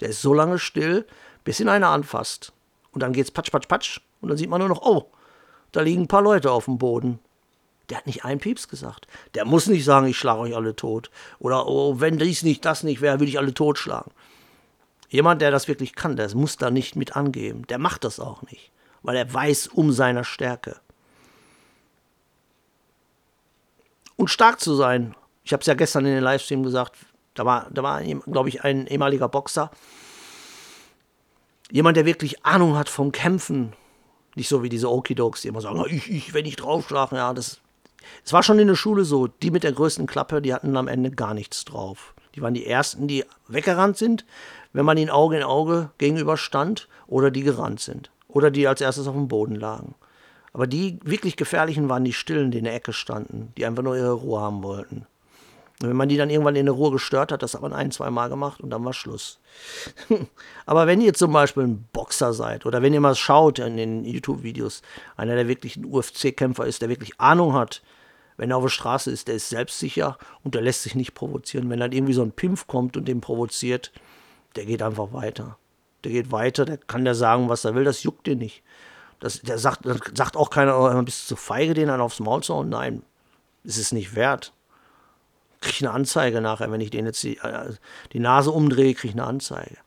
Der 0.00 0.10
ist 0.10 0.20
so 0.20 0.34
lange 0.34 0.58
still, 0.58 1.06
bis 1.44 1.60
ihn 1.60 1.70
einer 1.70 1.88
anfasst. 1.88 2.52
Und 2.92 3.02
dann 3.02 3.14
geht's 3.14 3.30
patsch, 3.30 3.50
patsch, 3.50 3.68
patsch. 3.68 4.00
Und 4.20 4.28
dann 4.28 4.36
sieht 4.36 4.50
man 4.50 4.60
nur 4.60 4.68
noch, 4.68 4.82
oh, 4.82 5.10
da 5.72 5.80
liegen 5.80 6.02
ein 6.02 6.08
paar 6.08 6.22
Leute 6.22 6.50
auf 6.50 6.66
dem 6.66 6.76
Boden. 6.76 7.20
Der 7.88 7.98
hat 7.98 8.06
nicht 8.06 8.24
einen 8.24 8.40
Pieps 8.40 8.68
gesagt. 8.68 9.06
Der 9.34 9.44
muss 9.44 9.68
nicht 9.68 9.84
sagen, 9.84 10.06
ich 10.06 10.18
schlage 10.18 10.40
euch 10.40 10.56
alle 10.56 10.74
tot. 10.74 11.10
Oder, 11.38 11.66
oh, 11.66 12.00
wenn 12.00 12.18
dies 12.18 12.42
nicht, 12.42 12.64
das 12.64 12.82
nicht 12.82 13.00
wäre, 13.00 13.20
würde 13.20 13.30
ich 13.30 13.38
alle 13.38 13.54
totschlagen. 13.54 14.12
Jemand, 15.08 15.40
der 15.40 15.50
das 15.50 15.68
wirklich 15.68 15.94
kann, 15.94 16.16
der 16.16 16.34
muss 16.34 16.56
da 16.56 16.70
nicht 16.70 16.96
mit 16.96 17.16
angeben. 17.16 17.66
Der 17.68 17.78
macht 17.78 18.04
das 18.04 18.18
auch 18.18 18.42
nicht, 18.42 18.72
weil 19.02 19.16
er 19.16 19.32
weiß 19.32 19.68
um 19.68 19.92
seiner 19.92 20.24
Stärke. 20.24 20.80
Und 24.16 24.30
stark 24.30 24.60
zu 24.60 24.74
sein. 24.74 25.14
Ich 25.44 25.52
habe 25.52 25.60
es 25.60 25.66
ja 25.66 25.74
gestern 25.74 26.06
in 26.06 26.14
den 26.14 26.24
Livestream 26.24 26.62
gesagt. 26.62 26.96
Da 27.34 27.44
war, 27.44 27.68
da 27.70 27.82
war 27.82 28.02
glaube 28.02 28.48
ich, 28.48 28.64
ein 28.64 28.86
ehemaliger 28.86 29.28
Boxer. 29.28 29.70
Jemand, 31.70 31.96
der 31.96 32.06
wirklich 32.06 32.44
Ahnung 32.44 32.76
hat 32.76 32.88
vom 32.88 33.12
Kämpfen. 33.12 33.74
Nicht 34.34 34.48
so 34.48 34.62
wie 34.62 34.68
diese 34.68 34.90
Okidokes, 34.90 35.42
die 35.42 35.48
immer 35.48 35.60
sagen, 35.60 35.84
ich, 35.88 36.10
ich, 36.10 36.34
wenn 36.34 36.46
ich 36.46 36.56
draufschlage, 36.56 37.16
ja, 37.16 37.32
das 37.32 37.60
es 38.24 38.32
war 38.32 38.42
schon 38.42 38.58
in 38.58 38.68
der 38.68 38.74
Schule 38.74 39.04
so, 39.04 39.26
die 39.26 39.50
mit 39.50 39.64
der 39.64 39.72
größten 39.72 40.06
Klappe, 40.06 40.42
die 40.42 40.54
hatten 40.54 40.76
am 40.76 40.88
Ende 40.88 41.10
gar 41.10 41.34
nichts 41.34 41.64
drauf. 41.64 42.14
Die 42.34 42.42
waren 42.42 42.54
die 42.54 42.66
Ersten, 42.66 43.08
die 43.08 43.24
weggerannt 43.48 43.96
sind, 43.96 44.24
wenn 44.72 44.84
man 44.84 44.98
ihnen 44.98 45.10
Auge 45.10 45.36
in 45.36 45.42
Auge 45.42 45.90
gegenüber 45.98 46.36
stand, 46.36 46.88
oder 47.06 47.30
die 47.30 47.42
gerannt 47.42 47.80
sind. 47.80 48.10
Oder 48.28 48.50
die 48.50 48.68
als 48.68 48.80
erstes 48.80 49.06
auf 49.06 49.14
dem 49.14 49.28
Boden 49.28 49.54
lagen. 49.54 49.94
Aber 50.52 50.66
die 50.66 50.98
wirklich 51.04 51.36
Gefährlichen 51.36 51.88
waren 51.88 52.04
die 52.04 52.12
Stillen, 52.12 52.50
die 52.50 52.58
in 52.58 52.64
der 52.64 52.74
Ecke 52.74 52.92
standen, 52.92 53.52
die 53.56 53.66
einfach 53.66 53.82
nur 53.82 53.96
ihre 53.96 54.12
Ruhe 54.12 54.40
haben 54.40 54.62
wollten. 54.62 55.06
Und 55.82 55.90
wenn 55.90 55.96
man 55.96 56.08
die 56.08 56.16
dann 56.16 56.30
irgendwann 56.30 56.56
in 56.56 56.64
der 56.64 56.74
Ruhe 56.74 56.90
gestört 56.90 57.30
hat, 57.30 57.42
das 57.42 57.52
hat 57.52 57.60
man 57.60 57.74
ein, 57.74 57.90
zwei 57.90 58.10
Mal 58.10 58.30
gemacht 58.30 58.62
und 58.62 58.70
dann 58.70 58.82
war 58.82 58.94
Schluss. 58.94 59.38
Aber 60.66 60.86
wenn 60.86 61.02
ihr 61.02 61.12
zum 61.12 61.32
Beispiel 61.32 61.64
ein 61.64 61.86
Boxer 61.92 62.32
seid 62.32 62.64
oder 62.64 62.80
wenn 62.80 62.94
ihr 62.94 63.00
mal 63.00 63.14
schaut 63.14 63.58
in 63.58 63.76
den 63.76 64.04
YouTube-Videos, 64.04 64.80
einer, 65.18 65.34
der 65.34 65.48
wirklich 65.48 65.76
ein 65.76 65.84
UFC-Kämpfer 65.84 66.64
ist, 66.64 66.80
der 66.80 66.88
wirklich 66.88 67.20
Ahnung 67.20 67.52
hat, 67.52 67.82
Wenn 68.36 68.50
er 68.50 68.58
auf 68.58 68.64
der 68.64 68.70
Straße 68.70 69.10
ist, 69.10 69.28
der 69.28 69.36
ist 69.36 69.48
selbstsicher 69.48 70.18
und 70.42 70.54
der 70.54 70.62
lässt 70.62 70.82
sich 70.82 70.94
nicht 70.94 71.14
provozieren. 71.14 71.70
Wenn 71.70 71.80
dann 71.80 71.92
irgendwie 71.92 72.12
so 72.12 72.22
ein 72.22 72.32
Pimpf 72.32 72.66
kommt 72.66 72.96
und 72.96 73.06
den 73.06 73.20
provoziert, 73.20 73.92
der 74.56 74.66
geht 74.66 74.82
einfach 74.82 75.12
weiter. 75.12 75.58
Der 76.04 76.12
geht 76.12 76.30
weiter, 76.30 76.64
der 76.64 76.76
kann 76.76 77.04
der 77.04 77.14
sagen, 77.14 77.48
was 77.48 77.64
er 77.64 77.74
will, 77.74 77.84
das 77.84 78.02
juckt 78.02 78.26
den 78.26 78.38
nicht. 78.38 78.62
Das, 79.20 79.40
der 79.40 79.58
sagt, 79.58 79.80
sagt 80.16 80.36
auch 80.36 80.50
keiner, 80.50 80.78
oh, 80.78 81.02
bist 81.02 81.24
du 81.24 81.34
zu 81.34 81.36
feige, 81.36 81.74
den 81.74 81.88
dann 81.88 82.00
aufs 82.00 82.20
Maul 82.20 82.42
zu 82.42 82.54
hauen? 82.54 82.68
Nein, 82.68 83.02
es 83.64 83.78
ist 83.78 83.92
nicht 83.92 84.14
wert. 84.14 84.52
Kriege 85.60 85.76
ich 85.76 85.86
eine 85.86 85.94
Anzeige 85.94 86.40
nachher, 86.42 86.70
wenn 86.70 86.82
ich 86.82 86.90
den 86.90 87.06
jetzt 87.06 87.22
die, 87.22 87.38
äh, 87.38 87.72
die 88.12 88.20
Nase 88.20 88.50
umdrehe, 88.50 88.94
kriege 88.94 89.08
ich 89.08 89.14
eine 89.14 89.24
Anzeige. 89.24 89.78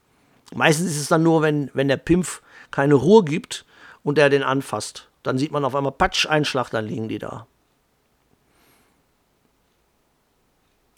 Meistens 0.54 0.88
ist 0.88 1.00
es 1.00 1.08
dann 1.08 1.22
nur, 1.22 1.44
wenn, 1.44 1.70
wenn 1.74 1.88
der 1.88 1.98
Pimpf 1.98 2.42
keine 2.72 2.96
Ruhe 2.96 3.24
gibt 3.24 3.66
und 4.04 4.18
er 4.18 4.30
den 4.30 4.44
anfasst. 4.44 5.10
Dann 5.22 5.38
sieht 5.38 5.52
man 5.52 5.64
auf 5.64 5.76
einmal 5.76 5.92
Patsch, 5.92 6.26
Einschlag, 6.26 6.70
dann 6.72 6.86
liegen 6.86 7.08
die 7.08 7.20
da. 7.20 7.46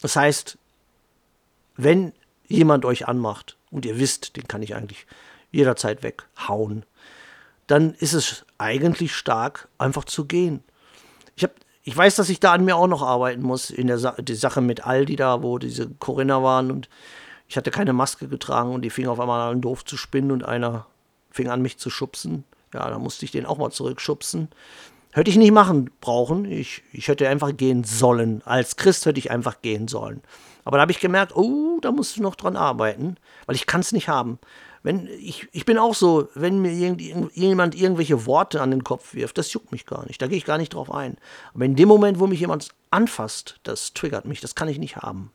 Das 0.01 0.15
heißt, 0.15 0.57
wenn 1.77 2.13
jemand 2.47 2.85
euch 2.85 3.07
anmacht 3.07 3.57
und 3.69 3.85
ihr 3.85 3.99
wisst, 3.99 4.35
den 4.35 4.47
kann 4.47 4.61
ich 4.61 4.75
eigentlich 4.75 5.05
jederzeit 5.51 6.03
weghauen, 6.03 6.85
dann 7.67 7.93
ist 7.93 8.13
es 8.13 8.45
eigentlich 8.57 9.15
stark, 9.15 9.69
einfach 9.77 10.03
zu 10.03 10.25
gehen. 10.25 10.63
Ich, 11.35 11.43
hab, 11.43 11.51
ich 11.83 11.95
weiß, 11.95 12.15
dass 12.15 12.29
ich 12.29 12.39
da 12.39 12.51
an 12.51 12.65
mir 12.65 12.75
auch 12.75 12.87
noch 12.87 13.01
arbeiten 13.01 13.41
muss, 13.41 13.69
in 13.69 13.87
der 13.87 13.97
Sa 13.97 14.15
die 14.19 14.35
Sache 14.35 14.61
mit 14.61 14.85
Aldi 14.85 15.15
da, 15.15 15.41
wo 15.41 15.57
diese 15.57 15.89
Corinna 15.89 16.43
waren 16.43 16.71
und 16.71 16.89
ich 17.47 17.57
hatte 17.57 17.71
keine 17.71 17.93
Maske 17.93 18.27
getragen 18.27 18.73
und 18.73 18.81
die 18.81 18.89
fing 18.89 19.07
auf 19.07 19.19
einmal 19.19 19.51
an, 19.51 19.61
doof 19.61 19.85
zu 19.85 19.97
spinnen 19.97 20.31
und 20.31 20.43
einer 20.43 20.85
fing 21.31 21.49
an, 21.49 21.61
mich 21.61 21.77
zu 21.77 21.89
schubsen. 21.89 22.43
Ja, 22.73 22.89
da 22.89 22.97
musste 22.97 23.25
ich 23.25 23.31
den 23.31 23.45
auch 23.45 23.57
mal 23.57 23.71
zurückschubsen. 23.71 24.47
Hätte 25.13 25.29
ich 25.29 25.37
nicht 25.37 25.51
machen 25.51 25.91
brauchen. 25.99 26.45
Ich, 26.45 26.83
ich 26.93 27.07
hätte 27.07 27.27
einfach 27.27 27.55
gehen 27.55 27.83
sollen. 27.83 28.41
Als 28.45 28.77
Christ 28.77 29.05
hätte 29.05 29.19
ich 29.19 29.29
einfach 29.31 29.61
gehen 29.61 29.87
sollen. 29.87 30.21
Aber 30.63 30.77
da 30.77 30.81
habe 30.81 30.91
ich 30.91 30.99
gemerkt, 30.99 31.35
oh, 31.35 31.79
da 31.81 31.91
musst 31.91 32.17
du 32.17 32.21
noch 32.21 32.35
dran 32.35 32.55
arbeiten, 32.55 33.17
weil 33.45 33.55
ich 33.55 33.65
kann 33.65 33.81
es 33.81 33.91
nicht 33.91 34.07
haben. 34.07 34.39
Wenn, 34.83 35.07
ich, 35.07 35.47
ich 35.51 35.65
bin 35.65 35.77
auch 35.77 35.93
so, 35.93 36.27
wenn 36.33 36.59
mir 36.59 36.71
irgend, 36.71 37.01
jemand 37.35 37.75
irgendwelche 37.75 38.25
Worte 38.25 38.61
an 38.61 38.71
den 38.71 38.83
Kopf 38.83 39.13
wirft, 39.13 39.37
das 39.37 39.53
juckt 39.53 39.71
mich 39.71 39.85
gar 39.85 40.05
nicht. 40.07 40.21
Da 40.21 40.27
gehe 40.27 40.37
ich 40.37 40.45
gar 40.45 40.57
nicht 40.57 40.73
drauf 40.73 40.91
ein. 40.91 41.17
Aber 41.53 41.65
in 41.65 41.75
dem 41.75 41.87
Moment, 41.87 42.19
wo 42.19 42.25
mich 42.25 42.39
jemand 42.39 42.69
anfasst, 42.89 43.59
das 43.63 43.93
triggert 43.93 44.25
mich. 44.25 44.41
Das 44.41 44.55
kann 44.55 44.69
ich 44.69 44.79
nicht 44.79 44.97
haben. 44.97 45.31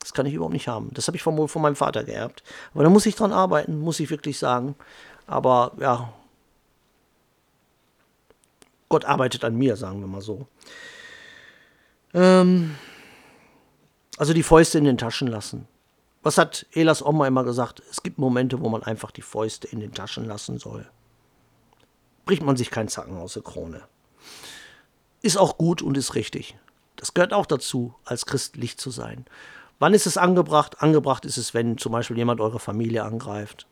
Das 0.00 0.14
kann 0.14 0.24
ich 0.24 0.34
überhaupt 0.34 0.54
nicht 0.54 0.68
haben. 0.68 0.90
Das 0.94 1.08
habe 1.08 1.16
ich 1.16 1.22
von, 1.22 1.48
von 1.48 1.62
meinem 1.62 1.76
Vater 1.76 2.04
geerbt. 2.04 2.42
Aber 2.72 2.84
da 2.84 2.90
muss 2.90 3.06
ich 3.06 3.16
dran 3.16 3.32
arbeiten, 3.32 3.78
muss 3.78 4.00
ich 4.00 4.08
wirklich 4.08 4.38
sagen. 4.38 4.76
Aber 5.26 5.72
ja, 5.80 6.12
Gott 8.88 9.04
arbeitet 9.04 9.44
an 9.44 9.56
mir, 9.56 9.76
sagen 9.76 10.00
wir 10.00 10.06
mal 10.06 10.20
so. 10.20 10.46
Ähm, 12.14 12.76
also 14.16 14.32
die 14.32 14.42
Fäuste 14.42 14.78
in 14.78 14.84
den 14.84 14.98
Taschen 14.98 15.28
lassen. 15.28 15.66
Was 16.22 16.38
hat 16.38 16.66
Elas 16.72 17.04
Oma 17.04 17.26
immer 17.26 17.44
gesagt? 17.44 17.82
Es 17.90 18.02
gibt 18.02 18.18
Momente, 18.18 18.60
wo 18.60 18.68
man 18.68 18.82
einfach 18.82 19.10
die 19.10 19.22
Fäuste 19.22 19.68
in 19.68 19.80
den 19.80 19.92
Taschen 19.92 20.24
lassen 20.24 20.58
soll. 20.58 20.88
Bricht 22.24 22.42
man 22.42 22.56
sich 22.56 22.70
keinen 22.70 22.88
Zacken 22.88 23.16
aus 23.16 23.34
der 23.34 23.42
Krone. 23.42 23.82
Ist 25.22 25.36
auch 25.36 25.58
gut 25.58 25.82
und 25.82 25.96
ist 25.96 26.14
richtig. 26.14 26.56
Das 26.96 27.14
gehört 27.14 27.32
auch 27.32 27.46
dazu, 27.46 27.94
als 28.04 28.26
christlich 28.26 28.78
zu 28.78 28.90
sein. 28.90 29.26
Wann 29.78 29.94
ist 29.94 30.06
es 30.06 30.16
angebracht? 30.16 30.82
Angebracht 30.82 31.24
ist 31.24 31.36
es, 31.36 31.52
wenn 31.54 31.78
zum 31.78 31.92
Beispiel 31.92 32.16
jemand 32.16 32.40
eure 32.40 32.58
Familie 32.58 33.04
angreift 33.04 33.66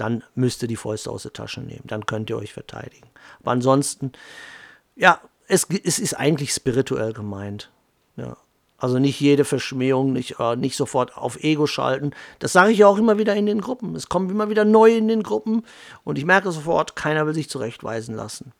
dann 0.00 0.24
müsst 0.34 0.62
ihr 0.62 0.68
die 0.68 0.76
Fäuste 0.76 1.10
aus 1.10 1.22
der 1.22 1.32
Tasche 1.32 1.60
nehmen. 1.60 1.84
Dann 1.84 2.06
könnt 2.06 2.30
ihr 2.30 2.36
euch 2.36 2.52
verteidigen. 2.52 3.08
Aber 3.40 3.50
ansonsten, 3.50 4.12
ja, 4.96 5.20
es, 5.46 5.66
es 5.84 5.98
ist 5.98 6.14
eigentlich 6.14 6.52
spirituell 6.52 7.12
gemeint. 7.12 7.70
Ja. 8.16 8.36
Also 8.80 9.00
nicht 9.00 9.20
jede 9.20 9.44
Verschmähung, 9.44 10.12
nicht, 10.12 10.38
äh, 10.38 10.54
nicht 10.54 10.76
sofort 10.76 11.16
auf 11.16 11.42
Ego 11.42 11.66
schalten. 11.66 12.12
Das 12.38 12.52
sage 12.52 12.70
ich 12.70 12.78
ja 12.78 12.86
auch 12.86 12.98
immer 12.98 13.18
wieder 13.18 13.34
in 13.34 13.46
den 13.46 13.60
Gruppen. 13.60 13.96
Es 13.96 14.08
kommen 14.08 14.30
immer 14.30 14.50
wieder 14.50 14.64
neu 14.64 14.96
in 14.96 15.08
den 15.08 15.24
Gruppen 15.24 15.64
und 16.04 16.16
ich 16.16 16.24
merke 16.24 16.52
sofort, 16.52 16.94
keiner 16.94 17.26
will 17.26 17.34
sich 17.34 17.50
zurechtweisen 17.50 18.14
lassen. 18.14 18.52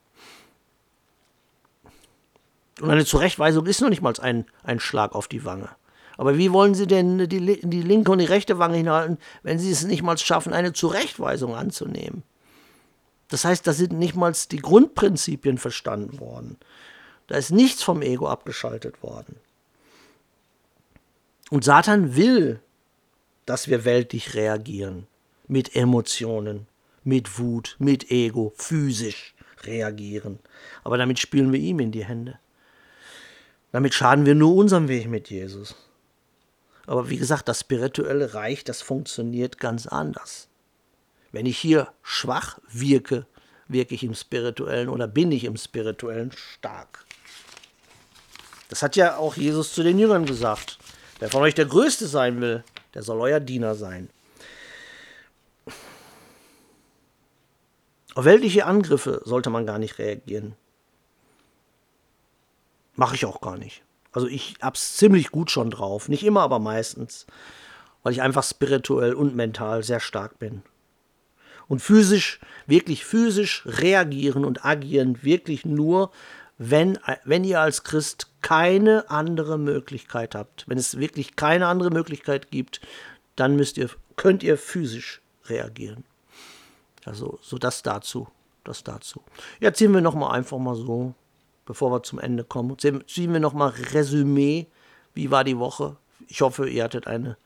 Und 2.80 2.90
eine 2.90 3.04
Zurechtweisung 3.04 3.66
ist 3.66 3.80
noch 3.80 3.90
nicht 3.90 4.02
mal 4.02 4.12
ein, 4.20 4.46
ein 4.64 4.80
Schlag 4.80 5.14
auf 5.14 5.28
die 5.28 5.44
Wange. 5.44 5.68
Aber 6.18 6.36
wie 6.36 6.52
wollen 6.52 6.74
Sie 6.74 6.88
denn 6.88 7.28
die, 7.28 7.60
die 7.62 7.82
linke 7.82 8.10
und 8.10 8.18
die 8.18 8.24
rechte 8.24 8.58
Wange 8.58 8.76
hinhalten, 8.76 9.18
wenn 9.44 9.58
Sie 9.58 9.70
es 9.70 9.84
nicht 9.84 10.02
mal 10.02 10.18
schaffen, 10.18 10.52
eine 10.52 10.72
Zurechtweisung 10.72 11.54
anzunehmen? 11.54 12.24
Das 13.28 13.44
heißt, 13.44 13.66
da 13.66 13.72
sind 13.72 13.92
nicht 13.92 14.16
mal 14.16 14.34
die 14.50 14.58
Grundprinzipien 14.58 15.58
verstanden 15.58 16.18
worden. 16.18 16.58
Da 17.28 17.36
ist 17.36 17.52
nichts 17.52 17.82
vom 17.82 18.02
Ego 18.02 18.26
abgeschaltet 18.26 19.02
worden. 19.02 19.36
Und 21.50 21.64
Satan 21.64 22.16
will, 22.16 22.60
dass 23.46 23.68
wir 23.68 23.84
weltlich 23.84 24.34
reagieren. 24.34 25.06
Mit 25.46 25.76
Emotionen, 25.76 26.66
mit 27.04 27.38
Wut, 27.38 27.76
mit 27.78 28.10
Ego, 28.10 28.52
physisch 28.56 29.34
reagieren. 29.62 30.40
Aber 30.82 30.98
damit 30.98 31.20
spielen 31.20 31.52
wir 31.52 31.60
ihm 31.60 31.78
in 31.78 31.92
die 31.92 32.04
Hände. 32.04 32.38
Damit 33.70 33.94
schaden 33.94 34.26
wir 34.26 34.34
nur 34.34 34.54
unserem 34.56 34.88
Weg 34.88 35.08
mit 35.08 35.30
Jesus. 35.30 35.76
Aber 36.88 37.10
wie 37.10 37.18
gesagt, 37.18 37.48
das 37.48 37.60
spirituelle 37.60 38.32
Reich, 38.32 38.64
das 38.64 38.80
funktioniert 38.80 39.58
ganz 39.58 39.86
anders. 39.86 40.48
Wenn 41.32 41.44
ich 41.44 41.58
hier 41.58 41.92
schwach 42.02 42.58
wirke, 42.66 43.26
wirke 43.68 43.94
ich 43.94 44.02
im 44.04 44.14
spirituellen 44.14 44.88
oder 44.88 45.06
bin 45.06 45.30
ich 45.30 45.44
im 45.44 45.58
spirituellen 45.58 46.32
stark. 46.32 47.04
Das 48.70 48.82
hat 48.82 48.96
ja 48.96 49.18
auch 49.18 49.36
Jesus 49.36 49.74
zu 49.74 49.82
den 49.82 49.98
Jüngern 49.98 50.24
gesagt. 50.24 50.78
Wer 51.18 51.28
von 51.28 51.42
euch 51.42 51.54
der 51.54 51.66
Größte 51.66 52.06
sein 52.06 52.40
will, 52.40 52.64
der 52.94 53.02
soll 53.02 53.20
euer 53.20 53.40
Diener 53.40 53.74
sein. 53.74 54.08
Auf 58.14 58.24
weltliche 58.24 58.64
Angriffe 58.64 59.20
sollte 59.26 59.50
man 59.50 59.66
gar 59.66 59.78
nicht 59.78 59.98
reagieren. 59.98 60.54
Mache 62.94 63.14
ich 63.14 63.26
auch 63.26 63.42
gar 63.42 63.58
nicht. 63.58 63.82
Also 64.12 64.26
ich 64.26 64.56
hab's 64.60 64.96
ziemlich 64.96 65.30
gut 65.30 65.50
schon 65.50 65.70
drauf. 65.70 66.08
Nicht 66.08 66.24
immer, 66.24 66.42
aber 66.42 66.58
meistens. 66.58 67.26
Weil 68.02 68.12
ich 68.12 68.22
einfach 68.22 68.44
spirituell 68.44 69.14
und 69.14 69.34
mental 69.34 69.82
sehr 69.82 70.00
stark 70.00 70.38
bin. 70.38 70.62
Und 71.66 71.80
physisch, 71.80 72.40
wirklich 72.66 73.04
physisch 73.04 73.62
reagieren 73.66 74.44
und 74.44 74.64
agieren 74.64 75.22
wirklich 75.22 75.66
nur, 75.66 76.10
wenn, 76.56 76.98
wenn 77.24 77.44
ihr 77.44 77.60
als 77.60 77.84
Christ 77.84 78.28
keine 78.40 79.10
andere 79.10 79.58
Möglichkeit 79.58 80.34
habt. 80.34 80.64
Wenn 80.68 80.78
es 80.78 80.98
wirklich 80.98 81.36
keine 81.36 81.66
andere 81.66 81.90
Möglichkeit 81.90 82.50
gibt, 82.50 82.80
dann 83.36 83.56
müsst 83.56 83.76
ihr, 83.76 83.90
könnt 84.16 84.42
ihr 84.42 84.56
physisch 84.56 85.20
reagieren. 85.46 86.04
Also, 87.04 87.38
so 87.42 87.58
das 87.58 87.82
dazu. 87.82 88.28
Das 88.64 88.84
dazu. 88.84 89.22
Jetzt 89.60 89.78
ziehen 89.78 89.94
wir 89.94 90.00
nochmal 90.00 90.36
einfach 90.36 90.58
mal 90.58 90.74
so 90.74 91.14
bevor 91.68 91.92
wir 91.92 92.02
zum 92.02 92.18
Ende 92.18 92.44
kommen. 92.44 92.78
Ziehen 92.78 93.32
wir 93.32 93.40
nochmal 93.40 93.74
Resümee. 93.92 94.68
Wie 95.12 95.30
war 95.30 95.44
die 95.44 95.58
Woche? 95.58 95.96
Ich 96.26 96.40
hoffe, 96.40 96.66
ihr 96.66 96.82
hattet 96.82 97.06
eine 97.06 97.36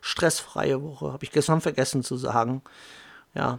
stressfreie 0.00 0.80
Woche. 0.84 1.12
Habe 1.12 1.24
ich 1.24 1.32
gestern 1.32 1.60
vergessen 1.60 2.04
zu 2.04 2.16
sagen. 2.16 2.62
Ja, 3.34 3.58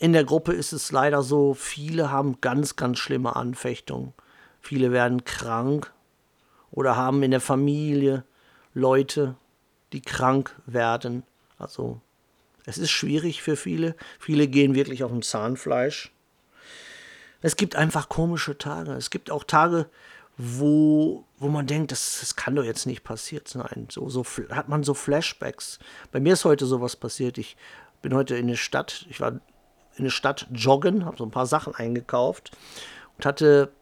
in 0.00 0.14
der 0.14 0.24
Gruppe 0.24 0.54
ist 0.54 0.72
es 0.72 0.90
leider 0.90 1.22
so, 1.22 1.52
viele 1.52 2.10
haben 2.10 2.40
ganz, 2.40 2.76
ganz 2.76 2.98
schlimme 2.98 3.36
Anfechtungen. 3.36 4.14
Viele 4.62 4.90
werden 4.90 5.24
krank 5.24 5.92
oder 6.70 6.96
haben 6.96 7.22
in 7.22 7.30
der 7.30 7.42
Familie 7.42 8.24
Leute, 8.72 9.34
die 9.92 10.00
krank 10.00 10.56
werden. 10.64 11.24
Also 11.58 12.00
es 12.64 12.78
ist 12.78 12.90
schwierig 12.90 13.42
für 13.42 13.56
viele. 13.56 13.96
Viele 14.18 14.48
gehen 14.48 14.74
wirklich 14.74 15.04
auf 15.04 15.10
dem 15.10 15.20
Zahnfleisch. 15.20 16.10
Es 17.40 17.56
gibt 17.56 17.76
einfach 17.76 18.08
komische 18.08 18.58
Tage. 18.58 18.92
Es 18.92 19.10
gibt 19.10 19.30
auch 19.30 19.44
Tage, 19.44 19.86
wo, 20.36 21.24
wo 21.38 21.48
man 21.48 21.66
denkt, 21.66 21.92
das, 21.92 22.18
das 22.20 22.36
kann 22.36 22.56
doch 22.56 22.64
jetzt 22.64 22.86
nicht 22.86 23.04
passiert 23.04 23.48
sein. 23.48 23.88
So, 23.90 24.08
so 24.08 24.24
hat 24.50 24.68
man 24.68 24.82
so 24.84 24.94
Flashbacks. 24.94 25.78
Bei 26.12 26.20
mir 26.20 26.32
ist 26.32 26.44
heute 26.44 26.66
sowas 26.66 26.96
passiert. 26.96 27.38
Ich 27.38 27.56
bin 28.02 28.14
heute 28.14 28.36
in 28.36 28.46
der 28.46 28.56
Stadt, 28.56 29.06
ich 29.10 29.20
war 29.20 29.32
in 29.96 30.04
der 30.04 30.10
Stadt 30.10 30.46
joggen, 30.52 31.04
habe 31.04 31.16
so 31.16 31.24
ein 31.24 31.32
paar 31.32 31.46
Sachen 31.46 31.74
eingekauft 31.74 32.52
und 33.16 33.26
hatte 33.26 33.72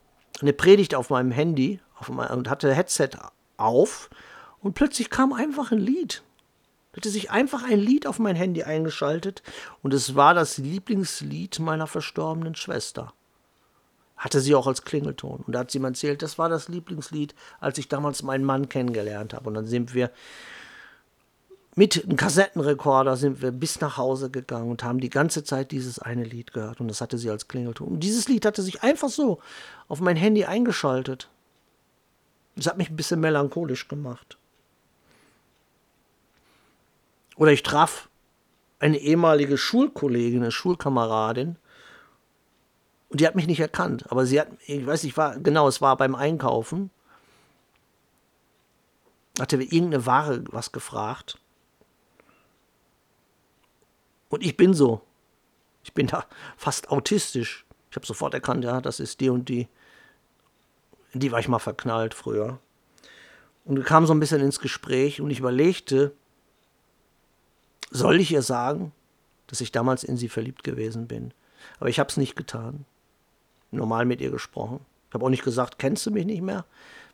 eine 0.41 0.55
Predigt 0.55 0.95
auf 0.95 1.11
meinem 1.11 1.31
Handy 1.31 1.81
auf 1.99 2.09
mein, 2.09 2.31
und 2.31 2.49
hatte 2.49 2.75
Headset 2.75 3.11
auf 3.59 4.11
und 4.61 4.75
plötzlich 4.75 5.11
kam 5.11 5.33
einfach 5.33 5.73
ein 5.73 5.79
Lied. 5.79 6.23
Hatte 6.95 7.11
sich 7.11 7.31
einfach 7.31 7.63
ein 7.63 7.79
Lied 7.79 8.07
auf 8.07 8.19
mein 8.19 8.37
Handy 8.37 8.63
eingeschaltet 8.63 9.43
und 9.83 9.93
es 9.93 10.15
war 10.15 10.33
das 10.33 10.57
Lieblingslied 10.57 11.59
meiner 11.59 11.87
verstorbenen 11.87 12.55
Schwester 12.55 13.13
hatte 14.17 14.41
sie 14.41 14.55
auch 14.55 14.67
als 14.67 14.83
Klingelton. 14.83 15.45
Und 15.47 15.53
da 15.53 15.61
hat 15.61 15.71
sie 15.71 15.79
mir 15.79 15.89
erzählt, 15.89 16.23
das 16.23 16.39
war 16.39 16.49
das 16.49 16.69
Lieblingslied, 16.69 17.35
als 17.61 17.79
ich 17.79 17.89
damals 17.89 18.23
meinen 18.23 18.45
Mann 18.45 18.69
kennengelernt 18.69 19.35
habe. 19.35 19.49
Und 19.49 19.55
dann 19.55 19.67
sind 19.67 19.95
wir 19.95 20.11
mit 21.79 22.03
einem 22.03 22.17
Kassettenrekorder 22.17 23.19
sind 23.19 23.43
wir 23.43 23.51
bis 23.51 23.83
nach 23.83 23.99
Hause 23.99 24.31
gegangen 24.31 24.71
und 24.71 24.83
haben 24.83 24.99
die 24.99 25.11
ganze 25.11 25.45
Zeit 25.45 25.73
dieses 25.73 25.99
eine 25.99 26.25
Lied 26.25 26.55
gehört. 26.55 26.81
Und 26.81 26.89
das 26.89 27.03
hatte 27.03 27.19
sie 27.19 27.29
als 27.29 27.49
Klingelton. 27.49 27.89
Und 27.89 28.01
dieses 28.01 28.29
Lied 28.29 28.47
hatte 28.47 28.63
sich 28.63 28.83
einfach 28.83 29.11
so 29.11 29.41
auf 29.87 30.01
mein 30.01 30.17
Handy 30.17 30.47
eingeschaltet. 30.47 31.29
Das 32.57 32.67
hat 32.67 32.79
mich 32.79 32.89
ein 32.89 32.97
bisschen 32.97 33.21
melancholisch 33.21 33.89
gemacht. 33.89 34.39
Oder 37.37 37.53
ich 37.53 37.63
traf 37.63 38.09
eine 38.79 38.97
ehemalige 38.97 39.59
Schulkollegin, 39.59 40.43
eine 40.43 40.53
Schulkameradin, 40.53 41.57
und 43.09 43.21
die 43.21 43.27
hat 43.27 43.37
mich 43.37 43.47
nicht 43.47 43.61
erkannt. 43.61 44.11
Aber 44.11 44.27
sie 44.27 44.41
hat, 44.41 44.49
ich 44.67 44.85
weiß 44.85 45.05
nicht, 45.05 45.17
war, 45.17 45.39
genau, 45.39 45.69
es 45.69 45.81
war 45.81 45.97
beim 45.97 46.15
Einkaufen. 46.15 46.91
Hatte 49.39 49.57
irgendeine 49.57 50.07
Ware 50.07 50.45
was 50.51 50.73
gefragt. 50.73 51.39
Und 54.29 54.45
ich 54.45 54.57
bin 54.57 54.75
so. 54.75 55.03
Ich 55.85 55.93
bin 55.93 56.09
da 56.09 56.27
fast 56.57 56.91
autistisch. 56.91 57.65
Ich 57.91 57.97
habe 57.97 58.07
sofort 58.07 58.35
erkannt, 58.35 58.65
ja, 58.65 58.81
das 58.81 58.99
ist 58.99 59.21
die 59.21 59.31
und 59.31 59.49
die. 59.49 59.69
In 61.13 61.21
die 61.21 61.31
war 61.31 61.39
ich 61.39 61.49
mal 61.49 61.61
verknallt 61.61 62.13
früher. 62.13 62.59
Und 63.65 63.77
wir 63.77 63.85
kamen 63.85 64.07
so 64.07 64.15
ein 64.15 64.21
bisschen 64.21 64.41
ins 64.41 64.61
Gespräch 64.61 65.21
und 65.21 65.31
ich 65.31 65.39
überlegte, 65.39 66.13
soll 67.91 68.21
ich 68.21 68.33
ihr 68.33 68.43
sagen, 68.43 68.93
dass 69.47 69.61
ich 69.61 69.73
damals 69.73 70.03
in 70.03 70.17
sie 70.17 70.29
verliebt 70.29 70.65
gewesen 70.65 71.07
bin? 71.07 71.33
Aber 71.79 71.89
ich 71.89 71.99
habe 71.99 72.11
es 72.11 72.17
nicht 72.17 72.37
getan. 72.37 72.85
Normal 73.71 74.05
mit 74.05 74.21
ihr 74.21 74.31
gesprochen. 74.31 74.81
Ich 75.09 75.15
habe 75.15 75.25
auch 75.25 75.31
nicht 75.31 75.45
gesagt, 75.45 75.79
kennst 75.79 76.07
du 76.07 76.11
mich 76.11 76.27
nicht 76.27 76.43
mehr? 76.43 76.65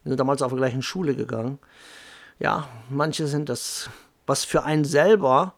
Wir 0.03 0.11
sind 0.11 0.21
damals 0.21 0.43
auf 0.43 0.51
der 0.51 0.59
gleichen 0.59 0.83
Schule 0.83 1.15
gegangen. 1.15 1.59
Ja, 2.39 2.69
manche 2.91 3.27
sind 3.27 3.49
das, 3.49 3.89
was 4.27 4.45
für 4.45 4.65
einen 4.65 4.85
selber 4.85 5.55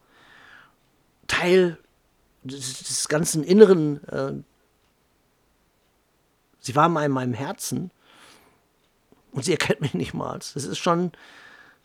Teil 1.27 1.77
des, 2.43 2.83
des 2.83 3.07
ganzen 3.07 3.43
Inneren, 3.43 4.03
äh, 4.07 4.33
sie 6.59 6.75
war 6.75 6.85
in 6.85 7.11
meinem 7.11 7.33
Herzen 7.33 7.91
und 9.31 9.45
sie 9.45 9.51
erkennt 9.51 9.81
mich 9.81 9.93
nicht 9.93 10.13
mal. 10.13 10.37
Das 10.37 10.55
ist 10.55 10.77
schon, 10.77 11.11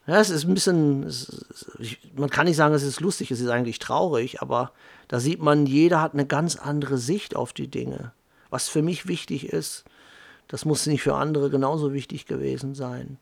ja, 0.07 0.21
es 0.21 0.31
ist 0.31 0.45
ein 0.45 0.55
bisschen, 0.55 1.05
es, 1.05 1.47
ich, 1.79 1.99
man 2.15 2.31
kann 2.31 2.47
nicht 2.47 2.57
sagen, 2.57 2.75
es 2.75 2.83
ist 2.83 3.01
lustig, 3.01 3.31
es 3.31 3.41
ist 3.41 3.49
eigentlich 3.49 3.79
traurig, 3.79 4.43
aber 4.43 4.73
da 5.09 5.21
sieht 5.21 5.41
man, 5.41 5.67
jeder 5.67 6.01
hat 6.01 6.13
eine 6.13 6.27
ganz 6.27 6.57
andere 6.57 6.99
Sicht 6.99 7.37
auf 7.37 7.53
die 7.53 7.69
Dinge. 7.69 8.13
Was 8.51 8.69
für 8.69 8.83
mich 8.83 9.07
wichtig 9.07 9.47
ist, 9.47 9.85
das 10.49 10.65
muss 10.65 10.87
nicht 10.87 11.03
für 11.03 11.15
andere 11.15 11.49
genauso 11.51 11.93
wichtig 11.93 12.27
gewesen 12.27 12.75
sein. 12.75 13.19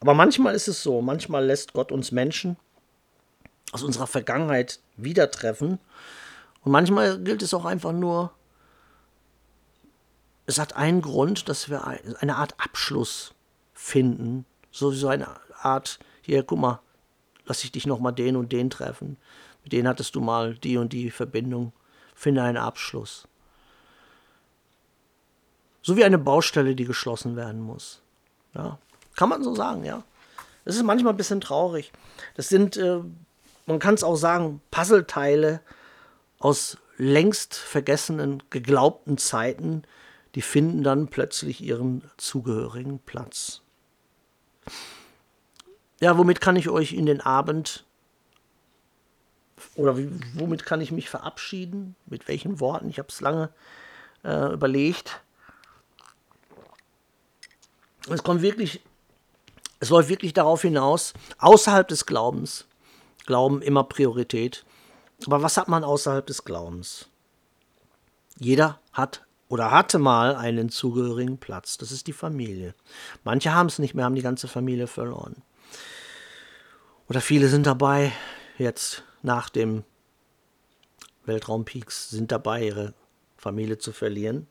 Aber 0.00 0.12
manchmal 0.12 0.54
ist 0.54 0.68
es 0.68 0.82
so, 0.82 1.00
manchmal 1.00 1.46
lässt 1.46 1.72
Gott 1.72 1.90
uns 1.90 2.12
Menschen 2.12 2.58
aus 3.72 3.82
unserer 3.82 4.06
Vergangenheit 4.06 4.80
wieder 4.96 5.30
treffen. 5.30 5.78
Und 6.62 6.72
manchmal 6.72 7.18
gilt 7.18 7.40
es 7.40 7.54
auch 7.54 7.64
einfach 7.64 7.92
nur, 7.92 8.30
es 10.46 10.58
hat 10.58 10.76
einen 10.76 11.00
Grund, 11.00 11.48
dass 11.48 11.70
wir 11.70 11.86
eine 11.86 12.36
Art 12.36 12.54
Abschluss 12.58 13.34
finden. 13.72 14.44
So, 14.70 14.90
so 14.90 15.08
eine 15.08 15.28
Art, 15.62 15.98
hier, 16.20 16.42
guck 16.42 16.58
mal, 16.58 16.80
lass 17.46 17.64
ich 17.64 17.72
dich 17.72 17.86
nochmal 17.86 18.12
den 18.12 18.36
und 18.36 18.52
den 18.52 18.68
treffen. 18.68 19.16
Mit 19.64 19.72
denen 19.72 19.88
hattest 19.88 20.14
du 20.14 20.20
mal 20.20 20.54
die 20.54 20.76
und 20.76 20.92
die 20.92 21.10
Verbindung. 21.10 21.72
Finde 22.14 22.42
einen 22.42 22.58
Abschluss. 22.58 23.26
So 25.82 25.96
wie 25.96 26.04
eine 26.04 26.18
Baustelle, 26.18 26.74
die 26.74 26.84
geschlossen 26.84 27.36
werden 27.36 27.60
muss. 27.60 28.00
Ja, 28.54 28.78
kann 29.16 29.28
man 29.28 29.42
so 29.42 29.54
sagen, 29.54 29.84
ja. 29.84 30.02
Das 30.64 30.76
ist 30.76 30.82
manchmal 30.82 31.12
ein 31.12 31.18
bisschen 31.18 31.40
traurig. 31.40 31.92
Das 32.36 32.48
sind, 32.48 32.76
äh, 32.76 33.00
man 33.66 33.78
kann 33.78 33.94
es 33.94 34.04
auch 34.04 34.16
sagen, 34.16 34.62
Puzzleteile 34.70 35.60
aus 36.38 36.78
längst 36.96 37.54
vergessenen, 37.54 38.42
geglaubten 38.50 39.18
Zeiten, 39.18 39.82
die 40.34 40.42
finden 40.42 40.82
dann 40.82 41.08
plötzlich 41.08 41.60
ihren 41.60 42.02
zugehörigen 42.16 42.98
Platz. 43.00 43.62
Ja, 46.00 46.18
womit 46.18 46.40
kann 46.40 46.56
ich 46.56 46.68
euch 46.68 46.92
in 46.92 47.06
den 47.06 47.20
Abend 47.20 47.84
oder 49.76 49.96
wie, 49.96 50.10
womit 50.34 50.64
kann 50.64 50.80
ich 50.80 50.92
mich 50.92 51.08
verabschieden? 51.08 51.96
Mit 52.06 52.28
welchen 52.28 52.60
Worten? 52.60 52.88
Ich 52.88 52.98
habe 52.98 53.08
es 53.08 53.20
lange 53.20 53.50
äh, 54.24 54.52
überlegt. 54.52 55.20
Es 58.08 58.22
kommt 58.22 58.42
wirklich, 58.42 58.82
es 59.80 59.90
läuft 59.90 60.08
wirklich 60.08 60.32
darauf 60.32 60.62
hinaus, 60.62 61.14
außerhalb 61.38 61.88
des 61.88 62.06
Glaubens, 62.06 62.66
Glauben 63.26 63.62
immer 63.62 63.84
Priorität. 63.84 64.64
Aber 65.26 65.42
was 65.42 65.56
hat 65.56 65.68
man 65.68 65.84
außerhalb 65.84 66.26
des 66.26 66.44
Glaubens? 66.44 67.08
Jeder 68.38 68.80
hat 68.92 69.24
oder 69.48 69.70
hatte 69.70 69.98
mal 69.98 70.36
einen 70.36 70.68
zugehörigen 70.68 71.38
Platz. 71.38 71.78
Das 71.78 71.92
ist 71.92 72.06
die 72.06 72.12
Familie. 72.12 72.74
Manche 73.22 73.54
haben 73.54 73.68
es 73.68 73.78
nicht 73.78 73.94
mehr, 73.94 74.04
haben 74.04 74.14
die 74.14 74.22
ganze 74.22 74.48
Familie 74.48 74.86
verloren. 74.86 75.36
Oder 77.08 77.20
viele 77.20 77.48
sind 77.48 77.66
dabei, 77.66 78.12
jetzt 78.58 79.04
nach 79.24 79.48
dem 79.48 79.84
Weltraumpeaks, 81.24 82.10
sind 82.10 82.30
dabei, 82.30 82.66
ihre 82.66 82.94
Familie 83.36 83.78
zu 83.78 83.92
verlieren. 83.92 84.46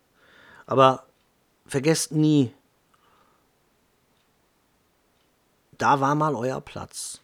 Aber 0.66 1.06
vergesst 1.66 2.12
nie, 2.12 2.52
da 5.78 6.00
war 6.00 6.16
mal 6.16 6.36
euer 6.36 6.62
Platz. 6.62 7.22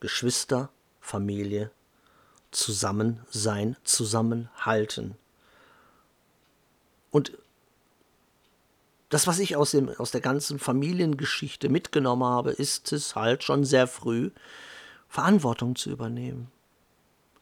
Geschwister, 0.00 0.70
Familie, 1.00 1.70
zusammen 2.50 3.20
sein, 3.30 3.76
zusammenhalten. 3.84 5.16
Und 7.10 7.32
das, 9.08 9.26
was 9.26 9.38
ich 9.38 9.56
aus, 9.56 9.70
dem, 9.72 9.88
aus 9.88 10.10
der 10.10 10.20
ganzen 10.20 10.58
Familiengeschichte 10.58 11.68
mitgenommen 11.68 12.24
habe, 12.24 12.50
ist 12.50 12.92
es 12.92 13.16
halt 13.16 13.42
schon 13.42 13.64
sehr 13.64 13.86
früh, 13.86 14.30
Verantwortung 15.08 15.76
zu 15.76 15.90
übernehmen. 15.90 16.50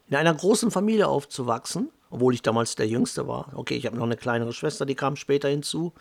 In 0.09 0.17
einer 0.17 0.35
großen 0.35 0.71
Familie 0.71 1.09
aufzuwachsen, 1.09 1.91
obwohl 2.11 2.35
ich 2.35 2.43
damals 2.43 2.77
der 2.77 2.87
Jüngste 2.87 3.27
war. 3.27 3.51
Okay, 3.55 3.75
ich 3.75 3.87
habe 3.87 3.97
noch 3.97 4.05
eine 4.05 4.17
kleinere 4.17 4.53
Schwester, 4.53 4.87
die 4.87 4.95
kam 4.95 5.17
später 5.17 5.49
hinzu. 5.49 5.93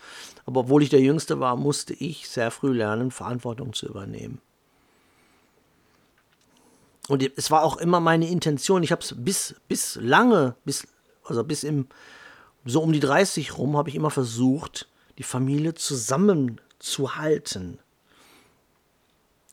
Aber 0.44 0.60
obwohl 0.60 0.82
ich 0.82 0.90
der 0.90 1.00
Jüngste 1.00 1.40
war, 1.40 1.56
musste 1.56 1.94
ich 1.94 2.28
sehr 2.28 2.50
früh 2.50 2.72
lernen, 2.72 3.10
Verantwortung 3.10 3.72
zu 3.72 3.86
übernehmen. 3.86 4.40
Und 7.08 7.22
es 7.36 7.50
war 7.50 7.62
auch 7.62 7.76
immer 7.76 8.00
meine 8.00 8.28
Intention, 8.28 8.82
ich 8.82 8.92
habe 8.92 9.02
es 9.02 9.14
bis, 9.16 9.54
bis 9.68 9.96
lange, 10.00 10.56
bis, 10.64 10.86
also 11.24 11.44
bis 11.44 11.62
im, 11.62 11.86
so 12.64 12.82
um 12.82 12.92
die 12.92 13.00
30 13.00 13.58
rum, 13.58 13.76
habe 13.76 13.88
ich 13.88 13.94
immer 13.94 14.10
versucht, 14.10 14.88
die 15.18 15.22
Familie 15.22 15.74
zusammenzuhalten. 15.74 17.78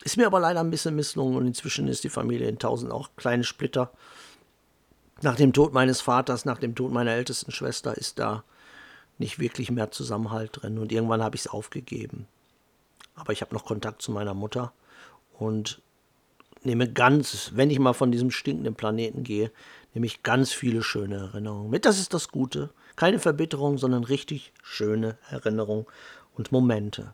Ist 0.03 0.17
mir 0.17 0.25
aber 0.25 0.39
leider 0.39 0.59
ein 0.59 0.71
bisschen 0.71 0.95
misslungen 0.95 1.37
und 1.37 1.47
inzwischen 1.47 1.87
ist 1.87 2.03
die 2.03 2.09
Familie 2.09 2.49
in 2.49 2.59
tausend 2.59 2.91
auch 2.91 3.11
kleine 3.15 3.43
Splitter. 3.43 3.91
Nach 5.23 5.37
dem 5.37 5.53
Tod 5.53 5.73
meines 5.73 6.01
Vaters, 6.01 6.43
nach 6.43 6.57
dem 6.57 6.75
Tod 6.75 6.91
meiner 6.91 7.11
ältesten 7.11 7.51
Schwester 7.51 7.97
ist 7.97 8.19
da 8.19 8.43
nicht 9.17 9.39
wirklich 9.39 9.71
mehr 9.71 9.89
Zusammenhalt 9.89 10.49
drin 10.61 10.77
und 10.77 10.91
irgendwann 10.91 11.23
habe 11.23 11.37
ich 11.37 11.43
es 11.43 11.47
aufgegeben. 11.47 12.27
Aber 13.15 13.31
ich 13.31 13.41
habe 13.41 13.55
noch 13.55 13.63
Kontakt 13.63 14.01
zu 14.01 14.11
meiner 14.11 14.33
Mutter 14.33 14.73
und 15.39 15.81
nehme 16.63 16.91
ganz, 16.91 17.51
wenn 17.55 17.69
ich 17.69 17.79
mal 17.79 17.93
von 17.93 18.11
diesem 18.11 18.31
stinkenden 18.31 18.75
Planeten 18.75 19.23
gehe, 19.23 19.49
nehme 19.93 20.07
ich 20.07 20.23
ganz 20.23 20.51
viele 20.51 20.83
schöne 20.83 21.15
Erinnerungen 21.15 21.69
mit. 21.69 21.85
Das 21.85 21.99
ist 21.99 22.13
das 22.13 22.27
Gute. 22.27 22.71
Keine 22.97 23.19
Verbitterung, 23.19 23.77
sondern 23.77 24.03
richtig 24.03 24.51
schöne 24.61 25.17
Erinnerungen 25.29 25.85
und 26.35 26.51
Momente. 26.51 27.13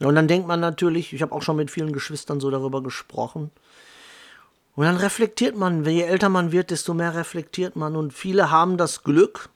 Und 0.00 0.16
dann 0.16 0.26
denkt 0.26 0.48
man 0.48 0.58
natürlich, 0.58 1.12
ich 1.12 1.22
habe 1.22 1.32
auch 1.32 1.42
schon 1.42 1.56
mit 1.56 1.70
vielen 1.70 1.92
Geschwistern 1.92 2.40
so 2.40 2.50
darüber 2.50 2.82
gesprochen. 2.82 3.52
Und 4.80 4.86
dann 4.86 4.96
reflektiert 4.96 5.56
man, 5.56 5.84
je 5.84 6.00
älter 6.00 6.30
man 6.30 6.52
wird, 6.52 6.70
desto 6.70 6.94
mehr 6.94 7.14
reflektiert 7.14 7.76
man. 7.76 7.96
Und 7.96 8.14
viele 8.14 8.50
haben 8.50 8.78
das 8.78 9.02
Glück, 9.02 9.50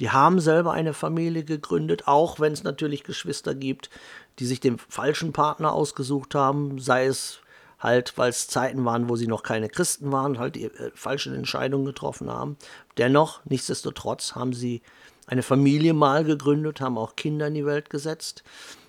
die 0.00 0.08
haben 0.08 0.40
selber 0.40 0.72
eine 0.72 0.94
Familie 0.94 1.44
gegründet, 1.44 2.08
auch 2.08 2.40
wenn 2.40 2.54
es 2.54 2.64
natürlich 2.64 3.04
Geschwister 3.04 3.54
gibt, 3.54 3.90
die 4.38 4.46
sich 4.46 4.60
den 4.60 4.78
falschen 4.78 5.34
Partner 5.34 5.72
ausgesucht 5.72 6.34
haben, 6.34 6.78
sei 6.78 7.04
es 7.04 7.40
halt, 7.80 8.16
weil 8.16 8.30
es 8.30 8.48
Zeiten 8.48 8.82
waren, 8.86 9.10
wo 9.10 9.16
sie 9.16 9.26
noch 9.26 9.42
keine 9.42 9.68
Christen 9.68 10.10
waren, 10.10 10.38
halt 10.38 10.54
die 10.54 10.64
äh, 10.64 10.90
falschen 10.94 11.34
Entscheidungen 11.34 11.84
getroffen 11.84 12.30
haben. 12.30 12.56
Dennoch, 12.96 13.42
nichtsdestotrotz, 13.44 14.34
haben 14.36 14.54
sie 14.54 14.80
eine 15.26 15.42
Familie 15.42 15.92
mal 15.92 16.24
gegründet, 16.24 16.80
haben 16.80 16.96
auch 16.96 17.14
Kinder 17.14 17.48
in 17.48 17.54
die 17.54 17.66
Welt 17.66 17.90
gesetzt. 17.90 18.42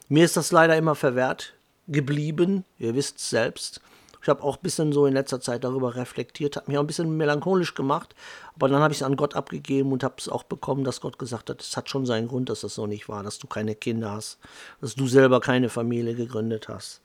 Mir 0.07 0.23
ist 0.23 0.37
das 0.37 0.53
leider 0.53 0.77
immer 0.77 0.95
verwehrt 0.95 1.55
geblieben, 1.89 2.63
ihr 2.79 2.95
wisst 2.95 3.17
es 3.17 3.29
selbst. 3.29 3.81
Ich 4.23 4.29
habe 4.29 4.41
auch 4.41 4.55
ein 4.55 4.61
bisschen 4.61 4.93
so 4.93 5.05
in 5.05 5.13
letzter 5.13 5.41
Zeit 5.41 5.65
darüber 5.65 5.95
reflektiert, 5.95 6.55
hat 6.55 6.69
mich 6.69 6.77
auch 6.77 6.83
ein 6.83 6.87
bisschen 6.87 7.17
melancholisch 7.17 7.75
gemacht, 7.75 8.15
aber 8.55 8.69
dann 8.69 8.81
habe 8.81 8.93
ich 8.93 9.01
es 9.01 9.03
an 9.03 9.17
Gott 9.17 9.35
abgegeben 9.35 9.91
und 9.91 10.01
habe 10.01 10.15
es 10.17 10.29
auch 10.29 10.43
bekommen, 10.43 10.85
dass 10.85 11.01
Gott 11.01 11.19
gesagt 11.19 11.49
hat, 11.49 11.61
es 11.61 11.75
hat 11.75 11.89
schon 11.89 12.05
seinen 12.05 12.29
Grund, 12.29 12.47
dass 12.47 12.61
das 12.61 12.73
so 12.73 12.87
nicht 12.87 13.09
war, 13.09 13.21
dass 13.21 13.37
du 13.37 13.47
keine 13.47 13.75
Kinder 13.75 14.11
hast, 14.11 14.39
dass 14.79 14.95
du 14.95 15.07
selber 15.07 15.41
keine 15.41 15.67
Familie 15.67 16.15
gegründet 16.15 16.69
hast. 16.69 17.01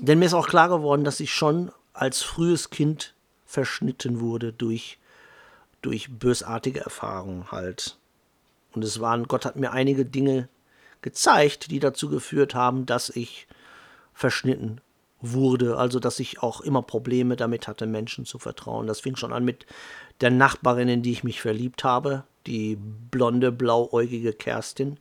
Denn 0.00 0.20
mir 0.20 0.26
ist 0.26 0.34
auch 0.34 0.46
klar 0.46 0.68
geworden, 0.68 1.02
dass 1.02 1.18
ich 1.18 1.34
schon 1.34 1.72
als 1.92 2.22
frühes 2.22 2.70
Kind 2.70 3.12
verschnitten 3.44 4.20
wurde 4.20 4.52
durch, 4.52 5.00
durch 5.82 6.16
bösartige 6.16 6.78
Erfahrungen 6.78 7.50
halt. 7.50 7.98
Und 8.72 8.84
es 8.84 9.00
waren, 9.00 9.26
Gott 9.26 9.44
hat 9.44 9.56
mir 9.56 9.72
einige 9.72 10.04
Dinge 10.04 10.48
gezeigt, 11.02 11.72
die 11.72 11.80
dazu 11.80 12.08
geführt 12.08 12.54
haben, 12.54 12.86
dass 12.86 13.10
ich 13.10 13.48
verschnitten 14.14 14.80
wurde, 15.32 15.76
also 15.76 15.98
dass 16.00 16.20
ich 16.20 16.42
auch 16.42 16.60
immer 16.60 16.82
Probleme 16.82 17.36
damit 17.36 17.68
hatte, 17.68 17.86
Menschen 17.86 18.24
zu 18.24 18.38
vertrauen. 18.38 18.86
Das 18.86 19.00
fing 19.00 19.16
schon 19.16 19.32
an 19.32 19.44
mit 19.44 19.66
der 20.20 20.30
Nachbarin, 20.30 20.88
in 20.88 21.02
die 21.02 21.12
ich 21.12 21.24
mich 21.24 21.40
verliebt 21.40 21.84
habe, 21.84 22.24
die 22.46 22.76
blonde, 22.76 23.52
blauäugige 23.52 24.32
Kerstin. 24.32 24.98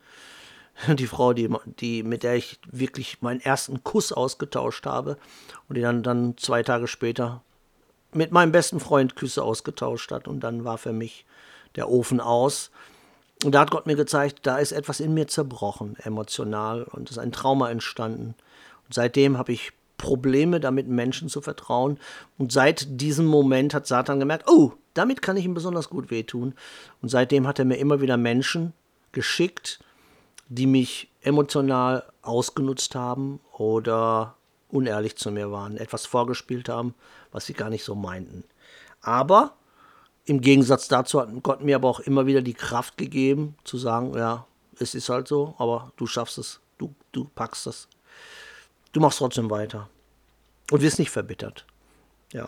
Die 0.87 1.05
Frau, 1.05 1.33
die, 1.33 1.47
die, 1.79 2.01
mit 2.01 2.23
der 2.23 2.33
ich 2.33 2.59
wirklich 2.65 3.21
meinen 3.21 3.39
ersten 3.39 3.83
Kuss 3.83 4.11
ausgetauscht 4.11 4.87
habe 4.87 5.19
und 5.69 5.77
die 5.77 5.81
dann, 5.81 6.01
dann 6.01 6.35
zwei 6.37 6.63
Tage 6.63 6.87
später 6.87 7.43
mit 8.11 8.31
meinem 8.31 8.51
besten 8.51 8.79
Freund 8.79 9.15
Küsse 9.15 9.43
ausgetauscht 9.43 10.11
hat. 10.11 10.27
Und 10.27 10.39
dann 10.39 10.63
war 10.63 10.79
für 10.79 10.91
mich 10.91 11.27
der 11.75 11.89
Ofen 11.89 12.19
aus. 12.19 12.71
Und 13.43 13.53
da 13.53 13.61
hat 13.61 13.69
Gott 13.69 13.85
mir 13.85 13.95
gezeigt, 13.95 14.39
da 14.43 14.57
ist 14.57 14.71
etwas 14.71 14.99
in 14.99 15.13
mir 15.13 15.27
zerbrochen, 15.27 15.95
emotional, 15.99 16.83
und 16.83 17.09
es 17.11 17.17
ist 17.17 17.23
ein 17.23 17.31
Trauma 17.31 17.69
entstanden. 17.69 18.33
Und 18.87 18.93
seitdem 18.93 19.37
habe 19.37 19.51
ich 19.51 19.73
Probleme 19.97 20.59
damit, 20.59 20.87
Menschen 20.87 21.29
zu 21.29 21.41
vertrauen. 21.41 21.99
Und 22.37 22.51
seit 22.51 22.99
diesem 23.01 23.25
Moment 23.25 23.73
hat 23.73 23.87
Satan 23.87 24.19
gemerkt, 24.19 24.49
oh, 24.49 24.73
damit 24.93 25.21
kann 25.21 25.37
ich 25.37 25.45
ihm 25.45 25.53
besonders 25.53 25.89
gut 25.89 26.11
wehtun. 26.11 26.53
Und 27.01 27.09
seitdem 27.09 27.47
hat 27.47 27.59
er 27.59 27.65
mir 27.65 27.77
immer 27.77 28.01
wieder 28.01 28.17
Menschen 28.17 28.73
geschickt, 29.11 29.79
die 30.49 30.67
mich 30.67 31.09
emotional 31.21 32.03
ausgenutzt 32.21 32.95
haben 32.95 33.39
oder 33.57 34.35
unehrlich 34.69 35.15
zu 35.15 35.31
mir 35.31 35.51
waren, 35.51 35.77
etwas 35.77 36.05
vorgespielt 36.05 36.67
haben, 36.67 36.95
was 37.31 37.45
sie 37.45 37.53
gar 37.53 37.69
nicht 37.69 37.83
so 37.83 37.95
meinten. 37.95 38.43
Aber 39.01 39.53
im 40.25 40.41
Gegensatz 40.41 40.87
dazu 40.87 41.21
hat 41.21 41.29
Gott 41.43 41.61
mir 41.61 41.75
aber 41.75 41.89
auch 41.89 41.99
immer 41.99 42.25
wieder 42.25 42.41
die 42.41 42.53
Kraft 42.53 42.97
gegeben, 42.97 43.55
zu 43.63 43.77
sagen, 43.77 44.17
ja, 44.17 44.45
es 44.79 44.95
ist 44.95 45.09
halt 45.09 45.27
so, 45.27 45.53
aber 45.57 45.91
du 45.97 46.07
schaffst 46.07 46.37
es, 46.37 46.59
du, 46.77 46.93
du 47.11 47.25
packst 47.35 47.67
es. 47.67 47.87
Du 48.93 48.99
machst 48.99 49.17
trotzdem 49.17 49.49
weiter 49.49 49.89
und 50.71 50.81
wirst 50.81 50.99
nicht 50.99 51.09
verbittert. 51.09 51.65
Ja. 52.31 52.47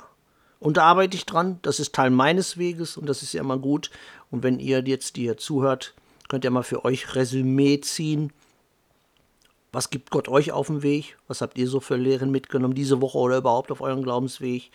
Und 0.60 0.78
da 0.78 0.84
arbeite 0.84 1.18
ich 1.18 1.26
dran, 1.26 1.60
das 1.64 1.80
ist 1.80 1.94
Teil 1.94 2.12
meines 2.12 2.58
Weges 2.58 2.98
und 2.98 3.08
das 3.08 3.24
ist 3.24 3.34
ja 3.34 3.42
immer 3.42 3.58
gut. 3.58 3.90
Und 4.32 4.44
wenn 4.44 4.60
ihr 4.60 4.82
jetzt, 4.86 5.18
hier 5.18 5.38
zuhört, 5.38 5.94
könnt 6.30 6.44
ihr 6.44 6.52
mal 6.52 6.64
für 6.64 6.86
euch 6.86 7.16
Resümee 7.16 7.82
ziehen. 7.82 8.32
Was 9.72 9.90
gibt 9.90 10.10
Gott 10.10 10.30
euch 10.30 10.52
auf 10.54 10.68
dem 10.68 10.84
Weg? 10.84 11.18
Was 11.28 11.42
habt 11.42 11.58
ihr 11.58 11.68
so 11.68 11.80
für 11.80 11.98
Lehren 11.98 12.32
mitgenommen 12.32 12.76
diese 12.76 13.02
Woche 13.02 13.18
oder 13.18 13.38
überhaupt 13.38 13.72
auf 13.72 13.82
eurem 13.82 14.04
Glaubensweg? 14.04 14.72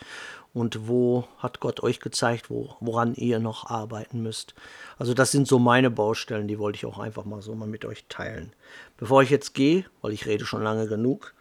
Und 0.53 0.89
wo 0.89 1.25
hat 1.39 1.61
Gott 1.61 1.83
euch 1.83 2.01
gezeigt, 2.01 2.51
wo, 2.51 2.75
woran 2.81 3.14
ihr 3.14 3.39
noch 3.39 3.71
arbeiten 3.71 4.23
müsst? 4.23 4.55
Also 4.99 5.14
das 5.14 5.31
sind 5.31 5.47
so 5.47 5.59
meine 5.59 5.91
Baustellen, 5.91 6.49
die 6.49 6.59
wollte 6.59 6.77
ich 6.77 6.87
auch 6.87 6.99
einfach 6.99 7.25
mal 7.25 7.41
so 7.41 7.55
mal 7.55 7.68
mit 7.68 7.85
euch 7.85 8.05
teilen. 8.09 8.53
Bevor 8.97 9.23
ich 9.23 9.31
jetzt 9.31 9.55
gehe, 9.55 9.85
weil 10.03 10.12
ich 10.12 10.27
rede 10.27 10.45
schon 10.45 10.62
lange 10.62 10.89
genug, 10.89 11.33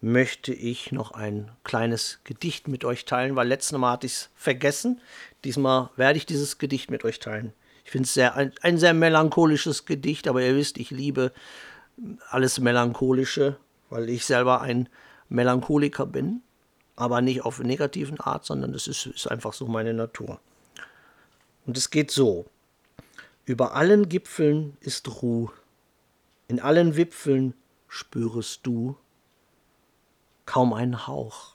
möchte 0.00 0.52
ich 0.52 0.92
noch 0.92 1.12
ein 1.12 1.50
kleines 1.62 2.20
Gedicht 2.24 2.68
mit 2.68 2.84
euch 2.84 3.04
teilen, 3.04 3.36
weil 3.36 3.48
letztes 3.48 3.76
Mal 3.78 3.92
hatte 3.92 4.06
ich 4.06 4.12
es 4.14 4.30
vergessen. 4.34 5.00
Diesmal 5.44 5.90
werde 5.96 6.16
ich 6.16 6.26
dieses 6.26 6.58
Gedicht 6.58 6.90
mit 6.90 7.04
euch 7.04 7.18
teilen. 7.18 7.52
Ich 7.84 7.90
finde 7.90 8.06
es 8.06 8.14
sehr, 8.14 8.34
ein, 8.34 8.52
ein 8.62 8.78
sehr 8.78 8.94
melancholisches 8.94 9.84
Gedicht, 9.84 10.28
aber 10.28 10.42
ihr 10.42 10.56
wisst, 10.56 10.78
ich 10.78 10.90
liebe 10.90 11.32
alles 12.30 12.60
Melancholische, 12.60 13.56
weil 13.90 14.08
ich 14.08 14.24
selber 14.24 14.62
ein 14.62 14.88
Melancholiker 15.28 16.06
bin, 16.06 16.42
aber 16.96 17.20
nicht 17.20 17.44
auf 17.44 17.60
negativen 17.60 18.20
Art, 18.20 18.44
sondern 18.44 18.74
es 18.74 18.86
ist, 18.86 19.06
ist 19.06 19.30
einfach 19.30 19.52
so 19.52 19.66
meine 19.66 19.92
Natur. 19.92 20.40
Und 21.66 21.76
es 21.76 21.90
geht 21.90 22.10
so. 22.10 22.46
Über 23.44 23.74
allen 23.74 24.08
Gipfeln 24.08 24.76
ist 24.80 25.22
Ruh, 25.22 25.50
in 26.48 26.60
allen 26.60 26.96
Wipfeln 26.96 27.54
spürest 27.88 28.66
du 28.66 28.96
kaum 30.50 30.72
ein 30.72 31.06
Hauch. 31.06 31.54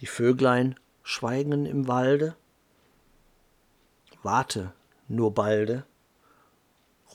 Die 0.00 0.06
Vöglein 0.06 0.80
schweigen 1.02 1.66
im 1.66 1.86
Walde. 1.86 2.34
Warte, 4.22 4.72
nur 5.06 5.34
balde, 5.34 5.84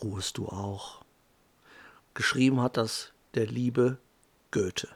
ruhest 0.03 0.37
du 0.37 0.47
auch. 0.47 1.03
Geschrieben 2.13 2.61
hat 2.61 2.77
das 2.77 3.13
der 3.33 3.47
liebe 3.47 3.97
Goethe. 4.51 4.87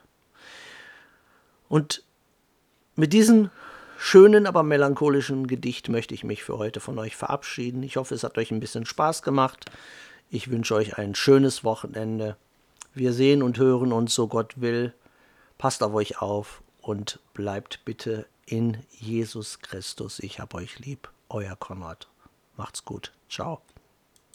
Und 1.69 2.03
mit 2.95 3.11
diesem 3.11 3.49
schönen, 3.97 4.45
aber 4.45 4.61
melancholischen 4.61 5.47
Gedicht 5.47 5.89
möchte 5.89 6.13
ich 6.13 6.23
mich 6.23 6.43
für 6.43 6.59
heute 6.59 6.81
von 6.81 6.99
euch 6.99 7.15
verabschieden. 7.15 7.81
Ich 7.81 7.97
hoffe, 7.97 8.13
es 8.13 8.23
hat 8.23 8.37
euch 8.37 8.51
ein 8.51 8.59
bisschen 8.59 8.85
Spaß 8.85 9.23
gemacht. 9.23 9.65
Ich 10.29 10.51
wünsche 10.51 10.75
euch 10.75 10.99
ein 10.99 11.15
schönes 11.15 11.63
Wochenende. 11.63 12.37
Wir 12.93 13.11
sehen 13.11 13.41
und 13.41 13.57
hören 13.57 13.91
uns, 13.91 14.13
so 14.13 14.27
Gott 14.27 14.61
will, 14.61 14.93
Passt 15.59 15.83
auf 15.83 15.93
euch 15.93 16.21
auf 16.21 16.63
und 16.81 17.19
bleibt 17.33 17.83
bitte 17.83 18.25
in 18.45 18.77
Jesus 18.91 19.59
Christus. 19.59 20.19
Ich 20.19 20.39
hab 20.39 20.53
euch 20.53 20.79
lieb. 20.79 21.09
Euer 21.27 21.57
Konrad. 21.57 22.07
Macht's 22.55 22.85
gut. 22.85 23.11
Ciao. 23.29 23.61